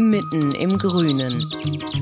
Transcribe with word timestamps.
mitten 0.00 0.52
im 0.52 0.78
Grünen. 0.78 1.46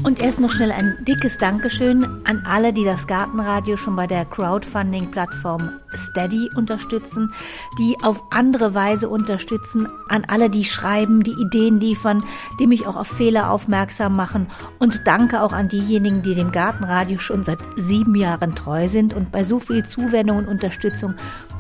Und 0.05 0.20
erst 0.20 0.41
noch 0.41 0.52
schnell 0.52 0.73
ein 0.73 0.97
dickes 1.06 1.39
Dankeschön 1.39 2.05
an 2.25 2.43
alle, 2.47 2.73
die 2.73 2.84
das 2.84 3.06
Gartenradio 3.06 3.77
schon 3.77 3.97
bei 3.97 4.06
der 4.06 4.25
Crowdfunding-Plattform 4.25 5.70
Steady 5.95 6.50
unterstützen, 6.55 7.33
die 7.78 7.97
auf 8.03 8.23
andere 8.31 8.75
Weise 8.75 9.08
unterstützen, 9.08 9.89
an 10.08 10.25
alle, 10.28 10.50
die 10.50 10.64
schreiben, 10.64 11.23
die 11.23 11.33
Ideen 11.41 11.81
liefern, 11.81 12.23
die 12.61 12.67
mich 12.67 12.86
auch 12.86 12.97
auf 12.97 13.08
Fehler 13.08 13.50
aufmerksam 13.50 14.14
machen. 14.14 14.48
Und 14.78 15.06
danke 15.06 15.42
auch 15.42 15.53
an 15.53 15.69
diejenigen, 15.69 16.23
die 16.23 16.34
dem 16.34 16.53
Gartenradio 16.53 17.19
schon 17.19 17.42
seit 17.42 17.58
sieben 17.77 18.14
Jahren 18.14 18.55
treu 18.55 18.89
sind 18.89 19.14
und 19.14 19.33
bei 19.33 19.45
so 19.45 19.61
viel 19.61 19.84
Zuwendung 19.84 20.39
und 20.39 20.48
Unterstützung 20.48 21.14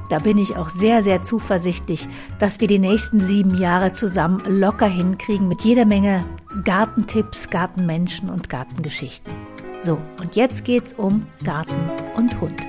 da 0.08 0.18
bin 0.18 0.38
ich 0.38 0.56
auch 0.56 0.68
sehr, 0.68 1.02
sehr 1.02 1.22
zuversichtlich, 1.22 2.08
dass 2.38 2.60
wir 2.60 2.68
die 2.68 2.78
nächsten 2.78 3.24
sieben 3.24 3.56
Jahre 3.56 3.92
zusammen 3.92 4.42
locker 4.46 4.88
hinkriegen 4.88 5.48
mit 5.48 5.62
jeder 5.62 5.84
Menge 5.84 6.24
Gartentipps, 6.64 7.50
Gartenmenschen 7.50 8.30
und 8.30 8.48
Gartengeschichten. 8.48 9.32
So, 9.80 9.98
und 10.20 10.34
jetzt 10.36 10.64
geht's 10.64 10.92
um 10.92 11.26
Garten 11.44 11.76
und 12.16 12.40
Hund. 12.40 12.60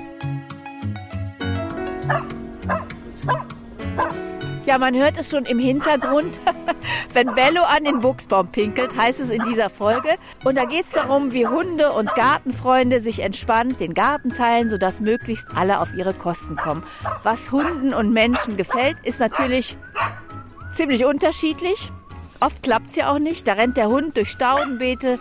Ja, 4.70 4.78
man 4.78 4.96
hört 4.96 5.18
es 5.18 5.30
schon 5.30 5.46
im 5.46 5.58
Hintergrund. 5.58 6.38
Wenn 7.12 7.34
Bello 7.34 7.62
an 7.62 7.82
den 7.82 7.98
Buchsbaum 7.98 8.52
pinkelt, 8.52 8.96
heißt 8.96 9.18
es 9.18 9.30
in 9.30 9.42
dieser 9.42 9.68
Folge. 9.68 10.10
Und 10.44 10.56
da 10.56 10.64
geht 10.64 10.84
es 10.84 10.92
darum, 10.92 11.32
wie 11.32 11.44
Hunde 11.44 11.90
und 11.90 12.14
Gartenfreunde 12.14 13.00
sich 13.00 13.18
entspannt 13.18 13.80
den 13.80 13.94
Garten 13.94 14.32
teilen, 14.32 14.68
sodass 14.68 15.00
möglichst 15.00 15.48
alle 15.56 15.80
auf 15.80 15.92
ihre 15.94 16.14
Kosten 16.14 16.54
kommen. 16.54 16.84
Was 17.24 17.50
Hunden 17.50 17.92
und 17.92 18.12
Menschen 18.12 18.56
gefällt, 18.56 18.96
ist 19.02 19.18
natürlich 19.18 19.76
ziemlich 20.72 21.04
unterschiedlich. 21.04 21.90
Oft 22.38 22.62
klappt 22.62 22.90
es 22.90 22.94
ja 22.94 23.12
auch 23.12 23.18
nicht. 23.18 23.48
Da 23.48 23.54
rennt 23.54 23.76
der 23.76 23.88
Hund 23.88 24.16
durch 24.16 24.30
Staudenbeete, 24.30 25.18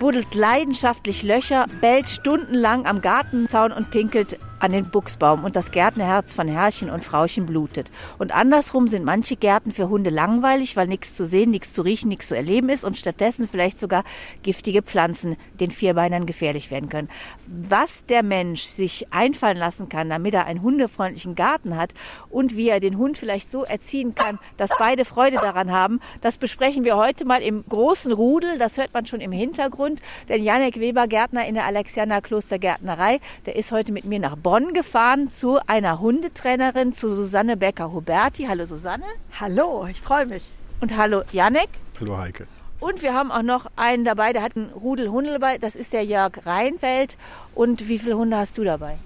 buddelt 0.00 0.34
leidenschaftlich 0.34 1.22
Löcher, 1.22 1.66
bellt 1.80 2.08
stundenlang 2.08 2.86
am 2.86 3.00
Gartenzaun 3.00 3.70
und 3.70 3.90
pinkelt 3.90 4.36
an 4.60 4.72
den 4.72 4.90
Buchsbaum 4.90 5.42
und 5.44 5.56
das 5.56 5.72
Gärtnerherz 5.72 6.34
von 6.34 6.46
Herrchen 6.46 6.90
und 6.90 7.02
Frauchen 7.02 7.46
blutet. 7.46 7.90
Und 8.18 8.34
andersrum 8.34 8.88
sind 8.88 9.04
manche 9.04 9.36
Gärten 9.36 9.72
für 9.72 9.88
Hunde 9.88 10.10
langweilig, 10.10 10.76
weil 10.76 10.86
nichts 10.86 11.16
zu 11.16 11.26
sehen, 11.26 11.50
nichts 11.50 11.72
zu 11.72 11.82
riechen, 11.82 12.08
nichts 12.08 12.28
zu 12.28 12.36
erleben 12.36 12.68
ist 12.68 12.84
und 12.84 12.98
stattdessen 12.98 13.48
vielleicht 13.48 13.78
sogar 13.78 14.04
giftige 14.42 14.82
Pflanzen 14.82 15.36
den 15.58 15.70
Vierbeinern 15.70 16.26
gefährlich 16.26 16.70
werden 16.70 16.90
können. 16.90 17.08
Was 17.46 18.04
der 18.04 18.22
Mensch 18.22 18.64
sich 18.64 19.12
einfallen 19.12 19.56
lassen 19.56 19.88
kann, 19.88 20.10
damit 20.10 20.34
er 20.34 20.44
einen 20.44 20.62
hundefreundlichen 20.62 21.34
Garten 21.34 21.76
hat 21.76 21.94
und 22.28 22.54
wie 22.54 22.68
er 22.68 22.80
den 22.80 22.98
Hund 22.98 23.16
vielleicht 23.16 23.50
so 23.50 23.64
erziehen 23.64 24.14
kann, 24.14 24.38
dass 24.58 24.70
beide 24.78 25.06
Freude 25.06 25.36
daran 25.36 25.70
haben, 25.72 26.00
das 26.20 26.36
besprechen 26.36 26.84
wir 26.84 26.96
heute 26.96 27.24
mal 27.24 27.42
im 27.42 27.64
großen 27.66 28.12
Rudel. 28.12 28.58
Das 28.58 28.76
hört 28.76 28.92
man 28.92 29.06
schon 29.06 29.22
im 29.22 29.32
Hintergrund, 29.32 30.02
denn 30.28 30.44
Janek 30.44 30.78
Weber, 30.78 31.08
Gärtner 31.08 31.46
in 31.46 31.54
der 31.54 31.64
Alexianer 31.64 32.20
Klostergärtnerei, 32.20 33.20
der 33.46 33.56
ist 33.56 33.72
heute 33.72 33.92
mit 33.92 34.04
mir 34.04 34.18
nach 34.18 34.36
Bonn 34.36 34.49
Bonn 34.50 34.72
gefahren 34.72 35.30
zu 35.30 35.60
einer 35.68 36.00
Hundetrainerin, 36.00 36.92
zu 36.92 37.14
Susanne 37.14 37.56
Becker-Huberti. 37.56 38.46
Hallo 38.48 38.66
Susanne. 38.66 39.04
Hallo, 39.38 39.86
ich 39.88 40.00
freue 40.00 40.26
mich. 40.26 40.42
Und 40.80 40.96
hallo 40.96 41.22
Janek. 41.30 41.68
Hallo 42.00 42.18
Heike. 42.18 42.48
Und 42.80 43.00
wir 43.00 43.14
haben 43.14 43.30
auch 43.30 43.44
noch 43.44 43.70
einen 43.76 44.04
dabei, 44.04 44.32
der 44.32 44.42
hat 44.42 44.56
einen 44.56 44.70
Rudel 44.70 45.08
Hunde 45.08 45.30
dabei. 45.30 45.58
Das 45.58 45.76
ist 45.76 45.92
der 45.92 46.04
Jörg 46.04 46.32
Reinfeld. 46.46 47.16
Und 47.54 47.86
wie 47.86 48.00
viele 48.00 48.16
Hunde 48.16 48.38
hast 48.38 48.58
du 48.58 48.64
dabei? 48.64 48.98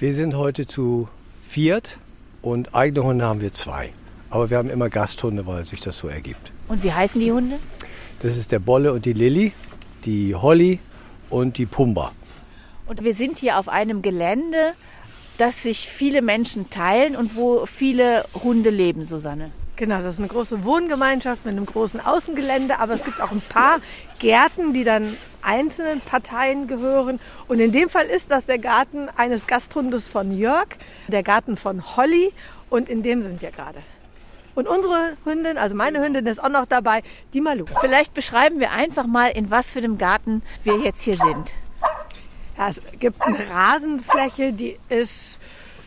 Wir 0.00 0.12
sind 0.12 0.34
heute 0.34 0.66
zu 0.66 1.06
viert 1.40 1.96
und 2.42 2.74
eigene 2.74 3.04
Hunde 3.04 3.26
haben 3.26 3.40
wir 3.40 3.52
zwei. 3.52 3.92
Aber 4.28 4.50
wir 4.50 4.58
haben 4.58 4.70
immer 4.70 4.90
Gasthunde, 4.90 5.46
weil 5.46 5.64
sich 5.64 5.82
das 5.82 5.98
so 5.98 6.08
ergibt. 6.08 6.50
Und 6.66 6.82
wie 6.82 6.92
heißen 6.92 7.20
die 7.20 7.30
Hunde? 7.30 7.60
Das 8.18 8.36
ist 8.36 8.50
der 8.50 8.58
Bolle 8.58 8.92
und 8.92 9.04
die 9.04 9.12
Lilly, 9.12 9.52
die 10.04 10.34
Holly 10.34 10.80
und 11.30 11.58
die 11.58 11.66
Pumba. 11.66 12.10
Und 12.86 13.02
wir 13.02 13.14
sind 13.14 13.38
hier 13.38 13.58
auf 13.58 13.68
einem 13.68 14.02
Gelände, 14.02 14.74
das 15.38 15.62
sich 15.62 15.88
viele 15.88 16.22
Menschen 16.22 16.70
teilen 16.70 17.16
und 17.16 17.34
wo 17.34 17.66
viele 17.66 18.26
Hunde 18.34 18.70
leben, 18.70 19.04
Susanne. 19.04 19.50
Genau, 19.76 20.00
das 20.00 20.14
ist 20.14 20.20
eine 20.20 20.28
große 20.28 20.64
Wohngemeinschaft 20.64 21.44
mit 21.44 21.56
einem 21.56 21.66
großen 21.66 22.00
Außengelände, 22.00 22.78
aber 22.78 22.94
es 22.94 23.02
gibt 23.02 23.20
auch 23.20 23.32
ein 23.32 23.42
paar 23.48 23.80
Gärten, 24.20 24.72
die 24.72 24.84
dann 24.84 25.16
einzelnen 25.42 26.00
Parteien 26.00 26.68
gehören. 26.68 27.18
Und 27.48 27.58
in 27.58 27.72
dem 27.72 27.88
Fall 27.88 28.06
ist 28.06 28.30
das 28.30 28.46
der 28.46 28.58
Garten 28.58 29.08
eines 29.16 29.48
Gasthundes 29.48 30.06
von 30.06 30.36
Jörg, 30.36 30.68
der 31.08 31.24
Garten 31.24 31.56
von 31.56 31.96
Holly 31.96 32.32
und 32.70 32.88
in 32.88 33.02
dem 33.02 33.22
sind 33.22 33.42
wir 33.42 33.50
gerade. 33.50 33.80
Und 34.54 34.68
unsere 34.68 35.16
Hündin, 35.24 35.58
also 35.58 35.74
meine 35.74 36.00
Hündin 36.00 36.26
ist 36.26 36.42
auch 36.42 36.48
noch 36.48 36.66
dabei, 36.66 37.02
die 37.32 37.40
Malu. 37.40 37.64
Vielleicht 37.80 38.14
beschreiben 38.14 38.60
wir 38.60 38.70
einfach 38.70 39.08
mal, 39.08 39.30
in 39.30 39.50
was 39.50 39.72
für 39.72 39.80
einem 39.80 39.98
Garten 39.98 40.42
wir 40.62 40.78
jetzt 40.78 41.02
hier 41.02 41.16
sind. 41.16 41.52
Ja, 42.56 42.68
es 42.68 42.80
gibt 43.00 43.20
eine 43.20 43.38
Rasenfläche, 43.50 44.52
die 44.52 44.76
ist, 44.88 45.40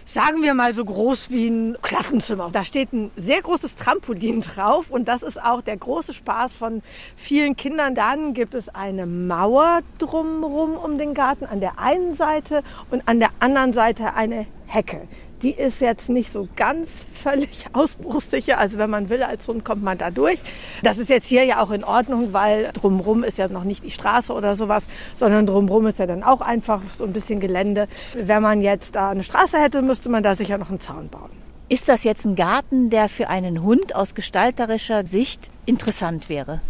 sagen 0.06 0.42
wir 0.42 0.54
mal, 0.54 0.76
so 0.76 0.84
groß 0.84 1.30
wie 1.30 1.48
ein 1.48 1.78
Klassenzimmer. 1.82 2.50
Da 2.52 2.66
steht 2.66 2.92
ein 2.92 3.10
sehr 3.16 3.42
großes 3.42 3.76
Trampolin 3.76 4.42
drauf 4.42 4.90
und 4.90 5.08
das 5.08 5.24
ist 5.24 5.42
auch 5.42 5.62
der 5.62 5.78
große 5.78 6.14
Spaß 6.14 6.58
von 6.58 6.82
vielen 7.16 7.56
Kindern. 7.56 7.96
Dann 7.96 8.34
gibt 8.34 8.54
es 8.54 8.68
eine 8.68 9.06
Mauer 9.06 9.80
drumherum 9.98 10.76
um 10.76 10.98
den 10.98 11.14
Garten 11.14 11.46
an 11.46 11.62
der 11.62 11.80
einen 11.80 12.18
Seite 12.18 12.64
und 12.92 13.08
an 13.08 13.20
der 13.20 13.30
anderen 13.40 13.72
Seite 13.72 14.14
eine 14.16 14.46
Hecke 14.68 15.08
die 15.42 15.52
ist 15.52 15.82
jetzt 15.82 16.10
nicht 16.10 16.32
so 16.32 16.48
ganz 16.56 16.90
völlig 17.14 17.66
ausbruchssicher. 17.74 18.58
Also 18.58 18.78
wenn 18.78 18.90
man 18.90 19.10
will, 19.10 19.24
als 19.24 19.48
Hund 19.48 19.64
kommt 19.64 19.84
man 19.84 19.98
da 19.98 20.12
durch. 20.12 20.40
Das 20.84 20.98
ist 20.98 21.10
jetzt 21.10 21.28
hier 21.28 21.44
ja 21.46 21.62
auch 21.62 21.72
in 21.72 21.84
Ordnung, 21.84 22.34
weil 22.34 22.72
drumrum 22.74 23.24
ist 23.24 23.38
ja 23.38 23.48
noch 23.48 23.64
nicht 23.64 23.84
die 23.84 23.92
Straße 23.92 24.34
oder 24.34 24.56
sowas, 24.56 24.86
sondern 25.18 25.46
drumrum 25.46 25.88
ist 25.88 26.00
ja 26.00 26.08
dann 26.08 26.24
auch 26.24 26.42
einfach 26.42 26.82
so 26.98 27.04
ein 27.04 27.14
bisschen 27.14 27.40
Gelände. 27.40 27.88
Wenn 28.14 28.42
man 28.42 28.62
jetzt 28.62 28.96
da 28.96 29.12
eine 29.12 29.24
Straße 29.24 29.58
hätte, 29.58 29.82
müsste 29.82 30.10
man 30.10 30.24
da 30.24 30.36
sicher 30.36 30.58
noch 30.58 30.70
einen 30.70 30.80
Zaun 30.80 31.10
bauen. 31.10 31.30
Ist 31.70 31.90
das 31.90 32.04
jetzt 32.06 32.26
ein 32.26 32.36
Garten, 32.36 32.90
der 32.90 33.10
für 33.10 33.28
einen 33.28 33.62
Hund 33.62 33.94
aus 33.94 34.16
gestalterischer 34.16 35.06
Sicht 35.06 35.52
interessant 35.66 36.30
wäre? 36.30 36.62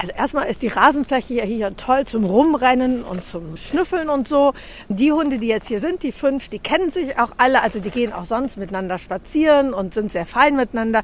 Also 0.00 0.12
erstmal 0.12 0.48
ist 0.48 0.62
die 0.62 0.68
Rasenfläche 0.68 1.42
hier 1.42 1.76
toll 1.76 2.04
zum 2.06 2.24
Rumrennen 2.24 3.02
und 3.02 3.24
zum 3.24 3.56
Schnüffeln 3.56 4.08
und 4.08 4.28
so. 4.28 4.54
Die 4.88 5.10
Hunde, 5.10 5.38
die 5.38 5.48
jetzt 5.48 5.66
hier 5.66 5.80
sind, 5.80 6.04
die 6.04 6.12
fünf, 6.12 6.48
die 6.48 6.60
kennen 6.60 6.92
sich 6.92 7.18
auch 7.18 7.32
alle. 7.36 7.62
Also 7.62 7.80
die 7.80 7.90
gehen 7.90 8.12
auch 8.12 8.24
sonst 8.24 8.56
miteinander 8.58 9.00
spazieren 9.00 9.74
und 9.74 9.94
sind 9.94 10.12
sehr 10.12 10.24
fein 10.24 10.54
miteinander. 10.54 11.02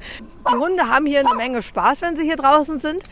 Die 0.49 0.55
Hunde 0.55 0.89
haben 0.89 1.07
hier 1.07 1.21
eine 1.21 1.35
Menge 1.35 1.61
Spaß, 1.61 2.03
wenn 2.03 2.15
sie 2.15 2.23
hier 2.23 2.37
draußen 2.37 2.79
sind. 2.79 3.03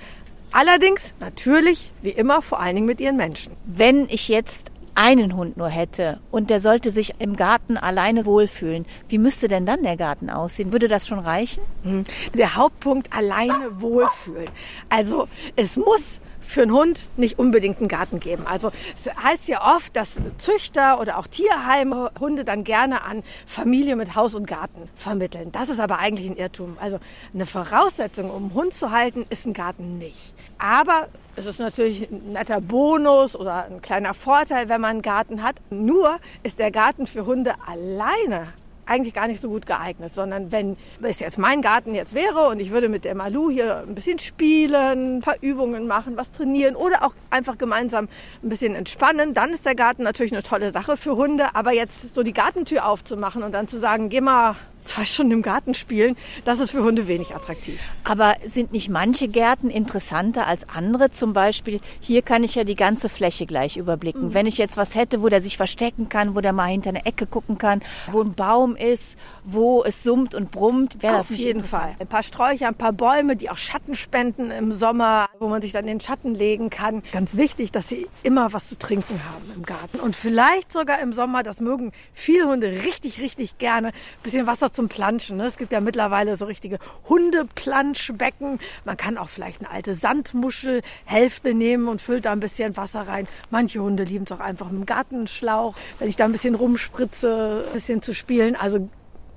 Allerdings 0.53 1.15
natürlich, 1.19 1.91
wie 2.01 2.11
immer, 2.11 2.43
vor 2.43 2.61
allen 2.61 2.77
Dingen 2.77 2.87
mit 2.87 3.01
ihren 3.01 3.17
Menschen. 3.17 3.53
Wenn 3.65 4.09
ich 4.09 4.29
jetzt 4.29 4.71
einen 4.95 5.37
Hund 5.37 5.57
nur 5.57 5.69
hätte 5.69 6.21
und 6.31 6.51
der 6.51 6.61
sollte 6.61 6.91
sich 6.91 7.15
im 7.19 7.37
Garten 7.37 7.77
alleine 7.77 8.27
wohlfühlen, 8.27 8.87
wie 9.09 9.19
müsste 9.19 9.49
denn 9.49 9.67
dann 9.67 9.83
der 9.83 9.97
Garten 9.97 10.31
aussehen? 10.31 10.73
Würde 10.73 10.89
das 10.89 11.07
schon 11.07 11.19
reichen? 11.19 11.63
Hm. 11.83 12.05
Der 12.35 12.57
Hauptpunkt 12.57 13.13
alleine 13.13 13.81
wohlfühlen. 13.81 14.49
Also 14.89 15.29
es 15.57 15.77
muss 15.77 16.21
für 16.53 16.63
einen 16.63 16.73
Hund 16.73 17.11
nicht 17.17 17.39
unbedingt 17.39 17.79
einen 17.79 17.89
Garten 17.89 18.21
geben. 18.21 18.47
Also 18.47 18.71
es 18.95 19.13
heißt 19.15 19.49
ja 19.49 19.77
oft, 19.77 19.97
dass 19.97 20.17
Züchter 20.39 21.01
oder 21.01 21.19
auch 21.19 21.27
Tierheime 21.27 22.11
Hunde 22.21 22.45
dann 22.45 22.65
gerne 22.65 23.03
an 23.05 23.23
Familie 23.47 23.97
mit 23.97 24.15
Haus 24.15 24.35
und 24.35 24.47
Garten 24.47 24.89
vermitteln. 24.95 25.51
Das 25.53 25.69
ist 25.69 25.81
aber 25.81 25.99
eigentlich 25.99 26.29
ein 26.29 26.37
Irrtum. 26.37 26.77
Also 26.81 26.99
eine 27.33 27.47
Voraussetzung, 27.47 28.31
um 28.31 28.45
einen 28.45 28.55
Hund 28.55 28.75
zu 28.75 28.91
halten, 28.91 29.25
ist 29.31 29.47
ein 29.47 29.55
Garten 29.55 29.99
nicht. 29.99 30.35
Aber 30.59 31.09
ist 31.35 31.47
es 31.47 31.59
natürlich 31.59 32.11
ein 32.11 32.33
netter 32.33 32.61
Bonus 32.61 33.35
oder 33.35 33.65
ein 33.65 33.81
kleiner 33.81 34.15
Vorteil, 34.15 34.69
wenn 34.69 34.81
man 34.81 34.91
einen 34.91 35.03
Garten 35.03 35.43
hat. 35.43 35.57
Nur 35.71 36.19
ist 36.43 36.59
der 36.59 36.71
Garten 36.71 37.07
für 37.07 37.27
Hunde 37.27 37.55
alleine 37.67 38.53
eigentlich 38.87 39.15
gar 39.15 39.29
nicht 39.29 39.41
so 39.41 39.49
gut 39.49 39.67
geeignet, 39.67 40.15
sondern 40.15 40.53
wenn 40.53 40.77
es 41.03 41.21
jetzt 41.21 41.39
mein 41.39 41.63
Garten 41.63 41.95
jetzt 41.95 42.15
wäre 42.15 42.49
und 42.49 42.61
ich 42.61 42.71
würde 42.71 42.89
mit 42.89 43.05
der 43.05 43.15
Malu 43.15 43.51
hier 43.51 43.85
ein 43.87 43.95
bisschen 43.95 44.19
spielen, 44.19 45.19
ein 45.19 45.21
paar 45.21 45.37
Übungen 45.41 45.87
machen, 45.87 46.17
was 46.17 46.33
trainieren 46.33 46.77
oder 46.77 47.05
auch 47.05 47.15
einfach 47.31 47.59
gemeinsam 47.59 48.09
ein 48.43 48.49
bisschen 48.49 48.75
entspannen, 48.75 49.35
dann 49.35 49.51
ist 49.51 49.67
der 49.67 49.75
Garten 49.75 50.03
natürlich 50.03 50.33
eine 50.33 50.43
tolle 50.43 50.73
Sache 50.73 50.97
für 50.97 51.17
Hunde. 51.17 51.55
Aber 51.55 51.73
jetzt 51.73 52.15
so 52.15 52.23
die 52.23 52.33
Gartentür 52.33 52.87
aufzumachen 52.87 53.43
und 53.43 53.53
dann 53.53 53.69
zu 53.69 53.79
sagen, 53.79 54.09
geh 54.09 54.21
mal 54.21 54.57
zwei 54.85 55.05
Stunden 55.05 55.33
im 55.33 55.43
Garten 55.43 55.75
spielen, 55.75 56.17
das 56.45 56.59
ist 56.61 56.73
für 56.73 56.83
Hunde 56.83 57.09
wenig 57.09 57.35
attraktiv. 57.35 57.81
Aber 58.05 58.37
sind 58.45 58.73
nicht 58.73 58.89
manche 58.89 59.29
Gärten 59.29 59.71
interessanter 59.71 60.47
als 60.47 60.69
andere? 60.69 61.11
Zum 61.11 61.33
Beispiel, 61.33 61.81
hier 62.01 62.23
kann 62.23 62.45
ich 62.45 62.55
ja 62.55 62.65
die 62.65 62.77
ganze 62.77 63.09
Fläche 63.09 63.47
gleich 63.47 63.77
überblicken. 63.77 64.29
Mhm. 64.29 64.35
Wenn 64.35 64.47
ich 64.47 64.59
jetzt 64.59 64.77
was 64.77 64.95
hätte, 64.95 65.23
wo 65.23 65.29
der 65.29 65.41
sich 65.41 65.57
verstecken 65.57 66.09
kann, 66.09 66.35
wo 66.35 66.41
der 66.41 66.53
mal 66.53 66.67
hinter 66.67 66.91
eine 66.91 67.07
Ecke 67.07 67.27
gucken 67.27 67.59
kann, 67.59 67.83
wo 68.11 68.23
ein 68.23 68.35
Baum 68.35 68.77
ist, 68.77 69.17
wo 69.45 69.83
es 69.85 70.03
summt 70.03 70.35
und 70.35 70.51
brummt, 70.51 71.03
wäre 71.03 71.17
das 71.17 71.31
Auf 71.31 71.37
jeden 71.37 71.65
Fall. 71.65 71.97
Ein 71.99 72.07
paar 72.07 72.23
Sträucher, 72.23 72.69
ein 72.69 72.75
paar 72.75 72.93
Bäume, 72.93 73.37
die 73.37 73.51
auch 73.51 73.57
Schatten 73.57 73.95
spenden 73.95 74.51
im 74.51 74.73
Sommer, 74.73 75.29
wo 75.39 75.49
man 75.49 75.63
sich 75.63 75.73
dann 75.73 75.85
in 75.85 75.99
den 75.99 76.01
Schatten 76.01 76.35
legen 76.35 76.71
kann. 76.71 77.03
Ganz 77.13 77.37
wichtig, 77.37 77.73
dass 77.73 77.89
sie 77.89 78.07
immer 78.23 78.53
was 78.53 78.69
zu 78.69 78.79
trinken 78.79 79.21
haben 79.33 79.45
im 79.55 79.63
Garten. 79.65 79.99
Und 79.99 80.15
vielleicht 80.15 80.73
sogar 80.73 81.01
im 81.01 81.13
Sommer, 81.13 81.43
das 81.43 81.61
mögen 81.61 81.93
viele 82.13 82.47
Hunde 82.47 82.69
richtig, 82.85 83.21
richtig 83.21 83.59
gerne, 83.59 83.89
ein 83.89 84.23
bisschen 84.23 84.47
Wasser 84.47 84.73
zum 84.73 84.89
Planschen. 84.89 85.37
Ne? 85.39 85.47
Es 85.47 85.57
gibt 85.57 85.73
ja 85.73 85.81
mittlerweile 85.81 86.37
so 86.37 86.45
richtige 86.45 86.79
Hundeplanschbecken. 87.09 88.59
Man 88.85 88.97
kann 88.97 89.19
auch 89.19 89.29
vielleicht 89.29 89.61
eine 89.61 89.71
alte 89.71 89.95
Sandmuschelhälfte 89.95 91.55
nehmen 91.55 91.89
und 91.89 92.01
füllt 92.01 92.27
da 92.27 92.33
ein 92.33 92.41
bisschen 92.41 92.77
Wasser 92.77 93.09
rein. 93.09 93.27
Manche 93.51 93.81
Hunde 93.81 94.05
lieben 94.05 94.25
es 94.25 94.33
auch 94.33 94.41
einfach 94.41 94.71
mit 94.71 94.83
dem 94.83 94.87
Gartenschlauch, 94.87 95.75
wenn 95.99 96.09
ich 96.09 96.17
da 96.17 96.25
ein 96.25 96.33
bisschen 96.33 96.55
rumspritze, 96.55 97.65
ein 97.67 97.73
bisschen 97.73 98.03
zu 98.03 98.15
spielen. 98.15 98.55
Also 98.57 98.89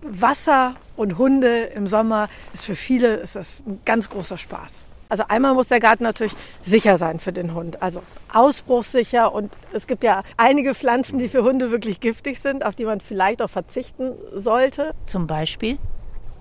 Wasser 0.07 0.75
und 0.95 1.17
Hunde 1.17 1.63
im 1.75 1.87
Sommer 1.87 2.29
ist 2.53 2.65
für 2.65 2.75
viele 2.75 3.15
ist 3.15 3.35
das 3.35 3.63
ein 3.65 3.79
ganz 3.85 4.09
großer 4.09 4.37
Spaß. 4.37 4.85
Also 5.07 5.23
einmal 5.27 5.53
muss 5.53 5.67
der 5.67 5.79
Garten 5.79 6.03
natürlich 6.03 6.33
sicher 6.63 6.97
sein 6.97 7.19
für 7.19 7.31
den 7.31 7.53
Hund, 7.53 7.81
also 7.81 8.01
ausbruchssicher 8.33 9.33
und 9.33 9.53
es 9.71 9.85
gibt 9.87 10.03
ja 10.03 10.23
einige 10.37 10.73
Pflanzen, 10.73 11.19
die 11.19 11.27
für 11.27 11.43
Hunde 11.43 11.71
wirklich 11.71 11.99
giftig 11.99 12.39
sind, 12.39 12.65
auf 12.65 12.75
die 12.75 12.85
man 12.85 13.01
vielleicht 13.01 13.41
auch 13.41 13.49
verzichten 13.49 14.13
sollte. 14.33 14.93
Zum 15.05 15.27
Beispiel? 15.27 15.77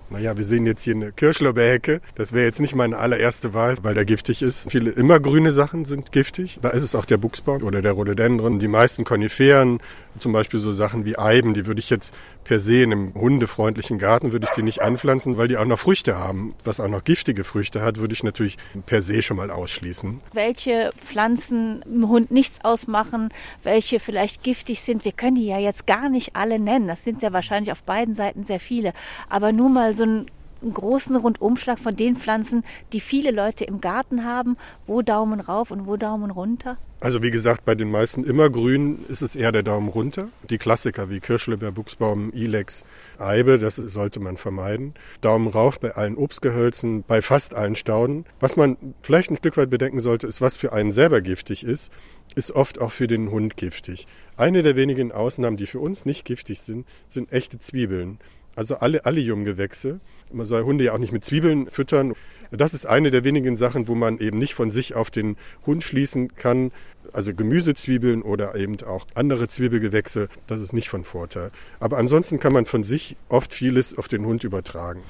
Naja, 0.09 0.37
wir 0.37 0.45
sehen 0.45 0.67
jetzt 0.67 0.83
hier 0.83 0.93
eine 0.93 1.11
Kirschlorbeerhecke. 1.11 1.99
Das 2.13 2.31
wäre 2.31 2.45
jetzt 2.45 2.59
nicht 2.59 2.75
meine 2.75 2.97
allererste 2.97 3.53
Wahl, 3.53 3.77
weil 3.81 3.95
der 3.95 4.05
giftig 4.05 4.43
ist. 4.43 4.69
Viele 4.69 4.91
immergrüne 4.91 5.51
Sachen 5.51 5.83
sind 5.83 6.11
giftig. 6.11 6.59
Da 6.61 6.69
ist 6.69 6.83
es 6.83 6.93
auch 6.93 7.05
der 7.05 7.17
Buchsbaum 7.17 7.63
oder 7.63 7.81
der 7.81 7.93
Rhododendron. 7.93 8.59
Die 8.59 8.67
meisten 8.67 9.03
Koniferen, 9.03 9.79
zum 10.19 10.31
Beispiel 10.31 10.59
so 10.59 10.71
Sachen 10.71 11.05
wie 11.05 11.17
Eiben, 11.17 11.53
die 11.53 11.65
würde 11.65 11.79
ich 11.79 11.89
jetzt 11.89 12.13
per 12.43 12.59
se 12.59 12.83
in 12.83 12.91
einem 12.91 13.13
hundefreundlichen 13.15 13.97
Garten 13.97 14.31
würde 14.31 14.45
ich 14.47 14.55
die 14.55 14.63
nicht 14.63 14.81
anpflanzen, 14.81 15.37
weil 15.37 15.47
die 15.47 15.57
auch 15.57 15.65
noch 15.65 15.79
Früchte 15.79 16.17
haben. 16.17 16.53
Was 16.63 16.79
auch 16.79 16.87
noch 16.87 17.03
giftige 17.03 17.43
Früchte 17.43 17.81
hat, 17.81 17.97
würde 17.97 18.13
ich 18.13 18.23
natürlich 18.23 18.57
per 18.85 19.01
se 19.01 19.21
schon 19.21 19.37
mal 19.37 19.51
ausschließen. 19.51 20.21
Welche 20.33 20.91
Pflanzen 20.99 21.83
im 21.83 22.07
Hund 22.07 22.31
nichts 22.31 22.63
ausmachen, 22.63 23.29
welche 23.63 23.99
vielleicht 23.99 24.43
giftig 24.43 24.81
sind, 24.81 25.05
wir 25.05 25.11
können 25.11 25.35
die 25.35 25.47
ja 25.47 25.59
jetzt 25.59 25.87
gar 25.87 26.09
nicht 26.09 26.35
alle 26.35 26.59
nennen. 26.59 26.87
Das 26.87 27.03
sind 27.03 27.21
ja 27.23 27.33
wahrscheinlich 27.33 27.71
auf 27.71 27.83
beiden 27.83 28.13
Seiten 28.13 28.43
sehr 28.43 28.59
viele. 28.59 28.93
Aber 29.29 29.51
nur 29.51 29.69
mal 29.69 29.95
so 29.95 30.03
ein 30.03 30.25
einen 30.65 30.73
großen 30.73 31.15
Rundumschlag 31.15 31.79
von 31.79 31.95
den 31.95 32.17
Pflanzen, 32.17 32.63
die 32.91 32.99
viele 32.99 33.31
Leute 33.31 33.63
im 33.63 33.79
Garten 33.79 34.25
haben. 34.25 34.57
Wo 34.87 35.01
Daumen 35.01 35.39
rauf 35.39 35.71
und 35.71 35.87
wo 35.87 35.95
Daumen 35.95 36.31
runter? 36.31 36.77
Also 36.99 37.21
wie 37.21 37.29
gesagt, 37.29 37.65
bei 37.65 37.75
den 37.75 37.91
meisten 37.91 38.23
immergrün 38.23 39.05
ist 39.09 39.21
es 39.21 39.35
eher 39.35 39.51
der 39.51 39.63
Daumen 39.63 39.89
runter. 39.89 40.29
Die 40.49 40.57
Klassiker 40.57 41.09
wie 41.09 41.19
Kirschlibber, 41.19 41.71
Buchsbaum, 41.71 42.31
Ilex, 42.33 42.83
Eibe, 43.19 43.59
das 43.59 43.75
sollte 43.75 44.19
man 44.19 44.37
vermeiden. 44.37 44.95
Daumen 45.21 45.47
rauf 45.47 45.79
bei 45.79 45.91
allen 45.91 46.17
Obstgehölzen, 46.17 47.03
bei 47.07 47.21
fast 47.21 47.53
allen 47.53 47.75
Stauden. 47.75 48.25
Was 48.39 48.57
man 48.57 48.77
vielleicht 49.03 49.29
ein 49.29 49.37
Stück 49.37 49.57
weit 49.57 49.69
bedenken 49.69 49.99
sollte, 49.99 50.25
ist, 50.25 50.41
was 50.41 50.57
für 50.57 50.73
einen 50.73 50.91
selber 50.91 51.21
giftig 51.21 51.63
ist, 51.63 51.91
ist 52.33 52.51
oft 52.51 52.81
auch 52.81 52.91
für 52.91 53.07
den 53.07 53.29
Hund 53.29 53.55
giftig. 53.55 54.07
Eine 54.35 54.63
der 54.63 54.75
wenigen 54.75 55.11
Ausnahmen, 55.11 55.57
die 55.57 55.67
für 55.67 55.79
uns 55.79 56.05
nicht 56.05 56.25
giftig 56.25 56.61
sind, 56.61 56.87
sind 57.07 57.31
echte 57.31 57.59
Zwiebeln. 57.59 58.19
Also 58.55 58.77
alle 58.77 59.05
Alliumgewächse. 59.05 59.99
Man 60.31 60.45
soll 60.45 60.63
Hunde 60.63 60.85
ja 60.85 60.93
auch 60.93 60.97
nicht 60.97 61.13
mit 61.13 61.25
Zwiebeln 61.25 61.69
füttern. 61.69 62.13
Das 62.51 62.73
ist 62.73 62.85
eine 62.85 63.11
der 63.11 63.23
wenigen 63.23 63.55
Sachen, 63.55 63.87
wo 63.87 63.95
man 63.95 64.19
eben 64.19 64.37
nicht 64.37 64.53
von 64.53 64.71
sich 64.71 64.95
auf 64.95 65.11
den 65.11 65.35
Hund 65.65 65.83
schließen 65.83 66.35
kann. 66.35 66.71
Also 67.13 67.33
Gemüsezwiebeln 67.33 68.21
oder 68.21 68.55
eben 68.55 68.81
auch 68.83 69.05
andere 69.13 69.47
Zwiebelgewächse, 69.47 70.29
das 70.47 70.61
ist 70.61 70.73
nicht 70.73 70.89
von 70.89 71.03
Vorteil. 71.03 71.51
Aber 71.79 71.97
ansonsten 71.97 72.39
kann 72.39 72.53
man 72.53 72.65
von 72.65 72.83
sich 72.83 73.15
oft 73.29 73.53
vieles 73.53 73.97
auf 73.97 74.07
den 74.07 74.25
Hund 74.25 74.43
übertragen. 74.43 75.01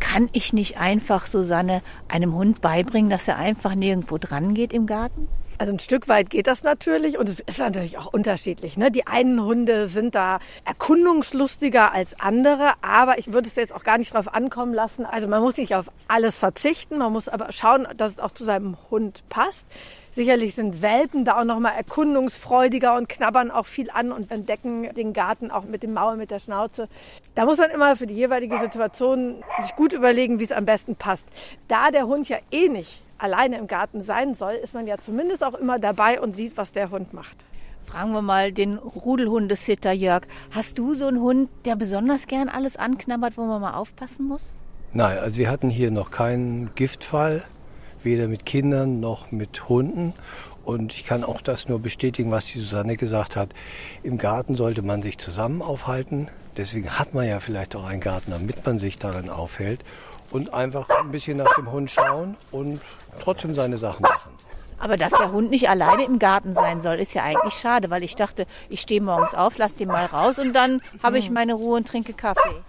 Kann 0.00 0.28
ich 0.32 0.52
nicht 0.52 0.78
einfach, 0.78 1.26
Susanne, 1.26 1.82
einem 2.08 2.34
Hund 2.34 2.60
beibringen, 2.60 3.10
dass 3.10 3.28
er 3.28 3.36
einfach 3.36 3.74
nirgendwo 3.74 4.18
dran 4.18 4.54
geht 4.54 4.72
im 4.72 4.86
Garten? 4.86 5.28
Also 5.62 5.74
ein 5.74 5.78
Stück 5.78 6.08
weit 6.08 6.28
geht 6.28 6.48
das 6.48 6.64
natürlich 6.64 7.18
und 7.18 7.28
es 7.28 7.38
ist 7.38 7.60
natürlich 7.60 7.96
auch 7.96 8.12
unterschiedlich. 8.12 8.76
Ne? 8.76 8.90
Die 8.90 9.06
einen 9.06 9.40
Hunde 9.44 9.86
sind 9.86 10.16
da 10.16 10.40
erkundungslustiger 10.64 11.92
als 11.92 12.18
andere, 12.18 12.72
aber 12.82 13.20
ich 13.20 13.32
würde 13.32 13.46
es 13.46 13.54
jetzt 13.54 13.72
auch 13.72 13.84
gar 13.84 13.96
nicht 13.96 14.12
drauf 14.12 14.34
ankommen 14.34 14.74
lassen. 14.74 15.06
Also 15.06 15.28
man 15.28 15.40
muss 15.40 15.58
nicht 15.58 15.76
auf 15.76 15.86
alles 16.08 16.36
verzichten, 16.36 16.98
man 16.98 17.12
muss 17.12 17.28
aber 17.28 17.52
schauen, 17.52 17.86
dass 17.96 18.10
es 18.10 18.18
auch 18.18 18.32
zu 18.32 18.42
seinem 18.42 18.76
Hund 18.90 19.22
passt. 19.28 19.64
Sicherlich 20.10 20.56
sind 20.56 20.82
Welpen 20.82 21.24
da 21.24 21.40
auch 21.40 21.44
noch 21.44 21.60
mal 21.60 21.70
erkundungsfreudiger 21.70 22.96
und 22.96 23.08
knabbern 23.08 23.52
auch 23.52 23.66
viel 23.66 23.88
an 23.88 24.10
und 24.10 24.32
entdecken 24.32 24.92
den 24.96 25.12
Garten 25.12 25.52
auch 25.52 25.62
mit 25.62 25.84
dem 25.84 25.92
Maul, 25.92 26.16
mit 26.16 26.32
der 26.32 26.40
Schnauze. 26.40 26.88
Da 27.36 27.44
muss 27.44 27.58
man 27.58 27.70
immer 27.70 27.94
für 27.94 28.08
die 28.08 28.14
jeweilige 28.14 28.58
Situation 28.58 29.44
sich 29.62 29.76
gut 29.76 29.92
überlegen, 29.92 30.40
wie 30.40 30.44
es 30.44 30.50
am 30.50 30.64
besten 30.64 30.96
passt. 30.96 31.24
Da 31.68 31.92
der 31.92 32.08
Hund 32.08 32.28
ja 32.28 32.38
eh 32.50 32.68
nicht 32.68 33.01
alleine 33.22 33.58
im 33.58 33.66
Garten 33.66 34.00
sein 34.00 34.34
soll, 34.34 34.54
ist 34.54 34.74
man 34.74 34.86
ja 34.86 34.98
zumindest 34.98 35.44
auch 35.44 35.54
immer 35.54 35.78
dabei 35.78 36.20
und 36.20 36.34
sieht, 36.34 36.56
was 36.56 36.72
der 36.72 36.90
Hund 36.90 37.12
macht. 37.12 37.36
Fragen 37.84 38.12
wir 38.12 38.22
mal 38.22 38.52
den 38.52 38.78
Rudelhundesitter 38.78 39.92
Jörg. 39.92 40.22
Hast 40.50 40.78
du 40.78 40.94
so 40.94 41.06
einen 41.06 41.20
Hund, 41.20 41.48
der 41.64 41.76
besonders 41.76 42.26
gern 42.26 42.48
alles 42.48 42.76
anknabbert, 42.76 43.36
wo 43.36 43.44
man 43.44 43.60
mal 43.60 43.74
aufpassen 43.74 44.26
muss? 44.26 44.52
Nein, 44.92 45.18
also 45.18 45.38
wir 45.38 45.50
hatten 45.50 45.70
hier 45.70 45.90
noch 45.90 46.10
keinen 46.10 46.74
Giftfall, 46.74 47.44
weder 48.02 48.28
mit 48.28 48.44
Kindern 48.44 49.00
noch 49.00 49.30
mit 49.30 49.68
Hunden. 49.68 50.14
Und 50.64 50.92
ich 50.92 51.04
kann 51.04 51.24
auch 51.24 51.42
das 51.42 51.68
nur 51.68 51.80
bestätigen, 51.80 52.30
was 52.30 52.46
die 52.46 52.58
Susanne 52.60 52.96
gesagt 52.96 53.36
hat. 53.36 53.50
Im 54.02 54.16
Garten 54.18 54.54
sollte 54.54 54.82
man 54.82 55.02
sich 55.02 55.18
zusammen 55.18 55.60
aufhalten. 55.60 56.28
Deswegen 56.56 56.98
hat 56.98 57.14
man 57.14 57.26
ja 57.26 57.40
vielleicht 57.40 57.74
auch 57.74 57.84
einen 57.84 58.00
Garten, 58.00 58.30
damit 58.30 58.64
man 58.64 58.78
sich 58.78 58.98
darin 58.98 59.28
aufhält 59.28 59.84
und 60.32 60.52
einfach 60.52 60.88
ein 60.88 61.10
bisschen 61.10 61.36
nach 61.36 61.54
dem 61.54 61.70
Hund 61.70 61.90
schauen 61.90 62.36
und 62.50 62.80
trotzdem 63.20 63.54
seine 63.54 63.78
Sachen 63.78 64.02
machen. 64.02 64.32
Aber 64.78 64.96
dass 64.96 65.12
der 65.12 65.30
Hund 65.30 65.50
nicht 65.50 65.68
alleine 65.68 66.04
im 66.04 66.18
Garten 66.18 66.54
sein 66.54 66.82
soll, 66.82 66.96
ist 66.96 67.14
ja 67.14 67.22
eigentlich 67.22 67.54
schade, 67.54 67.88
weil 67.90 68.02
ich 68.02 68.16
dachte, 68.16 68.46
ich 68.68 68.80
stehe 68.80 69.00
morgens 69.00 69.32
auf, 69.32 69.56
lasse 69.56 69.78
den 69.78 69.88
mal 69.88 70.06
raus 70.06 70.40
und 70.40 70.54
dann 70.54 70.82
habe 71.04 71.18
ich 71.18 71.30
meine 71.30 71.54
Ruhe 71.54 71.76
und 71.76 71.86
trinke 71.86 72.14
Kaffee. 72.14 72.62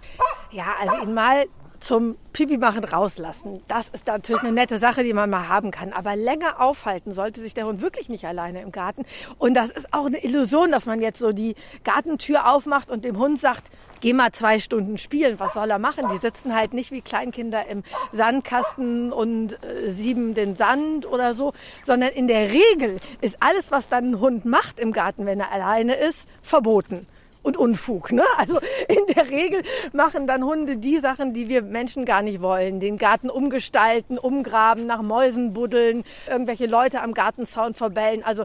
Ja, 0.52 0.66
also 0.80 1.02
ihn 1.02 1.12
mal 1.12 1.44
zum 1.84 2.16
Pipi 2.32 2.56
machen 2.56 2.82
rauslassen. 2.82 3.62
Das 3.68 3.90
ist 3.90 4.06
natürlich 4.06 4.42
eine 4.42 4.52
nette 4.52 4.78
Sache, 4.78 5.04
die 5.04 5.12
man 5.12 5.28
mal 5.28 5.48
haben 5.48 5.70
kann. 5.70 5.92
Aber 5.92 6.16
länger 6.16 6.60
aufhalten 6.60 7.12
sollte 7.12 7.40
sich 7.40 7.54
der 7.54 7.66
Hund 7.66 7.82
wirklich 7.82 8.08
nicht 8.08 8.24
alleine 8.24 8.62
im 8.62 8.72
Garten. 8.72 9.04
Und 9.38 9.54
das 9.54 9.68
ist 9.68 9.92
auch 9.92 10.06
eine 10.06 10.24
Illusion, 10.24 10.72
dass 10.72 10.86
man 10.86 11.02
jetzt 11.02 11.18
so 11.18 11.32
die 11.32 11.54
Gartentür 11.84 12.50
aufmacht 12.50 12.90
und 12.90 13.04
dem 13.04 13.18
Hund 13.18 13.38
sagt, 13.38 13.64
geh 14.00 14.14
mal 14.14 14.32
zwei 14.32 14.58
Stunden 14.58 14.98
spielen. 14.98 15.38
Was 15.38 15.52
soll 15.52 15.70
er 15.70 15.78
machen? 15.78 16.08
Die 16.10 16.18
sitzen 16.18 16.54
halt 16.54 16.72
nicht 16.72 16.90
wie 16.90 17.02
Kleinkinder 17.02 17.66
im 17.68 17.84
Sandkasten 18.12 19.12
und 19.12 19.52
äh, 19.62 19.92
sieben 19.92 20.34
den 20.34 20.56
Sand 20.56 21.06
oder 21.06 21.34
so, 21.34 21.52
sondern 21.84 22.10
in 22.10 22.28
der 22.28 22.50
Regel 22.50 22.96
ist 23.20 23.36
alles, 23.40 23.70
was 23.70 23.88
dann 23.88 24.12
ein 24.12 24.20
Hund 24.20 24.46
macht 24.46 24.80
im 24.80 24.92
Garten, 24.92 25.26
wenn 25.26 25.40
er 25.40 25.52
alleine 25.52 25.94
ist, 25.94 26.26
verboten 26.42 27.06
und 27.44 27.56
Unfug. 27.56 28.10
Ne? 28.10 28.24
Also 28.36 28.58
in 28.88 29.14
der 29.14 29.30
Regel 29.30 29.62
machen 29.92 30.26
dann 30.26 30.44
Hunde 30.44 30.76
die 30.76 30.98
Sachen, 30.98 31.34
die 31.34 31.48
wir 31.48 31.62
Menschen 31.62 32.04
gar 32.04 32.22
nicht 32.22 32.42
wollen. 32.42 32.80
Den 32.80 32.98
Garten 32.98 33.30
umgestalten, 33.30 34.18
umgraben, 34.18 34.86
nach 34.86 35.02
Mäusen 35.02 35.54
buddeln, 35.54 36.04
irgendwelche 36.28 36.66
Leute 36.66 37.02
am 37.02 37.14
Gartenzaun 37.14 37.74
verbellen. 37.74 38.22
Also 38.24 38.44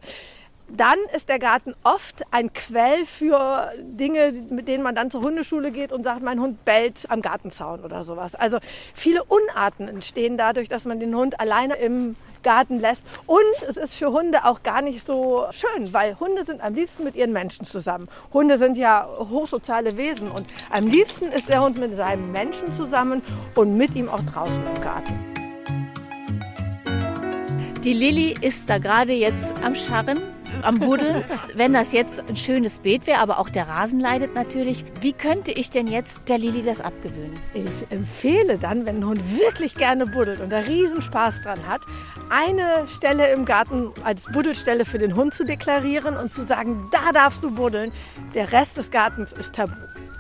dann 0.67 0.99
ist 1.15 1.29
der 1.29 1.39
Garten 1.39 1.73
oft 1.83 2.21
ein 2.31 2.53
Quell 2.53 3.05
für 3.05 3.71
Dinge, 3.81 4.31
mit 4.49 4.67
denen 4.67 4.83
man 4.83 4.93
dann 4.93 5.09
zur 5.09 5.21
Hundeschule 5.21 5.71
geht 5.71 5.91
und 5.91 6.03
sagt, 6.03 6.21
mein 6.21 6.39
Hund 6.39 6.63
bellt 6.65 7.09
am 7.09 7.21
Gartenzaun 7.21 7.83
oder 7.83 8.03
sowas. 8.03 8.35
Also 8.35 8.59
viele 8.93 9.23
Unarten 9.23 9.87
entstehen 9.87 10.37
dadurch, 10.37 10.69
dass 10.69 10.85
man 10.85 10.99
den 10.99 11.15
Hund 11.15 11.39
alleine 11.39 11.75
im 11.75 12.15
Garten 12.43 12.79
lässt. 12.79 13.03
Und 13.25 13.39
es 13.69 13.77
ist 13.77 13.95
für 13.95 14.11
Hunde 14.11 14.45
auch 14.45 14.63
gar 14.63 14.81
nicht 14.81 15.05
so 15.05 15.45
schön, 15.51 15.93
weil 15.93 16.19
Hunde 16.19 16.45
sind 16.45 16.61
am 16.61 16.73
liebsten 16.73 17.03
mit 17.03 17.15
ihren 17.15 17.33
Menschen 17.33 17.65
zusammen. 17.65 18.07
Hunde 18.33 18.57
sind 18.57 18.77
ja 18.77 19.07
hochsoziale 19.17 19.97
Wesen 19.97 20.31
und 20.31 20.47
am 20.71 20.87
liebsten 20.87 21.25
ist 21.25 21.49
der 21.49 21.63
Hund 21.63 21.77
mit 21.77 21.95
seinem 21.95 22.31
Menschen 22.31 22.71
zusammen 22.73 23.21
und 23.55 23.77
mit 23.77 23.95
ihm 23.95 24.09
auch 24.09 24.21
draußen 24.21 24.63
im 24.75 24.81
Garten. 24.81 25.29
Die 27.83 27.93
Lilly 27.93 28.35
ist 28.41 28.69
da 28.69 28.77
gerade 28.77 29.13
jetzt 29.13 29.53
am 29.63 29.73
Scharren, 29.73 30.19
am 30.63 30.79
Buddeln. 30.79 31.23
Wenn 31.55 31.73
das 31.73 31.93
jetzt 31.93 32.23
ein 32.27 32.37
schönes 32.37 32.79
Beet 32.79 33.07
wäre, 33.07 33.19
aber 33.19 33.39
auch 33.39 33.49
der 33.49 33.67
Rasen 33.67 33.99
leidet 33.99 34.35
natürlich. 34.35 34.85
Wie 35.01 35.13
könnte 35.13 35.51
ich 35.51 35.69
denn 35.69 35.87
jetzt 35.87 36.27
der 36.27 36.37
Lilly 36.37 36.63
das 36.63 36.81
abgewöhnen? 36.81 37.37
Ich 37.53 37.91
empfehle 37.91 38.57
dann, 38.57 38.85
wenn 38.85 38.97
ein 38.97 39.05
Hund 39.05 39.21
wirklich 39.39 39.75
gerne 39.75 40.05
buddelt 40.05 40.41
und 40.41 40.51
da 40.51 40.59
riesen 40.59 41.01
Spaß 41.01 41.41
dran 41.41 41.59
hat, 41.67 41.81
eine 42.29 42.87
Stelle 42.89 43.31
im 43.31 43.45
Garten 43.45 43.89
als 44.03 44.25
Buddelstelle 44.25 44.85
für 44.85 44.99
den 44.99 45.15
Hund 45.15 45.33
zu 45.33 45.45
deklarieren 45.45 46.15
und 46.17 46.33
zu 46.33 46.45
sagen, 46.45 46.89
da 46.91 47.11
darfst 47.11 47.43
du 47.43 47.51
buddeln. 47.51 47.91
Der 48.33 48.51
Rest 48.51 48.77
des 48.77 48.91
Gartens 48.91 49.33
ist 49.33 49.55
tabu. 49.55 49.73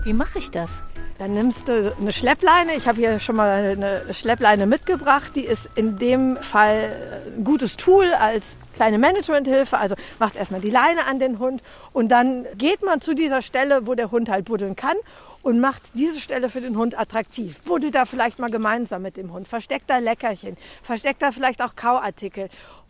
Wie 0.03 0.13
mache 0.13 0.39
ich 0.39 0.51
das? 0.51 0.83
Dann 1.19 1.33
nimmst 1.33 1.67
du 1.67 1.93
eine 1.99 2.13
Schleppleine. 2.13 2.75
Ich 2.77 2.87
habe 2.87 2.97
hier 2.97 3.19
schon 3.19 3.35
mal 3.35 3.51
eine 3.51 4.13
Schleppleine 4.13 4.65
mitgebracht. 4.65 5.33
Die 5.35 5.43
ist 5.43 5.69
in 5.75 5.97
dem 5.97 6.37
Fall 6.37 6.95
ein 7.35 7.43
gutes 7.43 7.75
Tool 7.75 8.05
als 8.13 8.55
kleine 8.79 8.97
Managementhilfe. 8.97 9.77
Also 9.77 9.95
machst 10.19 10.37
erstmal 10.37 10.61
die 10.61 10.69
Leine 10.69 11.05
an 11.05 11.19
den 11.19 11.37
Hund 11.39 11.61
und 11.91 12.07
dann 12.07 12.45
geht 12.57 12.81
man 12.81 13.01
zu 13.01 13.13
dieser 13.13 13.41
Stelle, 13.41 13.85
wo 13.87 13.93
der 13.93 14.09
Hund 14.09 14.29
halt 14.29 14.45
buddeln 14.45 14.77
kann 14.77 14.95
und 15.43 15.59
macht 15.59 15.81
diese 15.95 16.21
Stelle 16.21 16.49
für 16.49 16.61
den 16.61 16.77
Hund 16.77 16.97
attraktiv. 16.97 17.61
Buddelt 17.63 17.93
da 17.95 18.05
vielleicht 18.05 18.39
mal 18.39 18.49
gemeinsam 18.49 19.01
mit 19.01 19.17
dem 19.17 19.33
Hund, 19.33 19.49
versteckt 19.49 19.89
da 19.89 19.97
Leckerchen, 19.97 20.55
versteckt 20.81 21.21
da 21.21 21.33
vielleicht 21.33 21.61
auch 21.61 21.75
Kauartikel 21.75 22.47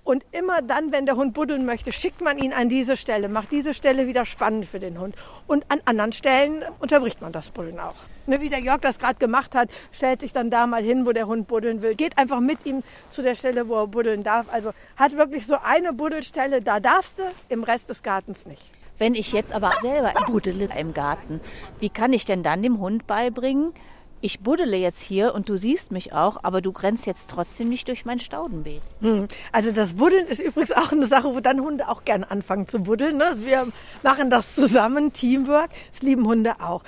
und 0.09 0.25
immer 0.31 0.63
dann, 0.63 0.91
wenn 0.91 1.05
der 1.05 1.15
Hund 1.17 1.35
buddeln 1.35 1.67
möchte, 1.67 1.93
schickt 1.93 2.21
man 2.21 2.39
ihn 2.39 2.51
an 2.51 2.67
diese 2.67 2.97
Stelle, 2.97 3.29
macht 3.29 3.51
diese 3.51 3.75
Stelle 3.75 4.07
wieder 4.07 4.25
spannend 4.25 4.65
für 4.65 4.79
den 4.79 4.99
Hund. 4.99 5.13
Und 5.45 5.65
an 5.69 5.81
anderen 5.85 6.13
Stellen 6.13 6.63
unterbricht 6.79 7.21
man 7.21 7.31
das 7.31 7.51
Buddeln 7.51 7.79
auch. 7.79 7.93
Ne, 8.25 8.41
wie 8.41 8.49
der 8.49 8.59
Jörg 8.59 8.81
das 8.81 8.97
gerade 8.97 9.19
gemacht 9.19 9.53
hat, 9.53 9.69
stellt 9.91 10.21
sich 10.21 10.33
dann 10.33 10.49
da 10.49 10.65
mal 10.65 10.81
hin, 10.81 11.05
wo 11.05 11.11
der 11.11 11.27
Hund 11.27 11.47
buddeln 11.47 11.83
will. 11.83 11.93
Geht 11.93 12.17
einfach 12.17 12.39
mit 12.39 12.65
ihm 12.65 12.81
zu 13.09 13.21
der 13.21 13.35
Stelle, 13.35 13.67
wo 13.67 13.75
er 13.75 13.85
buddeln 13.85 14.23
darf. 14.23 14.51
Also 14.51 14.71
hat 14.97 15.15
wirklich 15.15 15.45
so 15.45 15.57
eine 15.63 15.93
Buddelstelle, 15.93 16.63
da 16.63 16.79
darfst 16.79 17.19
du, 17.19 17.23
im 17.49 17.61
Rest 17.63 17.91
des 17.91 18.01
Gartens 18.01 18.47
nicht. 18.47 18.71
Wenn 18.97 19.13
ich 19.13 19.31
jetzt 19.31 19.53
aber 19.53 19.73
selber 19.79 20.13
buddele 20.25 20.69
im 20.75 20.95
Garten, 20.95 21.39
wie 21.79 21.89
kann 21.89 22.13
ich 22.13 22.25
denn 22.25 22.41
dann 22.41 22.63
dem 22.63 22.79
Hund 22.79 23.05
beibringen, 23.05 23.73
ich 24.21 24.41
buddele 24.41 24.77
jetzt 24.77 25.01
hier 25.01 25.33
und 25.33 25.49
du 25.49 25.57
siehst 25.57 25.91
mich 25.91 26.13
auch, 26.13 26.37
aber 26.43 26.61
du 26.61 26.71
grenzt 26.71 27.05
jetzt 27.05 27.29
trotzdem 27.29 27.69
nicht 27.69 27.87
durch 27.87 28.05
mein 28.05 28.19
Staudenbeet. 28.19 28.81
Hm. 29.01 29.27
Also 29.51 29.71
das 29.71 29.93
Buddeln 29.93 30.27
ist 30.27 30.39
übrigens 30.39 30.71
auch 30.71 30.91
eine 30.91 31.05
Sache, 31.05 31.33
wo 31.33 31.39
dann 31.39 31.61
Hunde 31.61 31.87
auch 31.87 32.03
gerne 32.05 32.29
anfangen 32.29 32.67
zu 32.67 32.79
buddeln. 32.79 33.17
Ne? 33.17 33.35
Wir 33.37 33.67
machen 34.03 34.29
das 34.29 34.55
zusammen, 34.55 35.13
Teamwork, 35.13 35.69
das 35.91 36.01
lieben 36.01 36.25
Hunde 36.25 36.55
auch. 36.59 36.83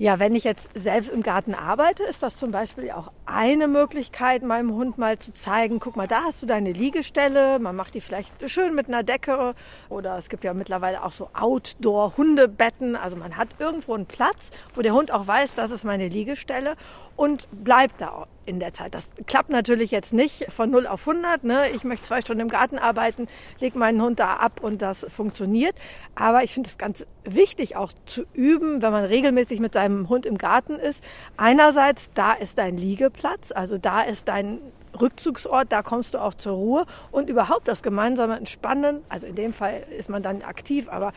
Ja, 0.00 0.20
wenn 0.20 0.36
ich 0.36 0.44
jetzt 0.44 0.70
selbst 0.74 1.10
im 1.10 1.24
Garten 1.24 1.54
arbeite, 1.54 2.04
ist 2.04 2.22
das 2.22 2.36
zum 2.36 2.52
Beispiel 2.52 2.92
auch 2.92 3.10
eine 3.26 3.66
Möglichkeit, 3.66 4.44
meinem 4.44 4.72
Hund 4.72 4.96
mal 4.96 5.18
zu 5.18 5.34
zeigen, 5.34 5.80
guck 5.80 5.96
mal, 5.96 6.06
da 6.06 6.22
hast 6.22 6.40
du 6.40 6.46
deine 6.46 6.70
Liegestelle, 6.70 7.58
man 7.58 7.74
macht 7.74 7.94
die 7.94 8.00
vielleicht 8.00 8.48
schön 8.48 8.76
mit 8.76 8.86
einer 8.86 9.02
Decke 9.02 9.54
oder 9.88 10.16
es 10.16 10.28
gibt 10.28 10.44
ja 10.44 10.54
mittlerweile 10.54 11.02
auch 11.02 11.10
so 11.10 11.30
Outdoor-Hundebetten, 11.34 12.94
also 12.94 13.16
man 13.16 13.36
hat 13.36 13.48
irgendwo 13.58 13.94
einen 13.94 14.06
Platz, 14.06 14.52
wo 14.72 14.82
der 14.82 14.92
Hund 14.92 15.10
auch 15.10 15.26
weiß, 15.26 15.56
das 15.56 15.72
ist 15.72 15.82
meine 15.82 16.06
Liegestelle 16.06 16.76
und 17.16 17.48
bleibt 17.50 18.00
da 18.00 18.28
in 18.48 18.60
der 18.60 18.72
Zeit. 18.72 18.94
Das 18.94 19.04
klappt 19.26 19.50
natürlich 19.50 19.90
jetzt 19.90 20.12
nicht 20.12 20.50
von 20.50 20.70
0 20.70 20.86
auf 20.86 21.06
100. 21.06 21.44
Ne? 21.44 21.68
Ich 21.74 21.84
möchte 21.84 22.08
zwei 22.08 22.20
Stunden 22.20 22.40
im 22.40 22.48
Garten 22.48 22.78
arbeiten, 22.78 23.26
lege 23.60 23.78
meinen 23.78 24.00
Hund 24.00 24.18
da 24.18 24.34
ab 24.34 24.60
und 24.62 24.80
das 24.82 25.06
funktioniert. 25.08 25.74
Aber 26.14 26.42
ich 26.42 26.54
finde 26.54 26.68
es 26.68 26.78
ganz 26.78 27.06
wichtig 27.24 27.76
auch 27.76 27.92
zu 28.06 28.24
üben, 28.32 28.80
wenn 28.82 28.90
man 28.90 29.04
regelmäßig 29.04 29.60
mit 29.60 29.74
seinem 29.74 30.08
Hund 30.08 30.24
im 30.24 30.38
Garten 30.38 30.76
ist. 30.76 31.04
Einerseits, 31.36 32.10
da 32.14 32.32
ist 32.32 32.58
dein 32.58 32.78
Liegeplatz, 32.78 33.52
also 33.52 33.76
da 33.76 34.00
ist 34.00 34.28
dein 34.28 34.60
Rückzugsort, 34.98 35.70
da 35.70 35.82
kommst 35.82 36.14
du 36.14 36.18
auch 36.18 36.34
zur 36.34 36.54
Ruhe 36.54 36.86
und 37.10 37.28
überhaupt 37.28 37.68
das 37.68 37.82
gemeinsame 37.82 38.36
Entspannen. 38.36 39.02
Also 39.10 39.26
in 39.26 39.34
dem 39.34 39.52
Fall 39.52 39.84
ist 39.96 40.08
man 40.08 40.22
dann 40.22 40.40
aktiv, 40.42 40.88
aber 40.88 41.12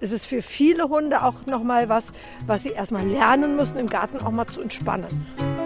es 0.00 0.12
ist 0.12 0.26
für 0.26 0.40
viele 0.40 0.84
Hunde 0.84 1.24
auch 1.24 1.46
nochmal 1.46 1.88
was, 1.88 2.04
was 2.46 2.62
sie 2.62 2.70
erstmal 2.70 3.06
lernen 3.06 3.56
müssen, 3.56 3.76
im 3.78 3.88
Garten 3.88 4.20
auch 4.20 4.30
mal 4.30 4.46
zu 4.46 4.60
entspannen 4.60 5.65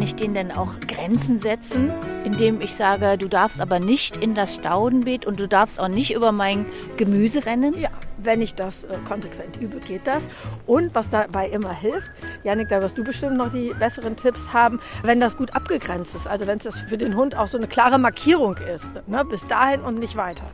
kann 0.00 0.06
ich 0.06 0.14
denen 0.14 0.32
denn 0.32 0.50
auch 0.50 0.80
Grenzen 0.88 1.38
setzen, 1.38 1.92
indem 2.24 2.62
ich 2.62 2.74
sage, 2.74 3.18
du 3.18 3.28
darfst 3.28 3.60
aber 3.60 3.80
nicht 3.80 4.16
in 4.16 4.34
das 4.34 4.54
Staudenbeet 4.54 5.26
und 5.26 5.38
du 5.38 5.46
darfst 5.46 5.78
auch 5.78 5.88
nicht 5.88 6.14
über 6.14 6.32
mein 6.32 6.64
Gemüse 6.96 7.44
rennen? 7.44 7.78
Ja, 7.78 7.90
wenn 8.24 8.42
ich 8.42 8.54
das 8.54 8.84
äh, 8.84 8.98
konsequent 9.06 9.56
übe, 9.60 9.80
geht 9.80 10.06
das. 10.06 10.28
Und 10.66 10.94
was 10.94 11.10
dabei 11.10 11.48
immer 11.48 11.72
hilft, 11.72 12.10
Janik, 12.44 12.68
da 12.68 12.82
wirst 12.82 12.98
du 12.98 13.04
bestimmt 13.04 13.36
noch 13.36 13.52
die 13.52 13.74
besseren 13.78 14.16
Tipps 14.16 14.52
haben, 14.52 14.80
wenn 15.02 15.20
das 15.20 15.36
gut 15.36 15.54
abgegrenzt 15.54 16.14
ist. 16.14 16.26
Also 16.26 16.46
wenn 16.46 16.58
es 16.58 16.80
für 16.80 16.98
den 16.98 17.16
Hund 17.16 17.36
auch 17.36 17.48
so 17.48 17.58
eine 17.58 17.66
klare 17.66 17.98
Markierung 17.98 18.56
ist. 18.74 18.86
Ne? 19.06 19.24
Bis 19.24 19.46
dahin 19.46 19.80
und 19.80 19.98
nicht 19.98 20.16
weiter. 20.16 20.44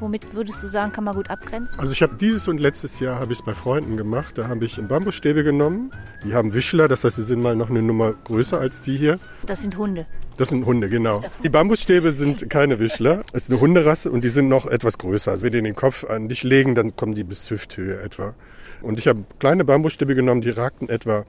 Womit 0.00 0.34
würdest 0.34 0.62
du 0.62 0.66
sagen, 0.66 0.92
kann 0.92 1.04
man 1.04 1.14
gut 1.14 1.28
abgrenzen? 1.28 1.78
Also 1.78 1.92
ich 1.92 2.02
habe 2.02 2.16
dieses 2.16 2.48
und 2.48 2.58
letztes 2.58 3.00
Jahr 3.00 3.20
habe 3.20 3.32
ich 3.32 3.40
es 3.40 3.44
bei 3.44 3.52
Freunden 3.52 3.98
gemacht. 3.98 4.38
Da 4.38 4.48
habe 4.48 4.64
ich 4.64 4.80
Bambusstäbe 4.80 5.44
genommen. 5.44 5.90
Die 6.24 6.34
haben 6.34 6.54
Wischler, 6.54 6.88
das 6.88 7.04
heißt, 7.04 7.16
sie 7.16 7.22
sind 7.22 7.42
mal 7.42 7.54
noch 7.54 7.68
eine 7.68 7.82
Nummer 7.82 8.14
größer 8.24 8.58
als 8.58 8.80
die 8.80 8.96
hier. 8.96 9.18
Das 9.44 9.60
sind 9.60 9.76
Hunde. 9.76 10.06
Das 10.40 10.48
sind 10.48 10.64
Hunde, 10.64 10.88
genau. 10.88 11.20
Die 11.44 11.50
Bambusstäbe 11.50 12.12
sind 12.12 12.48
keine 12.48 12.78
Wischler. 12.78 13.24
Es 13.34 13.42
ist 13.42 13.50
eine 13.50 13.60
Hunderasse 13.60 14.10
und 14.10 14.24
die 14.24 14.30
sind 14.30 14.48
noch 14.48 14.64
etwas 14.64 14.96
größer. 14.96 15.32
Also 15.32 15.42
wenn 15.42 15.52
die 15.52 15.60
den 15.60 15.74
Kopf 15.74 16.04
an 16.04 16.30
dich 16.30 16.44
legen, 16.44 16.74
dann 16.74 16.96
kommen 16.96 17.14
die 17.14 17.24
bis 17.24 17.50
Hüfthöhe 17.50 18.00
etwa. 18.00 18.32
Und 18.80 18.98
ich 18.98 19.06
habe 19.06 19.22
kleine 19.38 19.66
Bambusstäbe 19.66 20.14
genommen, 20.14 20.40
die 20.40 20.48
ragten 20.48 20.88
etwa 20.88 21.26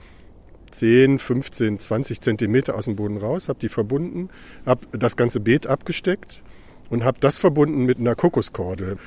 10, 0.72 1.20
15, 1.20 1.80
20 1.80 2.22
Zentimeter 2.22 2.74
aus 2.76 2.86
dem 2.86 2.96
Boden 2.96 3.18
raus, 3.18 3.50
habe 3.50 3.60
die 3.60 3.68
verbunden, 3.68 4.30
habe 4.66 4.88
das 4.98 5.18
ganze 5.18 5.42
Beet 5.42 5.68
abgesteckt 5.68 6.42
und 6.90 7.04
habe 7.04 7.20
das 7.20 7.38
verbunden 7.38 7.84
mit 7.84 7.98
einer 7.98 8.16
Kokoskordel. 8.16 8.98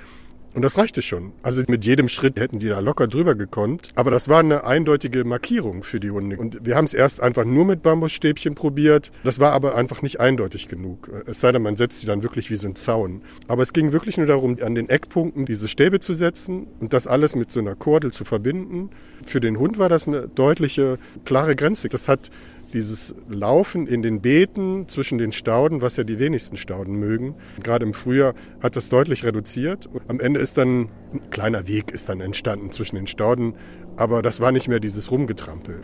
Und 0.54 0.62
das 0.62 0.78
reichte 0.78 1.02
schon. 1.02 1.32
Also 1.42 1.62
mit 1.66 1.84
jedem 1.84 2.08
Schritt 2.08 2.38
hätten 2.38 2.60
die 2.60 2.68
da 2.68 2.78
locker 2.78 3.08
drüber 3.08 3.34
gekonnt. 3.34 3.90
Aber 3.96 4.12
das 4.12 4.28
war 4.28 4.38
eine 4.38 4.64
eindeutige 4.64 5.24
Markierung 5.24 5.82
für 5.82 5.98
die 5.98 6.10
Hunde. 6.10 6.36
Und 6.36 6.64
wir 6.64 6.76
haben 6.76 6.84
es 6.84 6.94
erst 6.94 7.20
einfach 7.20 7.44
nur 7.44 7.64
mit 7.64 7.82
Bambusstäbchen 7.82 8.54
probiert. 8.54 9.10
Das 9.24 9.40
war 9.40 9.52
aber 9.52 9.74
einfach 9.74 10.02
nicht 10.02 10.20
eindeutig 10.20 10.68
genug. 10.68 11.10
Es 11.26 11.40
sei 11.40 11.50
denn, 11.50 11.62
man 11.62 11.74
setzt 11.74 12.00
sie 12.00 12.06
dann 12.06 12.22
wirklich 12.22 12.50
wie 12.50 12.56
so 12.56 12.68
ein 12.68 12.76
Zaun. 12.76 13.22
Aber 13.48 13.62
es 13.62 13.72
ging 13.72 13.92
wirklich 13.92 14.16
nur 14.16 14.26
darum, 14.26 14.56
an 14.62 14.76
den 14.76 14.88
Eckpunkten 14.88 15.44
diese 15.44 15.66
Stäbe 15.66 15.98
zu 15.98 16.14
setzen 16.14 16.68
und 16.78 16.92
das 16.92 17.08
alles 17.08 17.34
mit 17.34 17.50
so 17.50 17.58
einer 17.58 17.74
Kordel 17.74 18.12
zu 18.12 18.24
verbinden. 18.24 18.90
Für 19.26 19.40
den 19.40 19.58
Hund 19.58 19.78
war 19.78 19.88
das 19.88 20.06
eine 20.06 20.28
deutliche, 20.28 20.98
klare 21.24 21.56
Grenze. 21.56 21.88
Das 21.88 22.08
hat 22.08 22.30
dieses 22.74 23.14
Laufen 23.28 23.86
in 23.86 24.02
den 24.02 24.20
Beeten 24.20 24.88
zwischen 24.88 25.16
den 25.16 25.32
Stauden, 25.32 25.80
was 25.80 25.96
ja 25.96 26.04
die 26.04 26.18
wenigsten 26.18 26.56
Stauden 26.56 26.96
mögen, 26.96 27.36
gerade 27.62 27.86
im 27.86 27.94
Frühjahr 27.94 28.34
hat 28.60 28.76
das 28.76 28.88
deutlich 28.88 29.24
reduziert. 29.24 29.88
Am 30.08 30.20
Ende 30.20 30.40
ist 30.40 30.58
dann 30.58 30.88
ein 31.12 31.30
kleiner 31.30 31.66
Weg 31.68 31.92
ist 31.92 32.08
dann 32.08 32.20
entstanden 32.20 32.72
zwischen 32.72 32.96
den 32.96 33.06
Stauden, 33.06 33.54
aber 33.96 34.20
das 34.20 34.40
war 34.40 34.52
nicht 34.52 34.68
mehr 34.68 34.80
dieses 34.80 35.10
Rumgetrampel. 35.10 35.80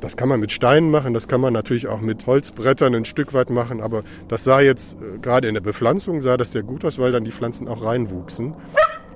Das 0.00 0.16
kann 0.16 0.28
man 0.28 0.38
mit 0.38 0.52
Steinen 0.52 0.90
machen, 0.90 1.12
das 1.12 1.26
kann 1.26 1.40
man 1.40 1.52
natürlich 1.52 1.88
auch 1.88 2.00
mit 2.00 2.26
Holzbrettern 2.26 2.94
ein 2.94 3.04
Stück 3.04 3.34
weit 3.34 3.50
machen, 3.50 3.80
aber 3.80 4.04
das 4.28 4.44
sah 4.44 4.60
jetzt 4.60 5.02
äh, 5.02 5.18
gerade 5.18 5.48
in 5.48 5.54
der 5.54 5.60
Bepflanzung 5.60 6.20
sah 6.20 6.36
das 6.36 6.52
sehr 6.52 6.62
gut 6.62 6.84
aus, 6.84 6.98
weil 6.98 7.10
dann 7.10 7.24
die 7.24 7.32
Pflanzen 7.32 7.66
auch 7.66 7.82
reinwuchsen. 7.82 8.54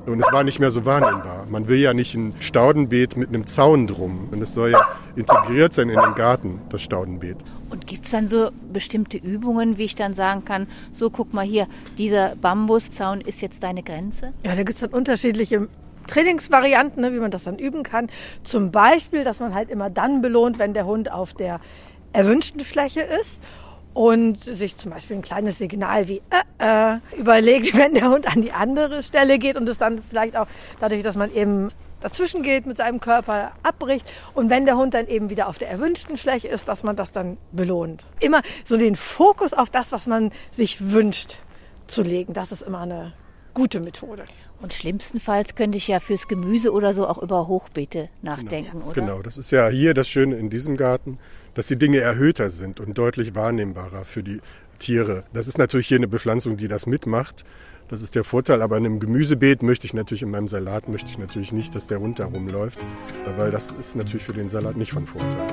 Und 0.06 0.21
es 0.21 0.32
war 0.32 0.42
nicht 0.42 0.59
mehr 0.59 0.71
so 0.71 0.85
wahrnehmbar. 0.85 1.47
Man 1.49 1.68
will 1.68 1.78
ja 1.78 1.94
nicht 1.94 2.14
ein 2.14 2.35
Staudenbeet 2.40 3.16
mit 3.16 3.28
einem 3.28 3.47
Zaun 3.47 3.87
drum. 3.87 4.28
Und 4.32 4.42
es 4.42 4.52
soll 4.52 4.71
ja 4.71 4.85
integriert 5.14 5.73
sein 5.73 5.88
in 5.88 6.00
den 6.00 6.14
Garten, 6.14 6.61
das 6.71 6.82
Staudenbeet. 6.82 7.37
Und 7.71 7.87
gibt 7.87 8.04
es 8.06 8.11
dann 8.11 8.28
so 8.28 8.50
bestimmte 8.73 9.16
Übungen, 9.16 9.78
wie 9.78 9.85
ich 9.85 9.94
dann 9.94 10.12
sagen 10.12 10.44
kann, 10.44 10.66
so 10.92 11.09
guck 11.09 11.32
mal 11.32 11.44
hier, 11.44 11.68
dieser 11.97 12.35
Bambuszaun 12.37 13.21
ist 13.21 13.40
jetzt 13.40 13.62
deine 13.62 13.82
Grenze? 13.82 14.32
Ja, 14.44 14.54
da 14.54 14.62
gibt 14.62 14.75
es 14.75 14.80
dann 14.80 14.90
unterschiedliche 14.90 15.68
Trainingsvarianten, 16.09 17.00
ne, 17.00 17.12
wie 17.12 17.21
man 17.21 17.30
das 17.30 17.44
dann 17.44 17.59
üben 17.59 17.82
kann. 17.82 18.09
Zum 18.42 18.73
Beispiel, 18.73 19.25
dass 19.25 19.40
man 19.40 19.54
halt 19.54 19.71
immer 19.71 19.88
dann 19.88 20.21
belohnt, 20.21 20.59
wenn 20.59 20.75
der 20.75 20.85
Hund 20.85 21.11
auf 21.11 21.32
der 21.32 21.61
erwünschten 22.12 22.61
Fläche 22.61 23.00
ist 23.00 23.40
und 23.94 24.42
sich 24.42 24.76
zum 24.76 24.90
Beispiel 24.90 25.16
ein 25.16 25.22
kleines 25.22 25.58
Signal 25.58 26.08
wie 26.08 26.22
äh, 26.58 26.94
äh, 26.94 26.99
überlegt, 27.18 27.76
wenn 27.76 27.94
der 27.94 28.08
Hund 28.08 28.26
an 28.26 28.42
die 28.42 28.52
andere 28.52 29.02
Stelle 29.02 29.38
geht 29.38 29.56
und 29.56 29.68
es 29.68 29.78
dann 29.78 30.02
vielleicht 30.08 30.37
auch 30.37 30.46
dadurch, 30.80 31.02
dass 31.02 31.16
man 31.16 31.32
eben 31.32 31.70
dazwischen 32.00 32.42
geht 32.42 32.66
mit 32.66 32.76
seinem 32.76 33.00
Körper 33.00 33.52
abbricht 33.62 34.11
und 34.34 34.50
wenn 34.50 34.64
der 34.64 34.76
Hund 34.76 34.94
dann 34.94 35.06
eben 35.06 35.30
wieder 35.30 35.49
auf 35.49 35.58
der 35.58 35.70
erwünschten 35.70 36.16
Fläche 36.16 36.49
ist, 36.49 36.68
dass 36.68 36.82
man 36.82 36.96
das 36.96 37.12
dann 37.12 37.38
belohnt. 37.52 38.04
Immer 38.20 38.42
so 38.64 38.76
den 38.76 38.96
Fokus 38.96 39.52
auf 39.52 39.70
das, 39.70 39.92
was 39.92 40.06
man 40.06 40.30
sich 40.50 40.90
wünscht 40.90 41.38
zu 41.87 42.02
legen, 42.02 42.32
das 42.32 42.52
ist 42.52 42.62
immer 42.62 42.80
eine 42.80 43.12
gute 43.54 43.80
Methode. 43.80 44.25
Und 44.61 44.72
schlimmstenfalls 44.72 45.54
könnte 45.56 45.76
ich 45.76 45.88
ja 45.88 45.99
fürs 46.00 46.28
Gemüse 46.28 46.72
oder 46.72 46.94
so 46.94 47.06
auch 47.06 47.20
über 47.20 47.49
Hochbeete 47.49 48.08
nachdenken, 48.22 48.78
genau. 48.78 48.84
oder? 48.87 48.94
Genau, 48.94 49.22
das 49.22 49.37
ist 49.37 49.50
ja 49.50 49.68
hier 49.68 49.92
das 49.92 50.08
Schöne 50.08 50.37
in 50.37 50.50
diesem 50.50 50.76
Garten 50.76 51.18
dass 51.54 51.66
die 51.66 51.76
Dinge 51.76 51.99
erhöhter 51.99 52.50
sind 52.50 52.80
und 52.80 52.97
deutlich 52.97 53.35
wahrnehmbarer 53.35 54.04
für 54.04 54.23
die 54.23 54.40
Tiere. 54.78 55.25
Das 55.32 55.49
ist 55.49 55.59
natürlich 55.59 55.88
hier 55.88 55.99
eine 55.99 56.09
Bepflanzung, 56.09 56.56
die 56.56 56.68
das 56.68 56.87
mitmacht. 56.87 57.44
Das 57.88 58.00
ist 58.00 58.14
der 58.14 58.25
Vorteil, 58.25 58.62
aber 58.62 58.78
in 58.78 58.87
einem 58.87 59.00
Gemüsebeet 59.00 59.62
möchte 59.62 59.87
ich 59.87 59.92
natürlich, 59.92 60.23
in 60.23 60.30
meinem 60.30 60.49
Salat 60.49 60.88
möchte 60.88 61.11
ich 61.11 61.18
natürlich 61.18 61.52
nicht, 61.52 61.75
dass 61.75 61.87
der 61.87 62.00
Hund 62.00 62.18
da 62.18 62.25
rumläuft, 62.25 62.78
weil 63.37 63.50
das 63.50 63.73
ist 63.73 63.97
natürlich 63.97 64.25
für 64.25 64.32
den 64.32 64.49
Salat 64.49 64.76
nicht 64.76 64.92
von 64.92 65.06
Vorteil. 65.06 65.47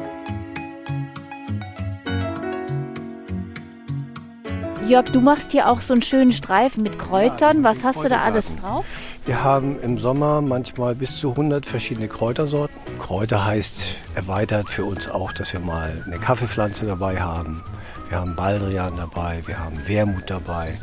Jörg, 4.88 5.12
du 5.12 5.22
machst 5.22 5.52
hier 5.52 5.70
auch 5.70 5.82
so 5.82 5.94
einen 5.94 6.02
schönen 6.02 6.32
Streifen 6.32 6.82
mit 6.82 6.98
Kräutern. 6.98 7.64
Was 7.64 7.84
hast 7.84 8.04
du 8.04 8.10
da 8.10 8.22
alles 8.24 8.48
drauf? 8.56 8.86
Wir 9.30 9.44
haben 9.44 9.80
im 9.82 10.00
Sommer 10.00 10.42
manchmal 10.42 10.96
bis 10.96 11.20
zu 11.20 11.30
100 11.30 11.64
verschiedene 11.64 12.08
Kräutersorten. 12.08 12.76
Kräuter 12.98 13.46
heißt 13.46 13.90
erweitert 14.16 14.72
für 14.72 14.86
uns 14.86 15.08
auch, 15.08 15.32
dass 15.34 15.54
wir 15.54 15.60
mal 15.60 16.04
eine 16.04 16.18
Kaffeepflanze 16.18 16.88
dabei 16.88 17.22
haben. 17.22 17.64
Wir 18.10 18.18
haben 18.18 18.36
Baldrian 18.36 18.98
dabei, 18.98 19.44
wir 19.46 19.60
haben 19.60 19.88
Wermut 19.88 20.24
dabei, 20.32 20.80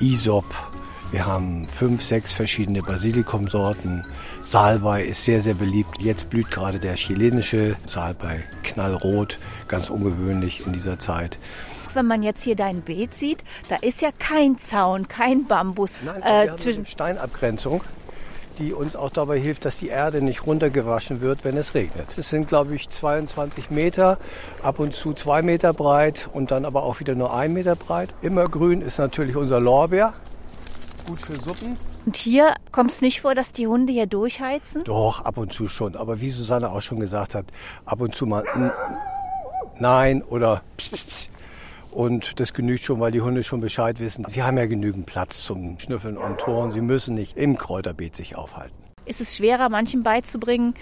Isop, 0.00 0.52
wir 1.12 1.26
haben 1.26 1.68
fünf, 1.68 2.02
sechs 2.02 2.32
verschiedene 2.32 2.82
Basilikumsorten. 2.82 4.04
Salbei 4.42 5.04
ist 5.04 5.24
sehr, 5.24 5.40
sehr 5.40 5.54
beliebt. 5.54 6.00
Jetzt 6.00 6.28
blüht 6.28 6.50
gerade 6.50 6.80
der 6.80 6.96
chilenische 6.96 7.76
Salbei, 7.86 8.42
knallrot, 8.64 9.38
ganz 9.68 9.90
ungewöhnlich 9.90 10.66
in 10.66 10.72
dieser 10.72 10.98
Zeit. 10.98 11.38
Wenn 11.96 12.06
man 12.06 12.22
jetzt 12.22 12.42
hier 12.42 12.56
dein 12.56 12.82
Beet 12.82 13.16
sieht, 13.16 13.42
da 13.70 13.76
ist 13.76 14.02
ja 14.02 14.10
kein 14.18 14.58
Zaun, 14.58 15.08
kein 15.08 15.46
Bambus. 15.46 15.96
Nein, 16.04 16.22
äh, 16.22 16.44
wir 16.44 16.52
haben 16.52 16.62
eine 16.62 16.84
Steinabgrenzung, 16.84 17.80
die 18.58 18.74
uns 18.74 18.94
auch 18.94 19.08
dabei 19.08 19.38
hilft, 19.38 19.64
dass 19.64 19.78
die 19.78 19.88
Erde 19.88 20.20
nicht 20.20 20.46
runtergewaschen 20.46 21.22
wird, 21.22 21.42
wenn 21.44 21.56
es 21.56 21.74
regnet. 21.74 22.06
Es 22.18 22.28
sind, 22.28 22.48
glaube 22.48 22.74
ich, 22.74 22.90
22 22.90 23.70
Meter, 23.70 24.18
ab 24.62 24.78
und 24.78 24.94
zu 24.94 25.14
zwei 25.14 25.40
Meter 25.40 25.72
breit 25.72 26.28
und 26.34 26.50
dann 26.50 26.66
aber 26.66 26.82
auch 26.82 27.00
wieder 27.00 27.14
nur 27.14 27.34
ein 27.34 27.54
Meter 27.54 27.76
breit. 27.76 28.10
Immer 28.20 28.46
grün 28.46 28.82
ist 28.82 28.98
natürlich 28.98 29.34
unser 29.34 29.58
Lorbeer 29.58 30.12
gut 31.06 31.20
für 31.20 31.34
Suppen. 31.36 31.78
Und 32.04 32.16
hier 32.16 32.54
kommt 32.72 32.90
es 32.90 33.00
nicht 33.00 33.20
vor, 33.20 33.34
dass 33.34 33.52
die 33.52 33.66
Hunde 33.66 33.92
hier 33.92 34.06
durchheizen? 34.06 34.84
Doch, 34.84 35.24
ab 35.24 35.38
und 35.38 35.52
zu 35.52 35.68
schon. 35.68 35.96
Aber 35.96 36.20
wie 36.20 36.28
Susanne 36.28 36.70
auch 36.70 36.82
schon 36.82 37.00
gesagt 37.00 37.34
hat, 37.34 37.46
ab 37.84 38.00
und 38.00 38.14
zu 38.14 38.26
mal 38.26 38.44
Nein 39.78 40.22
oder 40.22 40.62
Pss, 40.78 40.90
Pss. 40.90 41.30
Und 41.96 42.40
das 42.40 42.52
genügt 42.52 42.84
schon, 42.84 43.00
weil 43.00 43.10
die 43.10 43.22
Hunde 43.22 43.42
schon 43.42 43.62
Bescheid 43.62 44.00
wissen. 44.00 44.26
Sie 44.28 44.42
haben 44.42 44.58
ja 44.58 44.66
genügend 44.66 45.06
Platz 45.06 45.42
zum 45.42 45.78
Schnüffeln 45.78 46.18
und 46.18 46.36
Toren. 46.36 46.70
Sie 46.70 46.82
müssen 46.82 47.14
nicht 47.14 47.38
im 47.38 47.56
Kräuterbeet 47.56 48.14
sich 48.14 48.36
aufhalten. 48.36 48.76
Ist 49.06 49.22
es 49.22 49.34
schwerer, 49.34 49.70
manchen 49.70 50.02
beizubringen, 50.02 50.74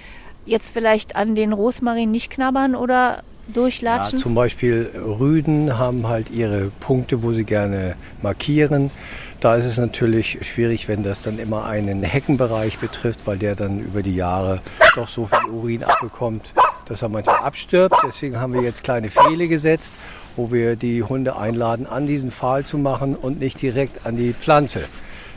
jetzt 0.45 0.73
vielleicht 0.73 1.15
an 1.15 1.37
den 1.37 1.53
Rosmarin 1.53 2.11
nicht 2.11 2.31
knabbern 2.31 2.75
oder 2.75 3.23
durchlatschen? 3.47 4.19
Ja, 4.19 4.23
zum 4.25 4.35
Beispiel 4.35 4.91
Rüden 4.97 5.79
haben 5.79 6.09
halt 6.09 6.31
ihre 6.31 6.73
Punkte, 6.81 7.23
wo 7.23 7.33
sie 7.33 7.45
gerne 7.45 7.95
markieren. 8.21 8.91
Da 9.39 9.55
ist 9.55 9.67
es 9.67 9.79
natürlich 9.79 10.39
schwierig, 10.43 10.89
wenn 10.89 11.05
das 11.05 11.23
dann 11.23 11.39
immer 11.39 11.65
einen 11.65 12.03
Heckenbereich 12.03 12.79
betrifft, 12.79 13.21
weil 13.27 13.39
der 13.39 13.55
dann 13.55 13.79
über 13.79 14.03
die 14.03 14.17
Jahre 14.17 14.63
doch 14.97 15.09
so 15.09 15.27
viel 15.27 15.49
Urin 15.49 15.85
abbekommt, 15.85 16.53
dass 16.87 17.03
er 17.03 17.09
manchmal 17.09 17.37
abstirbt. 17.37 17.95
Deswegen 18.05 18.41
haben 18.41 18.53
wir 18.53 18.63
jetzt 18.63 18.83
kleine 18.83 19.11
Pfähle 19.11 19.47
gesetzt, 19.47 19.95
wo 20.37 20.53
wir 20.53 20.77
die 20.77 21.03
Hunde 21.03 21.37
einladen, 21.37 21.87
an 21.87 22.07
diesen 22.07 22.31
Pfahl 22.31 22.65
zu 22.65 22.79
machen 22.79 23.17
und 23.17 23.41
nicht 23.41 23.61
direkt 23.63 24.07
an 24.07 24.17
die 24.17 24.33
Pflanze. 24.33 24.87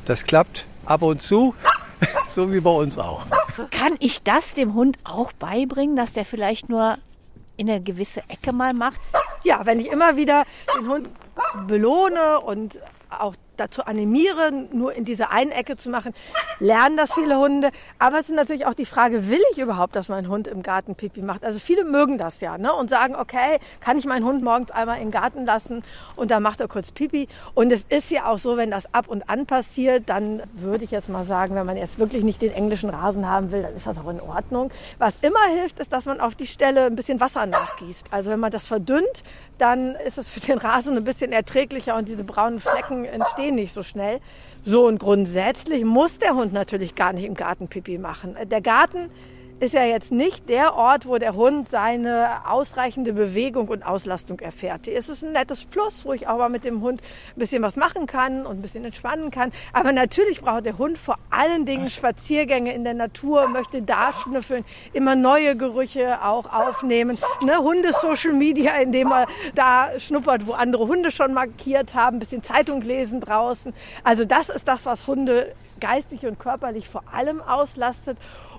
Das 0.06 0.24
klappt 0.24 0.66
ab 0.86 1.02
und 1.02 1.22
zu, 1.22 1.54
so 2.28 2.54
wie 2.54 2.60
bei 2.60 2.72
uns 2.72 2.98
auch. 2.98 3.26
Kann 3.72 3.96
ich 4.00 4.24
das 4.24 4.54
dem 4.54 4.74
Hund 4.74 4.98
auch 5.04 5.32
beibringen, 5.34 5.96
dass 5.96 6.14
der 6.14 6.26
vielleicht 6.26 6.70
nur 6.70 6.98
in 7.58 7.70
eine 7.70 7.82
gewisse 7.82 8.22
Ecke 8.30 8.54
mal 8.54 8.74
macht? 8.74 9.02
Ja, 9.44 9.66
wenn 9.66 9.80
ich 9.80 9.88
immer 9.88 10.16
wieder 10.16 10.44
den 10.80 10.88
Hund 10.88 11.10
belohne 11.68 12.40
und 12.40 12.80
auch 13.10 13.36
dazu 13.58 13.84
animieren, 13.84 14.70
nur 14.72 14.94
in 14.94 15.06
diese 15.06 15.32
eine 15.32 15.54
Ecke 15.54 15.76
zu 15.78 15.90
machen, 15.90 16.14
lernen 16.60 16.98
das 16.98 17.14
viele 17.14 17.38
Hunde. 17.38 17.70
Aber 18.00 18.20
es 18.20 18.30
ist 18.30 18.36
natürlich 18.36 18.66
auch 18.66 18.74
die 18.74 18.86
Frage, 18.86 19.30
will 19.30 19.42
ich 19.52 19.58
überhaupt, 19.58 19.96
dass 19.96 20.10
mein 20.10 20.30
Hund 20.30 20.48
im 20.48 20.64
Garten 20.64 20.96
Pipi 20.96 21.22
macht? 21.22 21.44
Also 21.44 21.60
viele 21.60 21.84
mögen 21.84 22.18
das 22.18 22.42
ja 22.42 22.58
ne? 22.58 22.74
und 22.74 22.90
sagen, 22.90 23.16
okay, 23.16 23.60
kann 23.80 23.98
ich 23.98 24.06
meinen 24.06 24.26
Hund 24.26 24.44
morgens 24.44 24.72
einmal 24.72 24.98
in 24.98 25.06
den 25.08 25.12
Garten 25.12 25.46
lassen 25.46 25.84
und 26.16 26.32
dann 26.32 26.44
macht 26.44 26.60
er 26.60 26.68
kurz 26.68 26.92
Pipi. 26.92 27.28
Und 27.54 27.72
es 27.72 27.86
ist 27.90 28.12
ja 28.12 28.26
auch 28.26 28.38
so, 28.38 28.58
wenn 28.58 28.72
das 28.72 28.94
ab 28.94 29.08
und 29.08 29.30
an 29.30 29.46
passiert, 29.46 30.10
dann 30.10 30.44
würde 30.54 30.84
ich 30.84 30.92
jetzt 30.92 31.10
mal 31.10 31.26
sagen, 31.26 31.56
wenn 31.56 31.66
man 31.66 31.78
jetzt 31.78 32.00
wirklich 32.00 32.24
nicht 32.24 32.42
den 32.42 32.52
englischen 32.52 32.90
Rasen 32.90 33.28
haben 33.28 33.52
will, 33.52 33.64
dann 33.64 33.76
ist 33.76 33.88
das 33.88 33.98
auch 33.98 34.10
in 34.10 34.22
Ordnung. 34.22 34.72
Was 35.00 35.14
immer 35.22 35.46
hilft, 35.52 35.80
ist, 35.80 35.92
dass 35.94 36.06
man 36.06 36.20
auf 36.20 36.36
die 36.36 36.48
Stelle 36.48 36.86
ein 36.86 36.96
bisschen 36.96 37.20
Wasser 37.20 37.46
nachgießt. 37.46 38.08
Also 38.12 38.32
wenn 38.32 38.40
man 38.40 38.52
das 38.52 38.68
verdünnt, 38.68 39.24
dann 39.58 39.96
ist 39.96 40.18
es 40.18 40.30
für 40.30 40.40
den 40.40 40.58
Rasen 40.58 40.98
ein 40.98 41.04
bisschen 41.04 41.32
erträglicher 41.32 41.96
und 41.96 42.08
diese 42.08 42.24
braunen 42.24 42.60
Flecken 42.60 43.06
entstehen 43.06 43.47
nicht 43.52 43.74
so 43.74 43.84
schnell. 43.84 44.20
So 44.64 44.86
und 44.86 45.00
grundsätzlich 45.00 45.86
muss 45.86 46.20
der 46.20 46.36
Hund 46.36 46.54
natürlich 46.54 46.96
gar 46.96 47.14
nicht 47.14 47.26
im 47.26 47.34
Garten 47.34 47.68
Pipi 47.68 47.98
machen. 47.98 48.36
Der 48.46 48.62
Garten 48.62 49.10
ist 49.60 49.74
ja 49.74 49.84
jetzt 49.84 50.12
nicht 50.12 50.50
der 50.50 50.76
Ort, 50.76 51.08
wo 51.08 51.18
der 51.18 51.34
Hund 51.34 51.68
seine 51.70 52.48
ausreichende 52.48 53.12
Bewegung 53.12 53.70
und 53.70 53.84
Auslastung 53.84 54.40
erfährt. 54.40 54.86
Hier 54.86 54.98
ist 54.98 55.10
es 55.10 55.24
ein 55.24 55.32
nettes 55.32 55.66
Plus, 55.66 56.06
wo 56.06 56.14
ich 56.14 56.28
auch 56.28 56.38
mal 56.38 56.50
mit 56.50 56.64
dem 56.64 56.82
Hund 56.82 57.02
ein 57.36 57.40
bisschen 57.40 57.64
was 57.64 57.76
machen 57.76 58.06
kann 58.06 58.46
und 58.46 58.60
ein 58.60 58.62
bisschen 58.62 58.86
entspannen 58.86 59.32
kann. 59.32 59.52
Aber 59.74 59.92
natürlich 59.92 60.42
braucht 60.42 60.66
der 60.66 60.78
Hund 60.78 61.00
vor 61.00 61.18
allen 61.32 61.66
Dingen 61.66 61.90
Spaziergänge 61.90 62.74
in 62.74 62.84
der 62.84 62.94
Natur, 62.94 63.48
möchte 63.48 63.82
da 63.82 64.14
schnüffeln, 64.14 64.64
immer 64.94 65.16
neue 65.16 65.56
Gerüche 65.58 66.24
auch 66.24 66.54
aufnehmen. 66.54 67.18
Ne? 67.44 67.58
Hunde-Social 67.58 68.34
Media, 68.34 68.76
indem 68.76 69.12
er 69.12 69.26
da 69.56 70.00
schnuppert, 70.00 70.46
wo 70.46 70.54
andere 70.54 70.88
Hunde 70.88 71.12
schon 71.12 71.34
markiert 71.34 71.96
haben, 71.96 72.18
ein 72.18 72.20
bisschen 72.20 72.44
Zeitung 72.44 72.82
lesen 72.82 73.22
draußen. 73.22 73.74
Also 74.04 74.24
das 74.24 74.50
ist 74.50 74.68
das, 74.68 74.86
was 74.86 75.08
Hunde 75.08 75.56
geistig 75.80 76.26
und 76.26 76.40
körperlich 76.40 76.90
vor 76.90 77.04
allem 77.12 77.42
auslastet. 77.42 78.18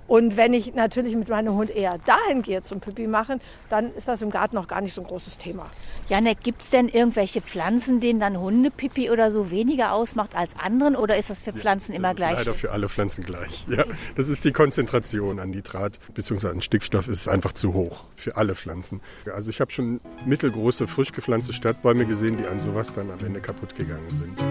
Und 0.09 0.37
wenn 0.39 0.55
ich 0.55 0.75
natürlich 0.75 1.15
mit 1.15 1.29
meinem 1.29 1.55
Hund 1.55 1.71
eher 1.71 1.99
dahin 1.99 2.43
gehe 2.43 2.63
zum 2.63 2.81
Pipi 2.81 3.07
machen, 3.07 3.41
dann 3.69 3.93
ist 3.93 4.09
das 4.09 4.23
im 4.23 4.31
Garten 4.31 4.57
noch 4.57 4.67
gar 4.67 4.81
nicht 4.81 4.95
so 4.95 5.03
ein 5.03 5.07
großes 5.07 5.37
Thema. 5.37 5.67
Janek, 6.09 6.41
gibt 6.43 6.63
es 6.63 6.71
denn 6.71 6.89
irgendwelche 6.89 7.43
Pflanzen, 7.43 8.01
denen 8.01 8.19
dann 8.19 8.41
Hundepipi 8.41 9.11
oder 9.11 9.31
so 9.31 9.51
weniger 9.51 9.93
ausmacht 9.93 10.35
als 10.35 10.57
anderen? 10.59 10.97
Oder 10.97 11.19
ist 11.19 11.29
das 11.29 11.43
für 11.43 11.53
Pflanzen 11.53 11.93
ja, 11.93 11.99
immer 11.99 12.09
das 12.09 12.17
gleich? 12.17 12.33
Ist 12.33 12.39
leider 12.39 12.55
für 12.55 12.71
alle 12.73 12.89
Pflanzen 12.89 13.23
gleich. 13.23 13.67
Ja, 13.69 13.85
das 14.17 14.29
ist 14.29 14.45
die 14.45 14.53
Konzentration 14.53 15.39
an 15.39 15.51
Nitrat 15.51 15.99
bzw. 16.15 16.49
an 16.49 16.63
Stickstoff 16.63 17.07
ist 17.07 17.29
einfach 17.29 17.53
zu 17.53 17.75
hoch 17.75 18.07
für 18.17 18.37
alle 18.37 18.55
Pflanzen. 18.55 19.03
Also 19.33 19.51
ich 19.51 19.61
habe 19.61 19.71
schon 19.71 20.01
mittelgroße, 20.25 20.87
frisch 20.87 21.13
gepflanzte 21.13 21.53
Stadtbäume 21.53 22.07
gesehen, 22.07 22.39
die 22.39 22.47
an 22.47 22.59
sowas 22.59 22.95
dann 22.95 23.11
am 23.11 23.19
Ende 23.25 23.41
kaputt 23.41 23.75
gegangen 23.77 24.09
sind. 24.09 24.43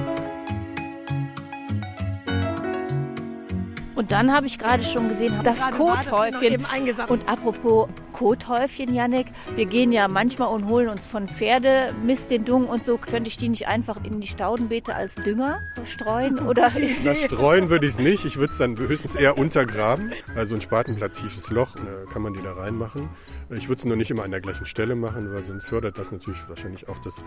Und 3.97 4.12
dann 4.12 4.31
habe 4.31 4.45
ich 4.45 4.60
gerade 4.60 4.83
schon 4.83 5.10
gesehen, 5.10 5.33
das 5.43 5.60
Kothäufchen. 5.71 6.63
Und 7.10 7.27
apropos 7.27 7.89
Kothäufchen, 8.13 8.93
Janik, 8.93 9.25
wir 9.55 9.65
gehen 9.65 9.91
ja 9.91 10.07
manchmal 10.07 10.49
und 10.49 10.67
holen 10.67 10.88
uns 10.88 11.07
von 11.07 11.27
Pferde 11.27 11.93
Mist, 12.03 12.29
den 12.29 12.45
Dung 12.45 12.67
und 12.67 12.86
so. 12.86 12.99
Könnte 12.99 13.27
ich 13.27 13.38
die 13.38 13.49
nicht 13.49 13.67
einfach 13.67 14.03
in 14.03 14.21
die 14.21 14.27
Staudenbeete 14.27 14.93
als 14.93 15.15
Dünger 15.15 15.62
streuen? 15.83 16.38
Oder? 16.47 16.71
Das 17.03 17.23
streuen 17.23 17.71
würde 17.71 17.88
ich 17.88 17.93
es 17.93 17.99
nicht. 17.99 18.23
Ich 18.25 18.38
würde 18.38 18.51
es 18.51 18.60
dann 18.60 18.77
höchstens 18.77 19.15
eher 19.15 19.36
untergraben. 19.36 20.13
Also 20.36 20.53
ein 20.53 20.62
Spatenblatt 20.62 21.13
tiefes 21.13 21.49
Loch, 21.49 21.75
da 21.75 22.12
kann 22.12 22.21
man 22.21 22.33
die 22.33 22.41
da 22.41 22.53
reinmachen. 22.53 23.10
Ich 23.49 23.69
würde 23.69 23.79
es 23.79 23.86
nur 23.86 23.95
nicht 23.95 24.12
immer 24.12 24.25
an 24.25 24.31
der 24.31 24.41
gleichen 24.41 24.65
Stelle 24.65 24.95
machen, 24.95 25.33
weil 25.33 25.43
sonst 25.45 25.65
fördert 25.65 25.97
das 25.97 26.12
natürlich 26.12 26.39
wahrscheinlich 26.49 26.89
auch 26.89 26.99
das 26.99 27.23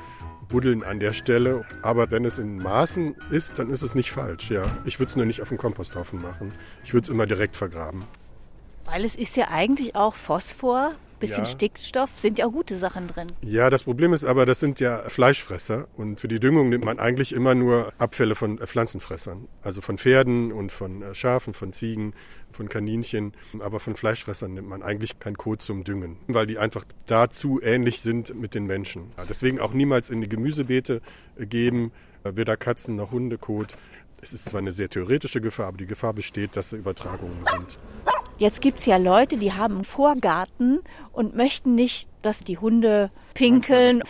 Buddeln 0.48 0.84
an 0.84 1.00
der 1.00 1.14
Stelle. 1.14 1.64
Aber 1.82 2.10
wenn 2.10 2.26
es 2.26 2.38
in 2.38 2.58
Maßen 2.58 3.16
ist, 3.30 3.58
dann 3.58 3.70
ist 3.70 3.82
es 3.82 3.94
nicht 3.94 4.10
falsch. 4.10 4.50
Ja, 4.50 4.64
ich 4.84 4.98
würde 4.98 5.10
es 5.10 5.16
nur 5.16 5.24
nicht 5.24 5.40
auf 5.40 5.48
dem 5.48 5.56
Komposthaufen 5.56 6.20
machen. 6.20 6.52
Ich 6.84 6.92
würde 6.92 7.04
es 7.04 7.08
immer 7.08 7.26
direkt 7.26 7.56
vergraben. 7.56 8.04
Weil 8.84 9.04
es 9.04 9.14
ist 9.14 9.36
ja 9.36 9.48
eigentlich 9.50 9.94
auch 9.94 10.14
Phosphor, 10.14 10.94
bisschen 11.20 11.44
ja. 11.44 11.50
Stickstoff, 11.50 12.10
sind 12.16 12.38
ja 12.38 12.46
auch 12.46 12.52
gute 12.52 12.76
Sachen 12.76 13.06
drin. 13.06 13.28
Ja, 13.42 13.70
das 13.70 13.84
Problem 13.84 14.12
ist 14.12 14.24
aber, 14.24 14.46
das 14.46 14.58
sind 14.58 14.80
ja 14.80 14.98
Fleischfresser 15.06 15.86
und 15.96 16.20
für 16.20 16.28
die 16.28 16.40
Düngung 16.40 16.70
nimmt 16.70 16.84
man 16.84 16.98
eigentlich 16.98 17.32
immer 17.32 17.54
nur 17.54 17.92
Abfälle 17.98 18.34
von 18.34 18.58
Pflanzenfressern, 18.58 19.46
also 19.62 19.80
von 19.80 19.98
Pferden 19.98 20.50
und 20.50 20.72
von 20.72 21.02
äh, 21.02 21.14
Schafen, 21.14 21.54
von 21.54 21.72
Ziegen, 21.72 22.14
von 22.50 22.68
Kaninchen, 22.68 23.32
aber 23.60 23.78
von 23.78 23.94
Fleischfressern 23.94 24.54
nimmt 24.54 24.68
man 24.68 24.82
eigentlich 24.82 25.20
kein 25.20 25.36
Kot 25.36 25.62
zum 25.62 25.84
Düngen, 25.84 26.16
weil 26.26 26.46
die 26.46 26.58
einfach 26.58 26.84
dazu 27.06 27.60
ähnlich 27.62 28.00
sind 28.00 28.34
mit 28.34 28.54
den 28.54 28.64
Menschen. 28.66 29.12
Deswegen 29.28 29.60
auch 29.60 29.72
niemals 29.72 30.10
in 30.10 30.20
die 30.20 30.28
Gemüsebeete 30.28 31.00
äh, 31.36 31.46
geben, 31.46 31.92
äh, 32.24 32.32
weder 32.34 32.56
Katzen 32.56 32.96
noch 32.96 33.12
Hundekot. 33.12 33.76
Es 34.22 34.32
ist 34.32 34.46
zwar 34.46 34.60
eine 34.60 34.72
sehr 34.72 34.88
theoretische 34.88 35.40
Gefahr, 35.40 35.68
aber 35.68 35.78
die 35.78 35.86
Gefahr 35.86 36.12
besteht, 36.12 36.56
dass 36.56 36.72
Übertragungen 36.72 37.42
sind. 37.56 37.78
Jetzt 38.38 38.60
gibt 38.60 38.80
es 38.80 38.86
ja 38.86 38.96
Leute, 38.96 39.36
die 39.36 39.52
haben 39.52 39.76
einen 39.76 39.84
Vorgarten 39.84 40.80
und 41.12 41.36
möchten 41.36 41.74
nicht, 41.74 42.08
dass 42.22 42.42
die 42.42 42.58
Hunde 42.58 43.10
pinkeln. 43.34 44.02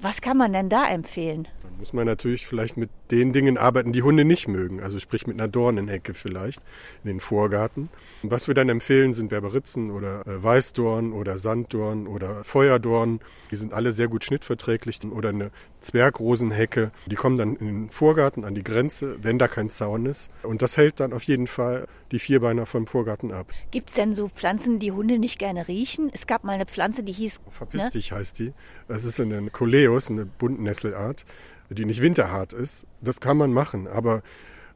Was 0.00 0.20
kann 0.20 0.36
man 0.36 0.52
denn 0.52 0.68
da 0.68 0.88
empfehlen? 0.88 1.48
Muss 1.78 1.92
man 1.92 2.06
natürlich 2.06 2.46
vielleicht 2.46 2.76
mit 2.76 2.90
den 3.10 3.32
Dingen 3.32 3.56
arbeiten, 3.56 3.92
die 3.92 4.02
Hunde 4.02 4.24
nicht 4.24 4.48
mögen. 4.48 4.82
Also 4.82 4.98
sprich 4.98 5.26
mit 5.26 5.38
einer 5.38 5.48
Dornenhecke 5.48 6.14
vielleicht 6.14 6.60
in 7.04 7.08
den 7.08 7.20
Vorgarten. 7.20 7.88
Was 8.22 8.48
wir 8.48 8.54
dann 8.54 8.68
empfehlen, 8.68 9.14
sind 9.14 9.28
Berberitzen 9.28 9.90
oder 9.90 10.26
äh, 10.26 10.42
Weißdorn 10.42 11.12
oder 11.12 11.38
Sanddorn 11.38 12.06
oder 12.06 12.44
Feuerdorn. 12.44 13.20
Die 13.50 13.56
sind 13.56 13.72
alle 13.72 13.92
sehr 13.92 14.08
gut 14.08 14.24
schnittverträglich. 14.24 14.98
Oder 15.10 15.28
eine 15.30 15.50
Zwergrosenhecke. 15.80 16.90
Die 17.06 17.14
kommen 17.14 17.36
dann 17.36 17.56
in 17.56 17.66
den 17.66 17.90
Vorgarten 17.90 18.44
an 18.44 18.54
die 18.54 18.64
Grenze, 18.64 19.22
wenn 19.22 19.38
da 19.38 19.48
kein 19.48 19.70
Zaun 19.70 20.06
ist. 20.06 20.30
Und 20.42 20.62
das 20.62 20.76
hält 20.76 21.00
dann 21.00 21.12
auf 21.12 21.22
jeden 21.24 21.46
Fall 21.46 21.86
die 22.10 22.18
Vierbeiner 22.18 22.66
vom 22.66 22.86
Vorgarten 22.86 23.32
ab. 23.32 23.48
Gibt 23.70 23.90
es 23.90 23.96
denn 23.96 24.14
so 24.14 24.28
Pflanzen, 24.28 24.78
die 24.78 24.92
Hunde 24.92 25.18
nicht 25.18 25.38
gerne 25.38 25.68
riechen? 25.68 26.10
Es 26.12 26.26
gab 26.26 26.44
mal 26.44 26.52
eine 26.52 26.66
Pflanze, 26.66 27.02
die 27.02 27.12
hieß... 27.12 27.40
Verpiss 27.50 27.84
ne? 27.84 27.90
dich 27.90 28.12
heißt 28.12 28.38
die. 28.38 28.52
Das 28.88 29.04
ist 29.04 29.20
eine 29.20 29.50
Coleus, 29.50 30.10
eine 30.10 30.24
Buntnesselart. 30.24 31.24
Die 31.70 31.84
nicht 31.84 32.02
winterhart 32.02 32.52
ist. 32.52 32.86
Das 33.00 33.20
kann 33.20 33.36
man 33.36 33.52
machen, 33.52 33.86
aber 33.86 34.22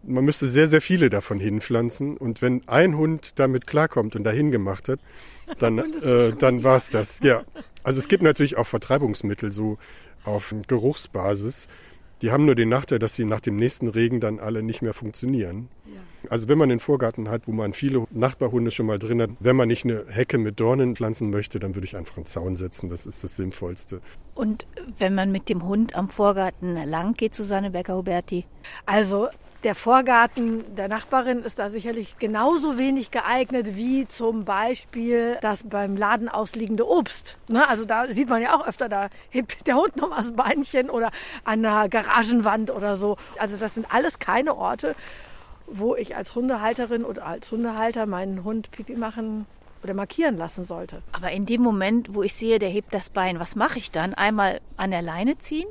man 0.05 0.25
müsste 0.25 0.49
sehr, 0.49 0.69
sehr 0.69 0.81
viele 0.81 1.11
davon 1.11 1.39
hinpflanzen. 1.39 2.17
Und 2.17 2.43
wenn 2.43 2.67
ein 2.69 2.97
Hund 2.97 3.39
damit 3.39 3.67
klarkommt 3.67 4.17
und 4.17 4.25
dahin 4.25 4.51
gemacht 4.51 4.89
hat, 4.89 5.01
dann, 5.59 5.79
äh, 6.03 6.33
dann 6.33 6.65
war 6.65 6.77
es 6.77 6.91
das. 6.91 7.21
Ja. 7.23 7.45
Also 7.83 7.99
es 7.99 8.09
gibt 8.09 8.23
natürlich 8.23 8.57
auch 8.57 8.67
Vertreibungsmittel 8.67 9.53
so 9.53 9.79
auf 10.25 10.55
Geruchsbasis. 10.67 11.69
Die 12.23 12.31
haben 12.31 12.47
nur 12.47 12.55
den 12.55 12.69
Nachteil, 12.69 13.01
dass 13.01 13.17
sie 13.17 13.25
nach 13.25 13.41
dem 13.41 13.57
nächsten 13.57 13.89
Regen 13.89 14.21
dann 14.21 14.39
alle 14.39 14.63
nicht 14.63 14.81
mehr 14.81 14.95
funktionieren. 14.95 15.69
Ja. 15.87 16.31
Also 16.31 16.49
wenn 16.49 16.57
man 16.57 16.71
einen 16.71 16.79
Vorgarten 16.79 17.29
hat, 17.29 17.49
wo 17.49 17.53
man 17.53 17.73
viele 17.73 18.07
Nachbarhunde 18.13 18.71
schon 18.71 18.87
mal 18.87 19.01
drin 19.01 19.21
hat, 19.21 19.31
wenn 19.41 19.57
man 19.57 19.67
nicht 19.67 19.85
eine 19.85 20.07
Hecke 20.09 20.39
mit 20.39 20.61
Dornen 20.61 20.95
pflanzen 20.95 21.31
möchte, 21.31 21.59
dann 21.59 21.75
würde 21.75 21.85
ich 21.85 21.97
einfach 21.97 22.17
einen 22.17 22.27
Zaun 22.27 22.55
setzen. 22.55 22.89
Das 22.89 23.07
ist 23.07 23.25
das 23.25 23.37
Sinnvollste. 23.37 24.01
Und 24.37 24.67
wenn 24.99 25.17
man 25.17 25.33
mit 25.33 25.49
dem 25.49 25.65
Hund 25.67 25.97
am 25.97 26.09
Vorgarten 26.09 26.77
lang 26.89 27.15
geht, 27.15 27.35
Susanne 27.35 27.73
Becker-Huberti? 27.73 28.45
Also 28.87 29.29
der 29.65 29.75
Vorgarten 29.75 30.75
der 30.75 30.89
Nachbarin 30.89 31.43
ist 31.43 31.59
da 31.59 31.71
sicherlich 31.71 32.19
genauso 32.19 32.79
wenig 32.79 33.11
geeignet 33.11 33.77
wie 33.77 34.09
zum 34.09 34.45
Beispiel 34.45 35.39
das 35.41 35.65
beim 35.65 35.97
Laden 35.97 36.29
ausliegende 36.29 36.89
Obst. 36.89 37.39
Ne? 37.49 37.69
Also 37.69 37.85
da 37.85 38.07
sieht 38.07 38.29
man 38.29 38.43
ja 38.43 38.57
auch 38.57 38.67
öfter, 38.67 38.89
da 38.89 39.09
hebt 39.31 39.67
der 39.67 39.77
Hund 39.77 39.97
noch 39.97 40.11
mal 40.11 40.17
das 40.17 40.33
Beinchen 40.33 40.91
oder 40.91 41.11
an 41.45 41.63
der 41.63 41.89
Garagenwand 41.89 42.71
oder 42.71 42.97
so. 42.97 43.17
Also 43.39 43.57
das 43.57 43.75
sind 43.75 43.87
alles 43.93 44.19
keine 44.19 44.57
Orte, 44.57 44.95
wo 45.67 45.95
ich 45.95 46.17
als 46.17 46.35
Hundehalterin 46.35 47.05
oder 47.05 47.27
als 47.27 47.51
Hundehalter 47.51 48.07
meinen 48.07 48.45
Hund 48.45 48.71
Pipi 48.73 48.97
machen 48.97 49.47
oder 49.83 49.95
markieren 49.95 50.37
lassen 50.37 50.65
sollte. 50.65 51.03
Aber 51.13 51.31
in 51.31 51.47
dem 51.47 51.63
Moment, 51.63 52.15
wo 52.15 52.23
ich 52.23 52.35
sehe, 52.35 52.59
der 52.59 52.69
hebt 52.69 52.95
das 52.95 53.11
Bein, 53.11 53.39
was 53.39 53.57
mache 53.57 53.79
ich 53.79 53.91
dann? 53.91 54.15
Einmal 54.15 54.61
an 54.77 54.91
der 54.91 55.03
Leine 55.03 55.39
ziehen? 55.39 55.69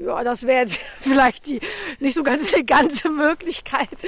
Ja, 0.00 0.24
das 0.24 0.44
wäre 0.44 0.60
jetzt 0.60 0.80
vielleicht 1.00 1.46
die 1.46 1.60
nicht 1.98 2.14
so 2.14 2.22
ganz 2.22 2.52
elegante 2.52 3.08
Möglichkeit. 3.10 3.88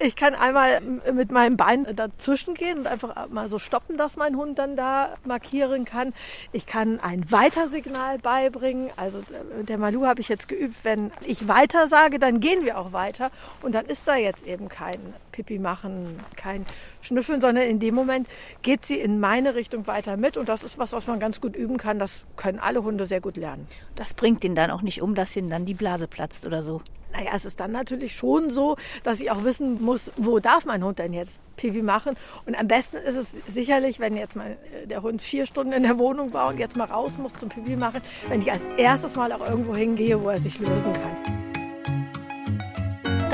Ich 0.00 0.16
kann 0.16 0.34
einmal 0.34 0.80
mit 0.80 1.30
meinem 1.30 1.56
Bein 1.56 1.86
dazwischen 1.94 2.54
gehen 2.54 2.78
und 2.78 2.86
einfach 2.86 3.28
mal 3.28 3.48
so 3.48 3.58
stoppen, 3.58 3.96
dass 3.96 4.16
mein 4.16 4.36
Hund 4.36 4.58
dann 4.58 4.76
da 4.76 5.14
markieren 5.24 5.84
kann. 5.84 6.12
Ich 6.52 6.66
kann 6.66 7.00
ein 7.00 7.30
Weitersignal 7.30 8.18
beibringen. 8.18 8.90
Also 8.96 9.22
mit 9.56 9.68
der 9.68 9.78
Malu 9.78 10.06
habe 10.06 10.20
ich 10.20 10.28
jetzt 10.28 10.48
geübt, 10.48 10.76
wenn 10.82 11.10
ich 11.24 11.48
weiter 11.48 11.88
sage, 11.88 12.18
dann 12.18 12.40
gehen 12.40 12.64
wir 12.64 12.78
auch 12.78 12.92
weiter. 12.92 13.30
Und 13.62 13.72
dann 13.72 13.86
ist 13.86 14.06
da 14.06 14.16
jetzt 14.16 14.46
eben 14.46 14.68
kein 14.68 15.14
Pipi 15.34 15.58
machen, 15.58 16.20
kein 16.36 16.64
Schnüffeln, 17.02 17.40
sondern 17.40 17.64
in 17.64 17.80
dem 17.80 17.94
Moment 17.94 18.28
geht 18.62 18.86
sie 18.86 19.00
in 19.00 19.18
meine 19.18 19.56
Richtung 19.56 19.88
weiter 19.88 20.16
mit. 20.16 20.36
Und 20.36 20.48
das 20.48 20.62
ist 20.62 20.78
was, 20.78 20.92
was 20.92 21.08
man 21.08 21.18
ganz 21.18 21.40
gut 21.40 21.56
üben 21.56 21.76
kann. 21.76 21.98
Das 21.98 22.24
können 22.36 22.60
alle 22.60 22.84
Hunde 22.84 23.04
sehr 23.04 23.20
gut 23.20 23.36
lernen. 23.36 23.66
Das 23.96 24.14
bringt 24.14 24.44
den 24.44 24.54
dann 24.54 24.70
auch 24.70 24.82
nicht 24.82 25.02
um, 25.02 25.16
dass 25.16 25.36
ihnen 25.36 25.50
dann 25.50 25.64
die 25.64 25.74
Blase 25.74 26.06
platzt 26.06 26.46
oder 26.46 26.62
so. 26.62 26.80
Naja, 27.12 27.30
es 27.34 27.44
ist 27.44 27.58
dann 27.60 27.72
natürlich 27.72 28.16
schon 28.16 28.50
so, 28.50 28.76
dass 29.02 29.20
ich 29.20 29.30
auch 29.30 29.44
wissen 29.44 29.82
muss, 29.82 30.10
wo 30.16 30.38
darf 30.38 30.66
mein 30.66 30.84
Hund 30.84 30.98
denn 30.98 31.12
jetzt 31.12 31.40
Pipi 31.56 31.82
machen. 31.82 32.14
Und 32.46 32.58
am 32.58 32.68
besten 32.68 32.96
ist 32.96 33.16
es 33.16 33.28
sicherlich, 33.48 33.98
wenn 33.98 34.16
jetzt 34.16 34.36
mal 34.36 34.56
äh, 34.72 34.86
der 34.86 35.02
Hund 35.02 35.20
vier 35.20 35.46
Stunden 35.46 35.72
in 35.72 35.82
der 35.82 35.98
Wohnung 35.98 36.32
war 36.32 36.48
und 36.48 36.58
jetzt 36.58 36.76
mal 36.76 36.86
raus 36.86 37.12
muss 37.18 37.34
zum 37.34 37.48
Pipi 37.48 37.76
machen, 37.76 38.02
wenn 38.28 38.40
ich 38.40 38.50
als 38.50 38.62
erstes 38.76 39.16
mal 39.16 39.32
auch 39.32 39.48
irgendwo 39.48 39.74
hingehe, 39.74 40.20
wo 40.20 40.28
er 40.28 40.38
sich 40.38 40.58
lösen 40.58 40.92
kann. 40.92 41.43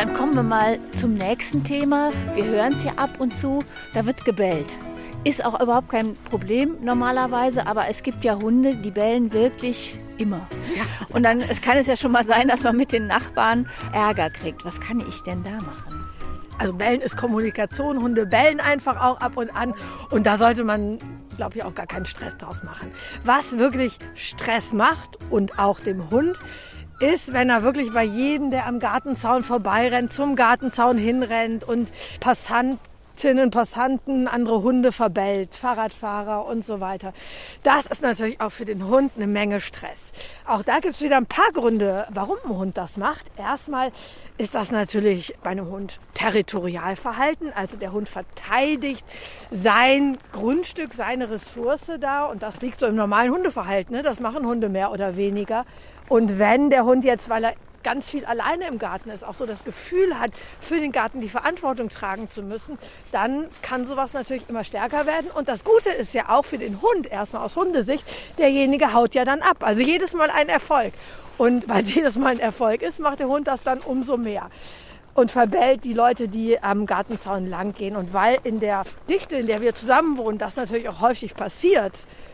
Dann 0.00 0.14
kommen 0.14 0.34
wir 0.34 0.42
mal 0.42 0.78
zum 0.92 1.12
nächsten 1.12 1.62
Thema. 1.62 2.10
Wir 2.32 2.46
hören 2.46 2.72
es 2.72 2.84
ja 2.84 2.92
ab 2.96 3.20
und 3.20 3.34
zu, 3.34 3.62
da 3.92 4.06
wird 4.06 4.24
gebellt. 4.24 4.74
Ist 5.24 5.44
auch 5.44 5.60
überhaupt 5.60 5.90
kein 5.90 6.16
Problem 6.24 6.78
normalerweise, 6.80 7.66
aber 7.66 7.86
es 7.90 8.02
gibt 8.02 8.24
ja 8.24 8.40
Hunde, 8.40 8.76
die 8.76 8.90
bellen 8.90 9.30
wirklich 9.34 10.00
immer. 10.16 10.48
Ja. 10.74 10.84
Und 11.10 11.24
dann 11.24 11.42
es 11.42 11.60
kann 11.60 11.76
es 11.76 11.86
ja 11.86 11.98
schon 11.98 12.12
mal 12.12 12.24
sein, 12.24 12.48
dass 12.48 12.62
man 12.62 12.78
mit 12.78 12.92
den 12.92 13.08
Nachbarn 13.08 13.68
Ärger 13.92 14.30
kriegt. 14.30 14.64
Was 14.64 14.80
kann 14.80 15.04
ich 15.06 15.20
denn 15.24 15.42
da 15.42 15.50
machen? 15.50 16.02
Also 16.56 16.72
bellen 16.72 17.02
ist 17.02 17.18
Kommunikation. 17.18 18.00
Hunde 18.00 18.24
bellen 18.24 18.58
einfach 18.58 18.98
auch 19.02 19.20
ab 19.20 19.36
und 19.36 19.54
an. 19.54 19.74
Und 20.08 20.24
da 20.24 20.38
sollte 20.38 20.64
man, 20.64 20.98
glaube 21.36 21.58
ich, 21.58 21.62
auch 21.62 21.74
gar 21.74 21.86
keinen 21.86 22.06
Stress 22.06 22.38
draus 22.38 22.62
machen. 22.62 22.90
Was 23.24 23.58
wirklich 23.58 23.98
Stress 24.14 24.72
macht 24.72 25.18
und 25.28 25.58
auch 25.58 25.78
dem 25.78 26.08
Hund, 26.08 26.38
ist, 27.00 27.32
wenn 27.32 27.50
er 27.50 27.62
wirklich 27.62 27.92
bei 27.92 28.04
jedem, 28.04 28.50
der 28.50 28.66
am 28.66 28.78
Gartenzaun 28.78 29.42
vorbeirennt, 29.42 30.12
zum 30.12 30.36
Gartenzaun 30.36 30.98
hinrennt 30.98 31.64
und 31.64 31.90
Passant 32.20 32.78
Passantinnen, 33.20 33.50
Passanten, 33.50 34.28
andere 34.28 34.62
Hunde 34.62 34.92
verbellt, 34.92 35.54
Fahrradfahrer 35.54 36.46
und 36.46 36.64
so 36.64 36.80
weiter. 36.80 37.12
Das 37.62 37.84
ist 37.84 38.00
natürlich 38.00 38.40
auch 38.40 38.48
für 38.48 38.64
den 38.64 38.86
Hund 38.86 39.12
eine 39.16 39.26
Menge 39.26 39.60
Stress. 39.60 40.10
Auch 40.46 40.62
da 40.62 40.78
gibt 40.78 40.94
es 40.94 41.02
wieder 41.02 41.18
ein 41.18 41.26
paar 41.26 41.52
Gründe, 41.52 42.06
warum 42.14 42.38
ein 42.44 42.56
Hund 42.56 42.78
das 42.78 42.96
macht. 42.96 43.26
Erstmal 43.36 43.92
ist 44.38 44.54
das 44.54 44.70
natürlich 44.70 45.34
bei 45.42 45.50
einem 45.50 45.66
Hund 45.66 46.00
Territorialverhalten. 46.14 47.52
Also 47.54 47.76
der 47.76 47.92
Hund 47.92 48.08
verteidigt 48.08 49.04
sein 49.50 50.16
Grundstück, 50.32 50.94
seine 50.94 51.28
Ressource 51.28 51.90
da. 52.00 52.24
Und 52.24 52.42
das 52.42 52.62
liegt 52.62 52.80
so 52.80 52.86
im 52.86 52.94
normalen 52.94 53.32
Hundeverhalten. 53.32 53.94
Ne? 53.94 54.02
Das 54.02 54.20
machen 54.20 54.46
Hunde 54.46 54.70
mehr 54.70 54.92
oder 54.92 55.16
weniger. 55.16 55.66
Und 56.10 56.40
wenn 56.40 56.70
der 56.70 56.84
Hund 56.84 57.04
jetzt, 57.04 57.28
weil 57.28 57.44
er 57.44 57.54
ganz 57.84 58.10
viel 58.10 58.24
alleine 58.24 58.66
im 58.66 58.80
Garten 58.80 59.10
ist, 59.10 59.24
auch 59.24 59.36
so 59.36 59.46
das 59.46 59.62
Gefühl 59.62 60.18
hat, 60.18 60.32
für 60.60 60.80
den 60.80 60.90
Garten 60.90 61.20
die 61.20 61.28
Verantwortung 61.28 61.88
tragen 61.88 62.28
zu 62.28 62.42
müssen, 62.42 62.78
dann 63.12 63.48
kann 63.62 63.84
sowas 63.84 64.12
natürlich 64.12 64.42
immer 64.48 64.64
stärker 64.64 65.06
werden. 65.06 65.30
Und 65.30 65.46
das 65.46 65.62
Gute 65.62 65.88
ist 65.90 66.12
ja 66.12 66.28
auch 66.28 66.44
für 66.44 66.58
den 66.58 66.82
Hund, 66.82 67.06
erstmal 67.08 67.44
aus 67.44 67.54
Hundesicht, 67.54 68.04
derjenige 68.38 68.92
haut 68.92 69.14
ja 69.14 69.24
dann 69.24 69.40
ab. 69.40 69.58
Also 69.60 69.82
jedes 69.82 70.12
Mal 70.12 70.30
ein 70.30 70.48
Erfolg. 70.48 70.92
Und 71.38 71.68
weil 71.68 71.84
es 71.84 71.94
jedes 71.94 72.16
Mal 72.16 72.32
ein 72.32 72.40
Erfolg 72.40 72.82
ist, 72.82 72.98
macht 72.98 73.20
der 73.20 73.28
Hund 73.28 73.46
das 73.46 73.62
dann 73.62 73.78
umso 73.78 74.16
mehr 74.16 74.50
und 75.14 75.30
verbellt 75.30 75.84
die 75.84 75.94
Leute, 75.94 76.26
die 76.26 76.60
am 76.60 76.86
Gartenzaun 76.86 77.48
lang 77.48 77.72
gehen. 77.72 77.94
Und 77.94 78.12
weil 78.12 78.38
in 78.42 78.58
der 78.58 78.82
Dichte, 79.08 79.36
in 79.36 79.46
der 79.46 79.60
wir 79.60 79.76
zusammen 79.76 80.18
wohnen, 80.18 80.38
das 80.38 80.56
natürlich 80.56 80.88
auch 80.88 81.00
häufig 81.00 81.36
passiert, 81.36 81.92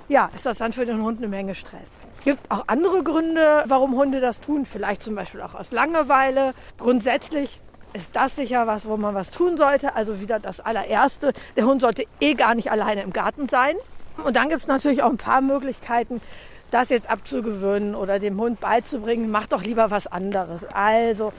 ja, 0.08 0.30
ist 0.34 0.46
das 0.46 0.56
dann 0.56 0.72
für 0.72 0.86
den 0.86 1.02
Hund 1.02 1.18
eine 1.18 1.28
Menge 1.28 1.54
Stress 1.54 1.88
gibt 2.26 2.50
auch 2.50 2.64
andere 2.66 3.04
Gründe, 3.04 3.64
warum 3.68 3.94
Hunde 3.94 4.20
das 4.20 4.40
tun. 4.40 4.66
Vielleicht 4.66 5.02
zum 5.04 5.14
Beispiel 5.14 5.40
auch 5.40 5.54
aus 5.54 5.70
Langeweile. 5.70 6.54
Grundsätzlich 6.76 7.60
ist 7.92 8.16
das 8.16 8.34
sicher 8.34 8.66
was, 8.66 8.84
wo 8.84 8.96
man 8.96 9.14
was 9.14 9.30
tun 9.30 9.56
sollte. 9.56 9.94
Also 9.94 10.20
wieder 10.20 10.40
das 10.40 10.58
allererste. 10.58 11.32
Der 11.56 11.66
Hund 11.66 11.80
sollte 11.80 12.04
eh 12.20 12.34
gar 12.34 12.56
nicht 12.56 12.72
alleine 12.72 13.02
im 13.02 13.12
Garten 13.12 13.48
sein. 13.48 13.76
Und 14.24 14.34
dann 14.34 14.48
gibt 14.48 14.62
es 14.62 14.66
natürlich 14.66 15.04
auch 15.04 15.10
ein 15.10 15.18
paar 15.18 15.40
Möglichkeiten, 15.40 16.20
das 16.72 16.88
jetzt 16.88 17.08
abzugewöhnen 17.08 17.94
oder 17.94 18.18
dem 18.18 18.40
Hund 18.40 18.58
beizubringen, 18.58 19.30
mach 19.30 19.46
doch 19.46 19.62
lieber 19.62 19.92
was 19.92 20.08
anderes. 20.08 20.64
Also 20.64 21.32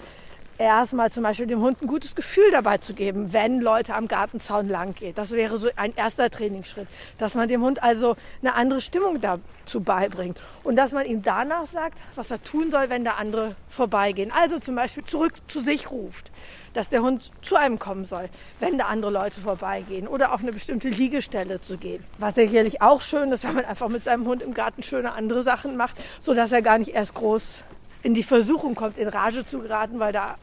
erstmal 0.58 1.12
zum 1.12 1.24
Beispiel 1.24 1.48
dem 1.48 1.62
Hund 1.62 1.82
ein 1.82 1.88
gutes 1.88 2.16
Gefühl 2.16 2.52
dabei 2.52 2.78
zu 2.78 2.94
geben, 2.94 3.34
wenn 3.34 3.62
Leute 3.62 3.94
am 3.94 4.08
Gartenzaun 4.08 4.70
lang 4.70 4.94
gehen. 4.94 5.14
Das 5.16 5.32
wäre 5.32 5.58
so 5.58 5.70
ein 5.76 5.94
erster 5.96 6.30
Trainingsschritt, 6.30 6.88
dass 7.18 7.36
man 7.36 7.48
dem 7.48 7.62
Hund 7.62 7.84
also 7.84 8.16
eine 8.42 8.56
andere 8.56 8.82
Stimmung 8.82 9.22
dazu 9.22 9.82
beibringt 9.82 10.40
und 10.64 10.76
dass 10.76 10.92
man 10.92 11.06
ihm 11.06 11.22
danach 11.22 11.68
sagt, 11.68 12.00
was 12.16 12.32
er 12.32 12.44
tun 12.44 12.72
soll, 12.72 12.90
wenn 12.90 13.06
da 13.06 13.12
andere 13.12 13.56
vorbeigehen. 13.68 14.32
Also 14.32 14.60
zum 14.60 14.76
Beispiel 14.76 15.04
zurück 15.06 15.34
zu 15.48 15.62
sich 15.62 15.92
ruft, 15.92 16.32
dass 16.74 16.90
der 16.90 17.02
Hund 17.02 17.32
zu 17.42 17.56
einem 17.56 17.80
kommen 17.80 18.06
soll, 18.06 18.30
wenn 18.60 18.78
da 18.78 18.86
andere 18.86 19.12
Leute 19.12 19.42
vorbeigehen 19.42 20.08
oder 20.08 20.34
auf 20.34 20.42
eine 20.42 20.52
bestimmte 20.52 20.90
Liegestelle 20.90 21.62
zu 21.62 21.78
gehen. 21.78 22.04
Was 22.18 22.36
sicherlich 22.36 22.82
auch 22.82 23.02
schön 23.02 23.32
ist, 23.32 23.44
wenn 23.44 23.56
man 23.56 23.66
einfach 23.66 23.90
mit 23.90 24.04
seinem 24.04 24.26
Hund 24.26 24.42
im 24.42 24.54
Garten 24.54 24.84
schöne 24.84 25.14
andere 25.14 25.44
Sachen 25.44 25.78
macht, 25.78 25.98
so 26.22 26.34
dass 26.34 26.52
er 26.52 26.62
gar 26.62 26.78
nicht 26.78 26.94
erst 26.94 27.14
groß 27.14 27.58
in 28.04 28.14
die 28.14 28.24
Versuchung 28.24 28.76
kommt, 28.76 28.98
in 28.98 29.08
Rage 29.08 29.46
zu 29.46 29.60
geraten, 29.60 30.00
weil 30.00 30.14
da 30.14 30.38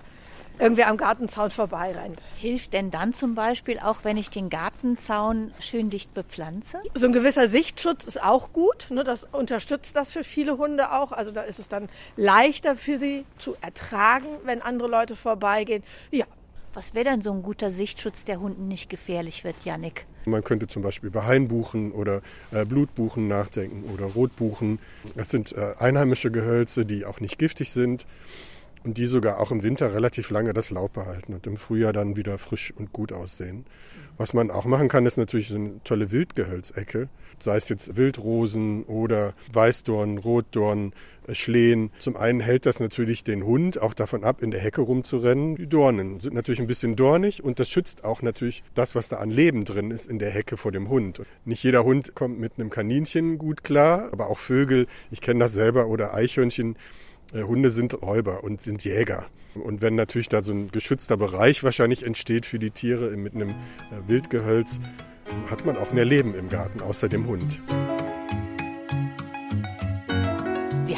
irgendwer 0.59 0.89
am 0.89 0.97
Gartenzaun 0.97 1.51
vorbeirennt. 1.51 2.21
Hilft 2.37 2.73
denn 2.73 2.91
dann 2.91 3.13
zum 3.13 3.35
Beispiel 3.35 3.79
auch, 3.79 3.99
wenn 4.03 4.17
ich 4.17 4.31
den 4.31 4.51
Gartenzaun 4.51 5.53
schön 5.61 5.91
dicht 5.91 6.15
bepflanze? 6.15 6.79
So 6.95 7.07
ein 7.07 7.13
gewisser 7.13 7.49
Sichtschutz 7.49 8.05
ist 8.05 8.23
auch 8.23 8.53
gut. 8.53 8.87
Ne? 8.91 9.05
Das 9.05 9.25
unterstützt 9.33 9.97
das 9.97 10.13
für 10.13 10.25
viele 10.25 10.59
Hunde 10.59 10.93
auch. 10.93 11.13
Also 11.13 11.31
da 11.31 11.43
ist 11.43 11.59
es 11.59 11.69
dann 11.69 11.89
leichter 12.17 12.77
für 12.77 12.99
sie 12.99 13.25
zu 13.39 13.57
ertragen, 13.61 14.29
wenn 14.45 14.63
andere 14.63 14.89
Leute 14.89 15.17
vorbeigehen. 15.17 15.83
Ja. 16.11 16.27
Was 16.77 16.93
wäre 16.93 17.05
denn 17.05 17.23
so 17.23 17.33
ein 17.33 17.43
guter 17.43 17.71
Sichtschutz, 17.71 18.25
der 18.25 18.41
Hunden 18.41 18.67
nicht 18.67 18.91
gefährlich 18.91 19.45
wird, 19.45 19.55
Janik? 19.65 20.07
Man 20.25 20.43
könnte 20.43 20.67
zum 20.67 20.83
Beispiel 20.83 21.07
über 21.07 21.25
Hainbuchen 21.25 21.93
oder 21.93 22.21
äh, 22.51 22.65
Blutbuchen 22.65 23.29
nachdenken 23.29 23.89
oder 23.95 24.07
Rotbuchen. 24.07 24.81
Das 25.15 25.29
sind 25.29 25.53
äh, 25.53 25.75
einheimische 25.79 26.33
Gehölze, 26.33 26.85
die 26.85 27.05
auch 27.05 27.21
nicht 27.21 27.39
giftig 27.39 27.71
sind 27.71 28.07
und 28.85 28.99
die 28.99 29.07
sogar 29.07 29.41
auch 29.41 29.51
im 29.51 29.63
Winter 29.63 29.95
relativ 29.95 30.31
lange 30.31 30.53
das 30.53 30.71
Laub 30.71 30.93
behalten 30.93 31.35
und 31.35 31.47
im 31.47 31.57
Frühjahr 31.57 31.93
dann 31.93 32.17
wieder 32.17 32.39
frisch 32.39 32.73
und 32.77 32.93
gut 32.93 33.13
aussehen. 33.13 33.65
Was 34.17 34.33
man 34.33 34.51
auch 34.51 34.65
machen 34.65 34.89
kann, 34.89 35.07
ist 35.07 35.17
natürlich 35.17 35.49
so 35.49 35.57
eine 35.57 35.83
tolle 35.83 36.13
Wildgehölzecke, 36.13 37.09
sei 37.41 37.57
es 37.57 37.69
jetzt 37.69 37.97
Wildrosen 37.97 38.85
oder 38.85 39.35
Weißdorn, 39.53 40.19
Rotdorn, 40.19 40.93
äh, 41.27 41.35
Schlehen. 41.35 41.91
Zum 41.99 42.17
einen 42.17 42.39
hält 42.39 42.65
das 42.65 42.79
natürlich 42.79 43.25
den 43.25 43.45
Hund 43.45 43.81
auch 43.83 43.93
davon 43.93 44.23
ab, 44.23 44.41
in 44.41 44.53
der 44.53 44.61
Hecke 44.61 44.83
rumzurennen. 44.83 45.57
Die 45.57 45.67
Dornen 45.67 46.21
sind 46.21 46.35
natürlich 46.35 46.61
ein 46.61 46.69
bisschen 46.69 46.95
dornig 46.95 47.43
und 47.43 47.59
das 47.59 47.69
schützt 47.69 48.05
auch 48.05 48.23
natürlich 48.23 48.63
das, 48.75 48.95
was 48.95 49.09
da 49.09 49.17
an 49.17 49.31
Leben 49.31 49.65
drin 49.65 49.91
ist 49.91 50.07
in 50.07 50.21
der 50.21 50.31
Hecke 50.31 50.57
vor 50.57 50.71
dem 50.71 50.89
Hund. 50.89 51.21
Nicht 51.45 51.65
jeder 51.65 51.83
Hund 51.83 52.15
kommt 52.15 52.39
mit 52.39 52.53
einem 52.57 52.71
Kaninchen 52.71 53.37
gut 53.39 53.65
klar, 53.65 54.11
aber 54.13 54.29
auch 54.29 54.39
Vögel, 54.39 54.87
ich 55.11 55.21
kenne 55.21 55.41
das 55.41 55.53
selber, 55.53 55.89
oder 55.89 56.15
Eichhörnchen, 56.15 56.77
Hunde 57.33 57.71
sind 57.71 58.01
Räuber 58.03 58.45
und 58.45 58.61
sind 58.61 58.85
Jäger. 58.85 59.27
Und 59.55 59.83
wenn 59.83 59.95
natürlich 59.95 60.29
da 60.29 60.43
so 60.43 60.53
ein 60.53 60.71
geschützter 60.71 61.17
Bereich 61.17 61.63
wahrscheinlich 61.63 62.05
entsteht 62.05 62.45
für 62.47 62.59
die 62.59 62.71
Tiere 62.71 63.17
mit 63.17 63.35
einem 63.35 63.51
äh, 63.51 63.55
Wildgehölz, 64.09 64.81
hat 65.49 65.65
man 65.65 65.77
auch 65.77 65.93
mehr 65.93 66.05
Leben 66.05 66.35
im 66.35 66.49
Garten 66.49 66.81
außer 66.81 67.09
dem 67.09 67.27
Hund. 67.27 67.61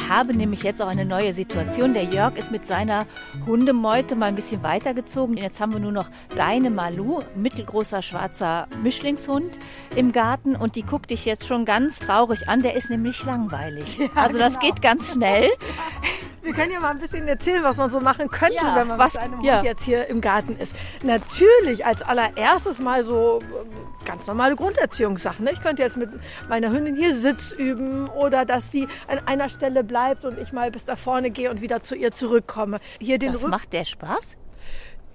Wir 0.07 0.15
haben 0.15 0.39
nämlich 0.39 0.63
jetzt 0.63 0.81
auch 0.81 0.87
eine 0.87 1.05
neue 1.05 1.35
Situation. 1.35 1.93
Der 1.93 2.05
Jörg 2.05 2.37
ist 2.37 2.53
mit 2.53 2.65
seiner 2.65 3.07
Hundemeute 3.45 4.15
mal 4.15 4.27
ein 4.27 4.37
bisschen 4.37 4.63
weitergezogen. 4.63 5.37
Jetzt 5.37 5.59
haben 5.59 5.73
wir 5.73 5.81
nur 5.81 5.91
noch 5.91 6.09
deine 6.37 6.71
Malu, 6.71 7.23
mittelgroßer 7.35 8.03
schwarzer 8.03 8.69
Mischlingshund 8.85 9.59
im 9.97 10.13
Garten 10.13 10.55
und 10.55 10.77
die 10.77 10.85
guckt 10.85 11.11
dich 11.11 11.25
jetzt 11.25 11.45
schon 11.45 11.65
ganz 11.65 11.99
traurig 11.99 12.49
an. 12.49 12.63
Der 12.63 12.77
ist 12.77 12.89
nämlich 12.89 13.25
langweilig. 13.25 13.99
Ja, 14.07 14.09
also 14.15 14.39
das 14.39 14.61
genau. 14.61 14.73
geht 14.73 14.83
ganz 14.83 15.15
schnell. 15.15 15.51
Wir 16.47 16.55
können 16.55 16.71
ja 16.71 16.79
mal 16.79 16.91
ein 16.91 17.01
bisschen 17.01 17.27
erzählen, 17.27 17.63
was 17.65 17.77
man 17.77 17.91
so 17.91 17.99
machen 17.99 18.29
könnte, 18.31 18.55
Ja, 18.55 18.77
wenn 18.77 18.87
man 18.87 18.99
was- 18.99 19.15
mit 19.15 19.23
einem 19.23 19.41
ja. 19.43 19.57
Hund 19.57 19.65
jetzt 19.67 19.83
hier 19.83 20.07
im 20.07 20.21
Garten 20.21 20.57
ist. 20.57 20.73
Natürlich 21.03 21.85
als 21.85 22.03
allererstes 22.03 22.79
mal 22.79 23.05
so 23.05 23.41
äh, 23.41 24.05
ganz 24.07 24.29
normale 24.29 24.55
Grunderziehungssachen. 24.55 25.45
Ne? 25.45 25.51
Ich 25.53 25.61
könnte 25.61 25.83
jetzt 25.83 25.97
mit 25.97 26.09
meiner 26.49 26.71
Hündin 26.71 26.95
hier 26.95 27.17
Sitz 27.17 27.51
üben 27.51 28.09
oder 28.11 28.45
dass 28.45 28.71
sie 28.71 28.87
an 29.09 29.21
einer 29.27 29.49
Stelle 29.49 29.83
bleibt 29.83 30.25
und 30.25 30.39
ich 30.39 30.53
mal 30.53 30.71
bis 30.71 30.85
da 30.85 30.95
vorne 30.95 31.31
gehe 31.31 31.51
und 31.51 31.63
wieder 31.63 31.83
zu 31.83 31.97
ihr 31.97 32.13
zurückkomme. 32.13 32.79
Hier 33.01 33.19
den 33.19 33.33
Das 33.33 33.41
Rücken. 33.43 33.51
macht 33.51 33.73
der 33.73 33.85
Spaß? 33.85 34.37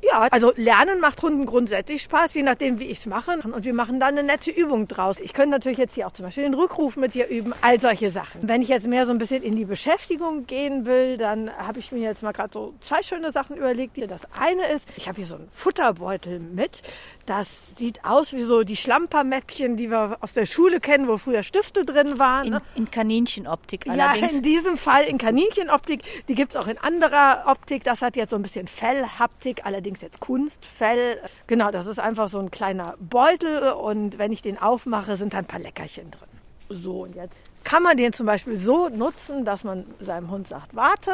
Ja, 0.03 0.27
also 0.31 0.51
Lernen 0.55 0.99
macht 0.99 1.21
Hunden 1.21 1.45
grundsätzlich 1.45 2.01
Spaß, 2.01 2.33
je 2.33 2.43
nachdem, 2.43 2.79
wie 2.79 2.85
ich 2.85 2.99
es 2.99 3.05
mache. 3.05 3.31
Und 3.43 3.65
wir 3.65 3.73
machen 3.73 3.99
da 3.99 4.07
eine 4.07 4.23
nette 4.23 4.49
Übung 4.49 4.87
draus. 4.87 5.17
Ich 5.19 5.33
könnte 5.33 5.51
natürlich 5.51 5.77
jetzt 5.77 5.95
hier 5.95 6.07
auch 6.07 6.11
zum 6.11 6.25
Beispiel 6.25 6.43
den 6.43 6.53
Rückruf 6.53 6.97
mit 6.97 7.13
dir 7.13 7.27
üben, 7.27 7.53
all 7.61 7.79
solche 7.79 8.09
Sachen. 8.09 8.47
Wenn 8.47 8.61
ich 8.61 8.69
jetzt 8.69 8.87
mehr 8.87 9.05
so 9.05 9.11
ein 9.11 9.19
bisschen 9.19 9.43
in 9.43 9.55
die 9.55 9.65
Beschäftigung 9.65 10.47
gehen 10.47 10.85
will, 10.85 11.17
dann 11.17 11.51
habe 11.55 11.79
ich 11.79 11.91
mir 11.91 12.01
jetzt 12.01 12.23
mal 12.23 12.31
gerade 12.31 12.49
so 12.51 12.73
zwei 12.81 13.03
schöne 13.03 13.31
Sachen 13.31 13.55
überlegt. 13.57 13.91
Das 14.09 14.21
eine 14.39 14.67
ist, 14.73 14.85
ich 14.97 15.07
habe 15.07 15.17
hier 15.17 15.27
so 15.27 15.35
einen 15.35 15.49
Futterbeutel 15.51 16.39
mit. 16.39 16.81
Das 17.25 17.47
sieht 17.77 18.03
aus 18.03 18.33
wie 18.33 18.41
so 18.41 18.63
die 18.63 18.75
Schlampermäppchen, 18.75 19.77
die 19.77 19.89
wir 19.91 20.17
aus 20.21 20.33
der 20.33 20.45
Schule 20.45 20.79
kennen, 20.79 21.07
wo 21.07 21.17
früher 21.17 21.43
Stifte 21.43 21.85
drin 21.85 22.17
waren. 22.17 22.47
In, 22.47 22.53
ne? 22.53 22.61
in 22.75 22.89
Kaninchenoptik 22.91 23.85
Ja, 23.85 24.07
allerdings. 24.07 24.33
in 24.33 24.41
diesem 24.41 24.77
Fall 24.77 25.03
in 25.03 25.17
Kaninchenoptik. 25.17 26.01
Die 26.27 26.35
gibt's 26.35 26.55
auch 26.55 26.67
in 26.67 26.77
anderer 26.79 27.43
Optik. 27.47 27.83
Das 27.83 28.01
hat 28.01 28.15
jetzt 28.15 28.31
so 28.31 28.35
ein 28.35 28.41
bisschen 28.41 28.67
Fellhaptik, 28.67 29.65
allerdings 29.65 29.90
jetzt 29.99 30.21
Kunstfell. 30.21 31.17
Genau, 31.47 31.71
das 31.71 31.87
ist 31.87 31.99
einfach 31.99 32.29
so 32.29 32.39
ein 32.39 32.51
kleiner 32.51 32.95
Beutel 32.99 33.73
und 33.73 34.17
wenn 34.17 34.31
ich 34.31 34.41
den 34.41 34.57
aufmache, 34.57 35.17
sind 35.17 35.33
da 35.33 35.39
ein 35.39 35.45
paar 35.45 35.59
Leckerchen 35.59 36.11
drin. 36.11 36.29
So, 36.69 37.01
und 37.01 37.15
jetzt 37.15 37.37
kann 37.65 37.83
man 37.83 37.97
den 37.97 38.13
zum 38.13 38.25
Beispiel 38.25 38.55
so 38.55 38.87
nutzen, 38.87 39.43
dass 39.43 39.63
man 39.63 39.85
seinem 39.99 40.31
Hund 40.31 40.47
sagt, 40.47 40.75
warte, 40.75 41.11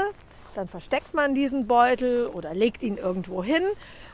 dann 0.57 0.67
versteckt 0.67 1.13
man 1.13 1.35
diesen 1.35 1.67
Beutel 1.67 2.27
oder 2.27 2.53
legt 2.53 2.83
ihn 2.83 2.97
irgendwo 2.97 3.43
hin 3.43 3.63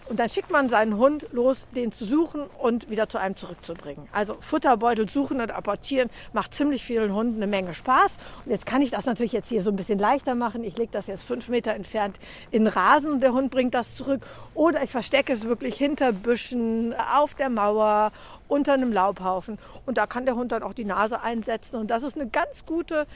und 0.10 0.20
dann 0.20 0.30
schickt 0.30 0.52
man 0.52 0.68
seinen 0.68 0.98
Hund 0.98 1.28
los, 1.32 1.70
den 1.74 1.94
zu 1.94 2.06
suchen 2.06 2.44
und 2.60 2.90
wieder 2.90 3.08
zu 3.08 3.18
einem 3.18 3.38
zurückzubringen. 3.38 4.08
Also 4.12 4.36
Futterbeutel 4.42 5.10
suchen 5.10 5.40
und 5.40 5.52
apportieren 5.52 6.10
macht 6.34 6.54
ziemlich 6.54 6.84
vielen 6.84 7.14
Hunden 7.14 7.38
eine 7.38 7.48
Menge 7.48 7.74
Spaß. 7.74 8.18
Und 8.44 8.52
jetzt 8.52 8.66
kann 8.66 8.82
ich 8.82 8.92
das 8.92 9.06
natürlich 9.06 9.32
jetzt 9.32 9.48
hier 9.48 9.64
so 9.64 9.70
ein 9.70 9.78
bisschen 9.78 10.00
leichter 10.00 10.36
machen. 10.36 10.66
Ich 10.66 10.78
lege 10.78 10.92
das 10.92 11.08
jetzt 11.08 11.24
fünf 11.24 11.48
Meter 11.48 11.74
entfernt 11.74 12.20
in 12.52 12.68
Rasen, 12.68 13.22
der 13.22 13.32
Hund 13.32 13.50
bringt 13.50 13.74
das 13.74 13.96
zurück. 13.96 14.22
Oder 14.54 14.84
ich 14.84 14.92
verstecke 14.92 15.32
es 15.32 15.46
wirklich 15.46 15.78
hinter 15.78 16.12
Büschen, 16.12 16.94
auf 17.14 17.34
der 17.36 17.50
Mauer, 17.50 18.12
unter 18.50 18.74
einem 18.74 18.92
Laubhaufen. 18.92 19.58
Und 19.86 19.98
da 19.98 20.06
kann 20.06 20.26
der 20.26 20.36
Hund 20.36 20.52
dann 20.52 20.64
auch 20.64 20.74
die 20.74 20.86
Nase 20.86 21.22
einsetzen. 21.22 21.78
Und 21.78 21.88
das 21.88 22.04
ist 22.04 22.20
eine 22.20 22.30
ganz 22.30 22.66
gute 22.66 23.08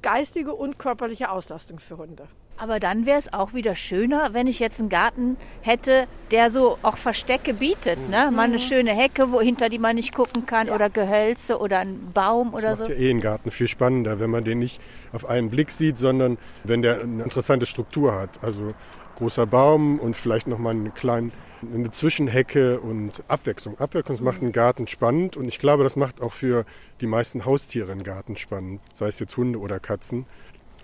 geistige 0.00 0.54
und 0.54 0.78
körperliche 0.78 1.30
Auslastung 1.30 1.78
für 1.78 1.98
Hunde. 1.98 2.26
Aber 2.62 2.78
dann 2.78 3.06
wäre 3.06 3.18
es 3.18 3.32
auch 3.32 3.54
wieder 3.54 3.74
schöner, 3.74 4.34
wenn 4.34 4.46
ich 4.46 4.60
jetzt 4.60 4.78
einen 4.78 4.88
Garten 4.88 5.36
hätte, 5.62 6.06
der 6.30 6.48
so 6.48 6.78
auch 6.82 6.96
Verstecke 6.96 7.54
bietet. 7.54 7.98
Ne? 8.08 8.30
Mal 8.32 8.42
eine 8.42 8.60
schöne 8.60 8.92
Hecke, 8.92 9.32
wo 9.32 9.40
hinter 9.40 9.68
die 9.68 9.80
man 9.80 9.96
nicht 9.96 10.14
gucken 10.14 10.46
kann 10.46 10.70
oder 10.70 10.88
Gehölze 10.88 11.58
oder 11.58 11.80
ein 11.80 12.12
Baum 12.14 12.54
oder 12.54 12.76
so. 12.76 12.84
Macht 12.84 12.92
ja 12.92 12.98
eh 13.00 13.10
einen 13.10 13.20
Garten 13.20 13.50
viel 13.50 13.66
spannender, 13.66 14.20
wenn 14.20 14.30
man 14.30 14.44
den 14.44 14.60
nicht 14.60 14.80
auf 15.12 15.28
einen 15.28 15.50
Blick 15.50 15.72
sieht, 15.72 15.98
sondern 15.98 16.38
wenn 16.62 16.82
der 16.82 17.00
eine 17.00 17.24
interessante 17.24 17.66
Struktur 17.66 18.14
hat. 18.14 18.44
Also 18.44 18.74
großer 19.16 19.44
Baum 19.44 19.98
und 19.98 20.14
vielleicht 20.14 20.46
nochmal 20.46 20.76
eine 20.76 20.90
kleine 20.90 21.32
eine 21.74 21.90
Zwischenhecke 21.90 22.80
und 22.80 23.22
Abwechslung. 23.28 23.78
Abwechslung 23.78 24.22
macht 24.22 24.42
einen 24.42 24.52
Garten 24.52 24.88
spannend 24.88 25.36
und 25.36 25.46
ich 25.46 25.58
glaube, 25.58 25.84
das 25.84 25.96
macht 25.96 26.20
auch 26.20 26.32
für 26.32 26.64
die 27.00 27.06
meisten 27.06 27.44
Haustiere 27.44 27.92
einen 27.92 28.02
Garten 28.02 28.36
spannend, 28.36 28.80
sei 28.92 29.08
es 29.08 29.18
jetzt 29.18 29.36
Hunde 29.36 29.58
oder 29.58 29.78
Katzen. 29.78 30.26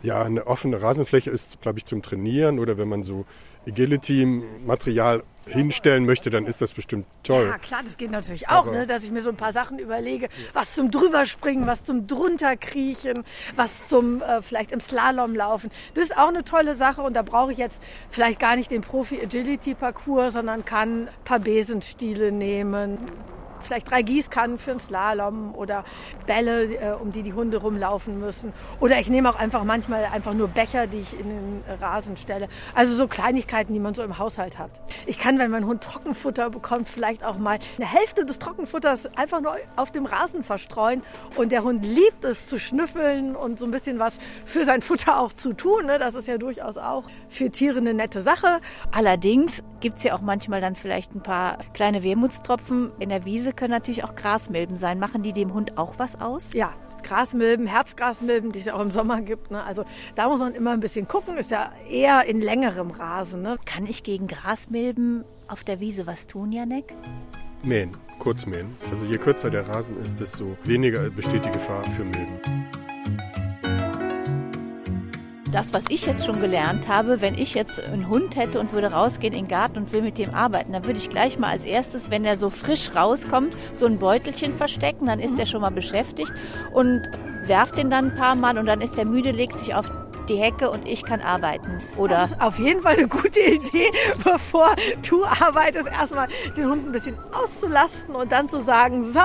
Ja, 0.02 0.22
eine 0.22 0.46
offene 0.46 0.80
Rasenfläche 0.80 1.30
ist, 1.30 1.61
glaube 1.61 1.78
ich, 1.78 1.84
zum 1.84 2.02
Trainieren 2.02 2.58
oder 2.58 2.78
wenn 2.78 2.88
man 2.88 3.02
so 3.02 3.24
Agility-Material 3.66 5.22
hinstellen 5.46 6.04
möchte, 6.04 6.30
dann 6.30 6.46
ist 6.46 6.61
das 6.61 6.72
bestimmt 6.72 7.06
toll. 7.22 7.46
Ja, 7.46 7.58
klar, 7.58 7.82
das 7.82 7.96
geht 7.96 8.11
natürlich 8.11 8.48
auch, 8.48 8.66
ne, 8.66 8.87
dass 8.87 9.02
ich 9.02 9.11
mir 9.11 9.22
so 9.22 9.30
ein 9.30 9.37
paar 9.37 9.52
Sachen 9.52 9.78
überlege, 9.78 10.28
was 10.52 10.74
zum 10.74 10.90
drüberspringen, 10.90 11.66
was 11.66 11.84
zum 11.84 12.06
drunterkriechen, 12.06 13.24
was 13.56 13.88
zum 13.88 14.22
äh, 14.22 14.42
vielleicht 14.42 14.72
im 14.72 14.80
Slalom 14.80 15.34
laufen. 15.34 15.70
Das 15.94 16.04
ist 16.04 16.16
auch 16.16 16.28
eine 16.28 16.44
tolle 16.44 16.74
Sache 16.74 17.00
und 17.02 17.14
da 17.14 17.22
brauche 17.22 17.52
ich 17.52 17.58
jetzt 17.58 17.82
vielleicht 18.11 18.40
gar 18.40 18.56
nicht 18.56 18.70
den 18.70 18.82
Profi-Agility-Parcours, 18.82 20.34
sondern 20.34 20.64
kann 20.64 21.08
ein 21.08 21.24
paar 21.24 21.40
Besenstiele 21.40 22.30
nehmen, 22.30 22.98
vielleicht 23.62 23.90
drei 23.90 24.03
Gießkannen 24.03 24.59
für 24.59 24.73
einen 24.73 24.81
Slalom 24.81 25.55
oder 25.55 25.85
Bälle, 26.27 26.64
äh, 26.75 26.92
um 26.92 27.12
die 27.12 27.23
die 27.23 27.33
Hunde 27.33 27.59
rumlaufen 27.59 28.18
müssen. 28.18 28.53
Oder 28.81 28.99
ich 28.99 29.09
nehme 29.09 29.31
auch 29.31 29.37
einfach 29.37 29.64
manchmal 29.64 30.05
einfach 30.07 30.35
nur 30.35 30.49
Becher, 30.49 30.87
die 30.87 30.99
ich 30.99 31.18
in 31.18 31.29
den 31.29 31.64
Rasen 31.81 32.16
stelle. 32.16 32.49
Also 32.75 32.94
so 32.94 33.09
Kleinigkeiten, 33.09 33.73
die 33.73 33.81
man 33.81 33.94
so 33.94 34.03
im 34.03 34.18
Haushalt 34.18 34.59
hat. 34.59 34.71
Ich 35.07 35.18
kann, 35.18 35.38
wenn 35.38 35.51
mein 35.51 35.66
Hund 35.66 35.83
Trockenfutter 35.83 36.51
bekommt, 36.51 36.88
vielleicht 36.88 37.25
auch 37.25 37.38
mal 37.38 37.59
eine 37.77 37.87
Hälfte 37.87 38.25
des 38.25 38.38
Trockenfutters 38.38 39.16
einfach 39.16 39.40
nur 39.40 39.57
auf 39.77 39.92
dem 39.92 40.07
Rasen 40.07 40.44
verstreuen. 40.44 41.03
Und 41.37 41.53
der 41.53 41.62
Hund 41.62 41.85
liebt 41.85 42.25
es 42.25 42.47
zu 42.47 42.59
schnüffeln 42.59 43.37
und 43.37 43.59
so 43.59 43.64
ein 43.64 43.71
bisschen 43.71 43.99
was 43.99 44.18
für 44.44 44.64
sein 44.64 44.83
Futter 44.83 45.21
auch 45.21 45.33
zu 45.33 45.53
tun. 45.53 45.87
Ne? 45.87 45.99
Das 45.99 46.14
ist 46.14 46.29
ja 46.29 46.38
durchaus 46.38 46.77
auch 46.79 47.05
für 47.29 47.51
Tiere 47.51 47.79
eine 47.79 47.94
nette 47.94 48.21
Sache. 48.21 48.61
Allerdings 48.92 49.62
gibt 49.81 49.99
es 49.99 50.05
ja 50.05 50.14
auch 50.14 50.21
manchmal 50.21 50.61
dann 50.61 50.75
vielleicht 50.75 51.14
ein 51.14 51.23
paar 51.23 51.59
kleine 51.73 52.03
Wermutstropfen. 52.03 52.92
In 52.99 53.09
der 53.09 53.25
Wiese 53.25 53.47
können 53.52 53.72
natürlich 53.72 54.04
auch 54.04 54.14
Grasmilben 54.14 54.76
sein. 54.76 54.98
Machen 54.98 55.22
die 55.22 55.32
dem 55.32 55.54
Hund 55.54 55.78
auch 55.78 55.98
was 55.98 56.20
aus? 56.20 56.50
Ja, 56.54 56.72
Grasmilben, 57.02 57.66
Herbstgrasmilben, 57.66 58.52
die 58.52 58.58
es 58.58 58.64
ja 58.66 58.74
auch 58.74 58.80
im 58.80 58.90
Sommer 58.90 59.20
gibt. 59.20 59.50
Ne? 59.50 59.62
Also 59.62 59.84
da 60.14 60.28
muss 60.28 60.40
man 60.40 60.54
immer 60.54 60.72
ein 60.72 60.80
bisschen 60.80 61.08
gucken. 61.08 61.37
Ist 61.38 61.50
ja 61.50 61.72
eher 61.88 62.24
in 62.26 62.40
längerem 62.40 62.90
Rasen. 62.90 63.42
Ne? 63.42 63.56
Kann 63.64 63.87
ich 63.87 64.02
gegen 64.02 64.26
Grasmilben 64.26 65.24
auf 65.48 65.64
der 65.64 65.80
Wiese 65.80 66.06
was 66.06 66.26
tun, 66.26 66.52
Janek? 66.52 66.92
Mähen, 67.62 67.96
kurz 68.18 68.46
mähen. 68.46 68.76
Also 68.90 69.04
je 69.04 69.18
kürzer 69.18 69.50
der 69.50 69.68
Rasen 69.68 69.96
ist, 70.00 70.20
desto 70.20 70.56
weniger 70.64 71.11
besteht 71.11 71.44
die 71.44 71.50
Gefahr 71.50 71.84
für 71.84 72.04
Milben. 72.04 72.40
Das, 75.52 75.72
was 75.72 75.84
ich 75.88 76.04
jetzt 76.04 76.26
schon 76.26 76.40
gelernt 76.40 76.88
habe, 76.88 77.22
wenn 77.22 77.34
ich 77.34 77.54
jetzt 77.54 77.80
einen 77.80 78.08
Hund 78.08 78.37
hätte 78.37 78.61
und 78.61 78.72
würde 78.72 78.88
rausgehen 78.88 79.32
in 79.32 79.44
den 79.44 79.48
Garten 79.48 79.78
und 79.78 79.92
will 79.94 80.02
mit 80.02 80.18
dem 80.18 80.34
arbeiten, 80.34 80.72
dann 80.72 80.84
würde 80.84 80.98
ich 80.98 81.08
gleich 81.08 81.38
mal 81.38 81.48
als 81.48 81.64
erstes, 81.64 82.11
wenn 82.11 82.24
er 82.26 82.37
so 82.37 82.50
frisch 82.50 82.90
rauskommt, 82.94 83.56
so 83.72 83.87
ein 83.87 83.98
Beutelchen 83.98 84.54
verstecken, 84.54 85.06
dann 85.06 85.20
ist 85.20 85.38
er 85.38 85.46
schon 85.46 85.62
mal 85.62 85.70
beschäftigt 85.70 86.34
und 86.72 87.02
werft 87.46 87.78
den 87.78 87.88
dann 87.88 88.11
ein 88.11 88.14
paar 88.14 88.34
Mal 88.34 88.58
und 88.58 88.66
dann 88.66 88.82
ist 88.82 88.98
er 88.98 89.06
müde, 89.06 89.30
legt 89.30 89.58
sich 89.58 89.74
auf 89.74 89.90
die 90.28 90.37
Hecke 90.37 90.70
und 90.70 90.87
ich 90.87 91.02
kann 91.02 91.22
arbeiten. 91.22 91.80
Oder 91.96 92.16
Das 92.16 92.32
ist 92.32 92.40
auf 92.42 92.58
jeden 92.58 92.82
Fall 92.82 92.96
eine 92.96 93.08
gute 93.08 93.40
Idee, 93.40 93.90
bevor 94.24 94.76
du 95.08 95.24
arbeitest, 95.24 95.87
erstmal 95.87 96.28
den 96.56 96.68
Hund 96.68 96.87
ein 96.87 96.92
bisschen 96.92 97.16
auszulasten 97.32 98.14
und 98.14 98.30
dann 98.30 98.50
zu 98.50 98.62
sagen, 98.62 99.02
so, 99.04 99.20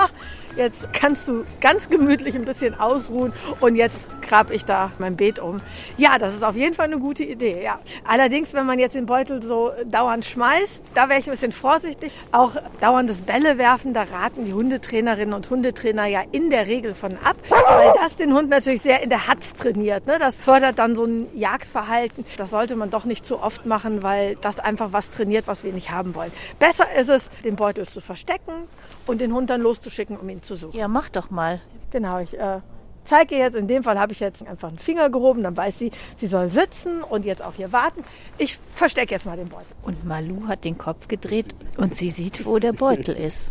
jetzt 0.56 0.92
kannst 0.92 1.28
du 1.28 1.44
ganz 1.60 1.88
gemütlich 1.88 2.34
ein 2.34 2.44
bisschen 2.44 2.78
ausruhen 2.78 3.32
und 3.60 3.76
jetzt 3.76 4.06
grab 4.22 4.50
ich 4.50 4.64
da 4.64 4.90
mein 4.98 5.16
Beet 5.16 5.38
um. 5.38 5.60
Ja, 5.96 6.18
das 6.18 6.34
ist 6.34 6.42
auf 6.42 6.56
jeden 6.56 6.74
Fall 6.74 6.86
eine 6.86 6.98
gute 6.98 7.22
Idee, 7.24 7.62
ja. 7.62 7.78
Allerdings, 8.06 8.52
wenn 8.52 8.66
man 8.66 8.78
jetzt 8.78 8.94
den 8.94 9.06
Beutel 9.06 9.42
so 9.42 9.72
dauernd 9.86 10.24
schmeißt, 10.24 10.92
da 10.94 11.08
wäre 11.08 11.20
ich 11.20 11.26
ein 11.26 11.32
bisschen 11.32 11.52
vorsichtig. 11.52 12.12
Auch 12.32 12.52
dauerndes 12.80 13.20
Bälle 13.20 13.58
werfen, 13.58 13.94
da 13.94 14.02
raten 14.02 14.44
die 14.44 14.52
Hundetrainerinnen 14.52 15.34
und 15.34 15.50
Hundetrainer 15.50 16.06
ja 16.06 16.22
in 16.32 16.50
der 16.50 16.66
Regel 16.66 16.94
von 16.94 17.12
ab, 17.18 17.36
weil 17.48 17.92
das 18.02 18.16
den 18.16 18.34
Hund 18.34 18.50
natürlich 18.50 18.80
sehr 18.80 19.02
in 19.02 19.10
der 19.10 19.28
Hatz 19.28 19.54
trainiert. 19.54 20.06
Ne? 20.06 20.16
Das 20.18 20.36
fördert 20.36 20.78
dann 20.78 20.96
so 20.96 21.04
ein 21.04 21.26
Jagdverhalten. 21.34 22.24
Das 22.36 22.50
sollte 22.50 22.76
man 22.76 22.90
doch 22.90 23.04
nicht 23.04 23.26
zu 23.26 23.40
oft 23.40 23.66
machen, 23.66 24.02
weil 24.02 24.36
das 24.36 24.58
einfach 24.58 24.92
was 24.92 25.10
trainiert, 25.10 25.46
was 25.46 25.64
wir 25.64 25.72
nicht 25.72 25.90
haben 25.90 26.14
wollen. 26.14 26.32
Besser 26.58 26.86
ist 26.98 27.10
es, 27.10 27.28
den 27.44 27.56
Beutel 27.56 27.86
zu 27.86 28.00
verstecken 28.00 28.68
und 29.06 29.20
den 29.20 29.32
Hund 29.32 29.50
dann 29.50 29.60
loszuschicken, 29.60 30.16
um 30.16 30.28
ihn 30.28 30.42
zu 30.42 30.56
suchen. 30.56 30.76
ja, 30.76 30.88
mach 30.88 31.08
doch 31.10 31.30
mal. 31.30 31.60
Genau, 31.90 32.18
ich 32.18 32.38
äh, 32.38 32.60
zeige 33.04 33.34
ihr 33.36 33.42
jetzt, 33.42 33.54
in 33.54 33.68
dem 33.68 33.82
Fall 33.82 33.98
habe 33.98 34.12
ich 34.12 34.20
jetzt 34.20 34.46
einfach 34.46 34.68
einen 34.68 34.78
Finger 34.78 35.10
gehoben, 35.10 35.42
dann 35.42 35.56
weiß 35.56 35.78
sie, 35.78 35.92
sie 36.16 36.26
soll 36.26 36.48
sitzen 36.48 37.02
und 37.02 37.24
jetzt 37.24 37.42
auch 37.44 37.54
hier 37.54 37.72
warten. 37.72 38.02
Ich 38.38 38.56
verstecke 38.56 39.14
jetzt 39.14 39.26
mal 39.26 39.36
den 39.36 39.48
Beutel. 39.48 39.66
Und 39.82 40.04
Malu 40.04 40.48
hat 40.48 40.64
den 40.64 40.78
Kopf 40.78 41.06
gedreht 41.08 41.54
und 41.76 41.94
sie 41.94 42.10
sieht, 42.10 42.46
wo 42.46 42.58
der 42.58 42.72
Beutel 42.72 43.14
ist. 43.14 43.50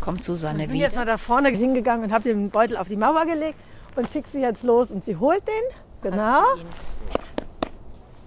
Kommt 0.00 0.24
Susanne 0.24 0.64
Ich 0.64 0.68
bin 0.70 0.78
jetzt 0.78 0.92
wieder. 0.92 1.00
mal 1.04 1.06
da 1.06 1.16
vorne 1.18 1.48
hingegangen 1.50 2.04
und 2.06 2.12
habe 2.12 2.24
den 2.24 2.50
Beutel 2.50 2.76
auf 2.76 2.88
die 2.88 2.96
Mauer 2.96 3.24
gelegt 3.26 3.58
und 3.96 4.10
schicke 4.10 4.28
sie 4.32 4.40
jetzt 4.40 4.62
los 4.62 4.90
und 4.90 5.04
sie 5.04 5.16
holt 5.16 5.42
den. 5.46 6.10
Genau. 6.10 6.42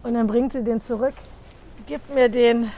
Und 0.03 0.13
dann 0.13 0.27
bringt 0.27 0.53
sie 0.53 0.63
den 0.63 0.81
zurück, 0.81 1.13
gibt 1.85 2.13
mir 2.13 2.29
den 2.29 2.71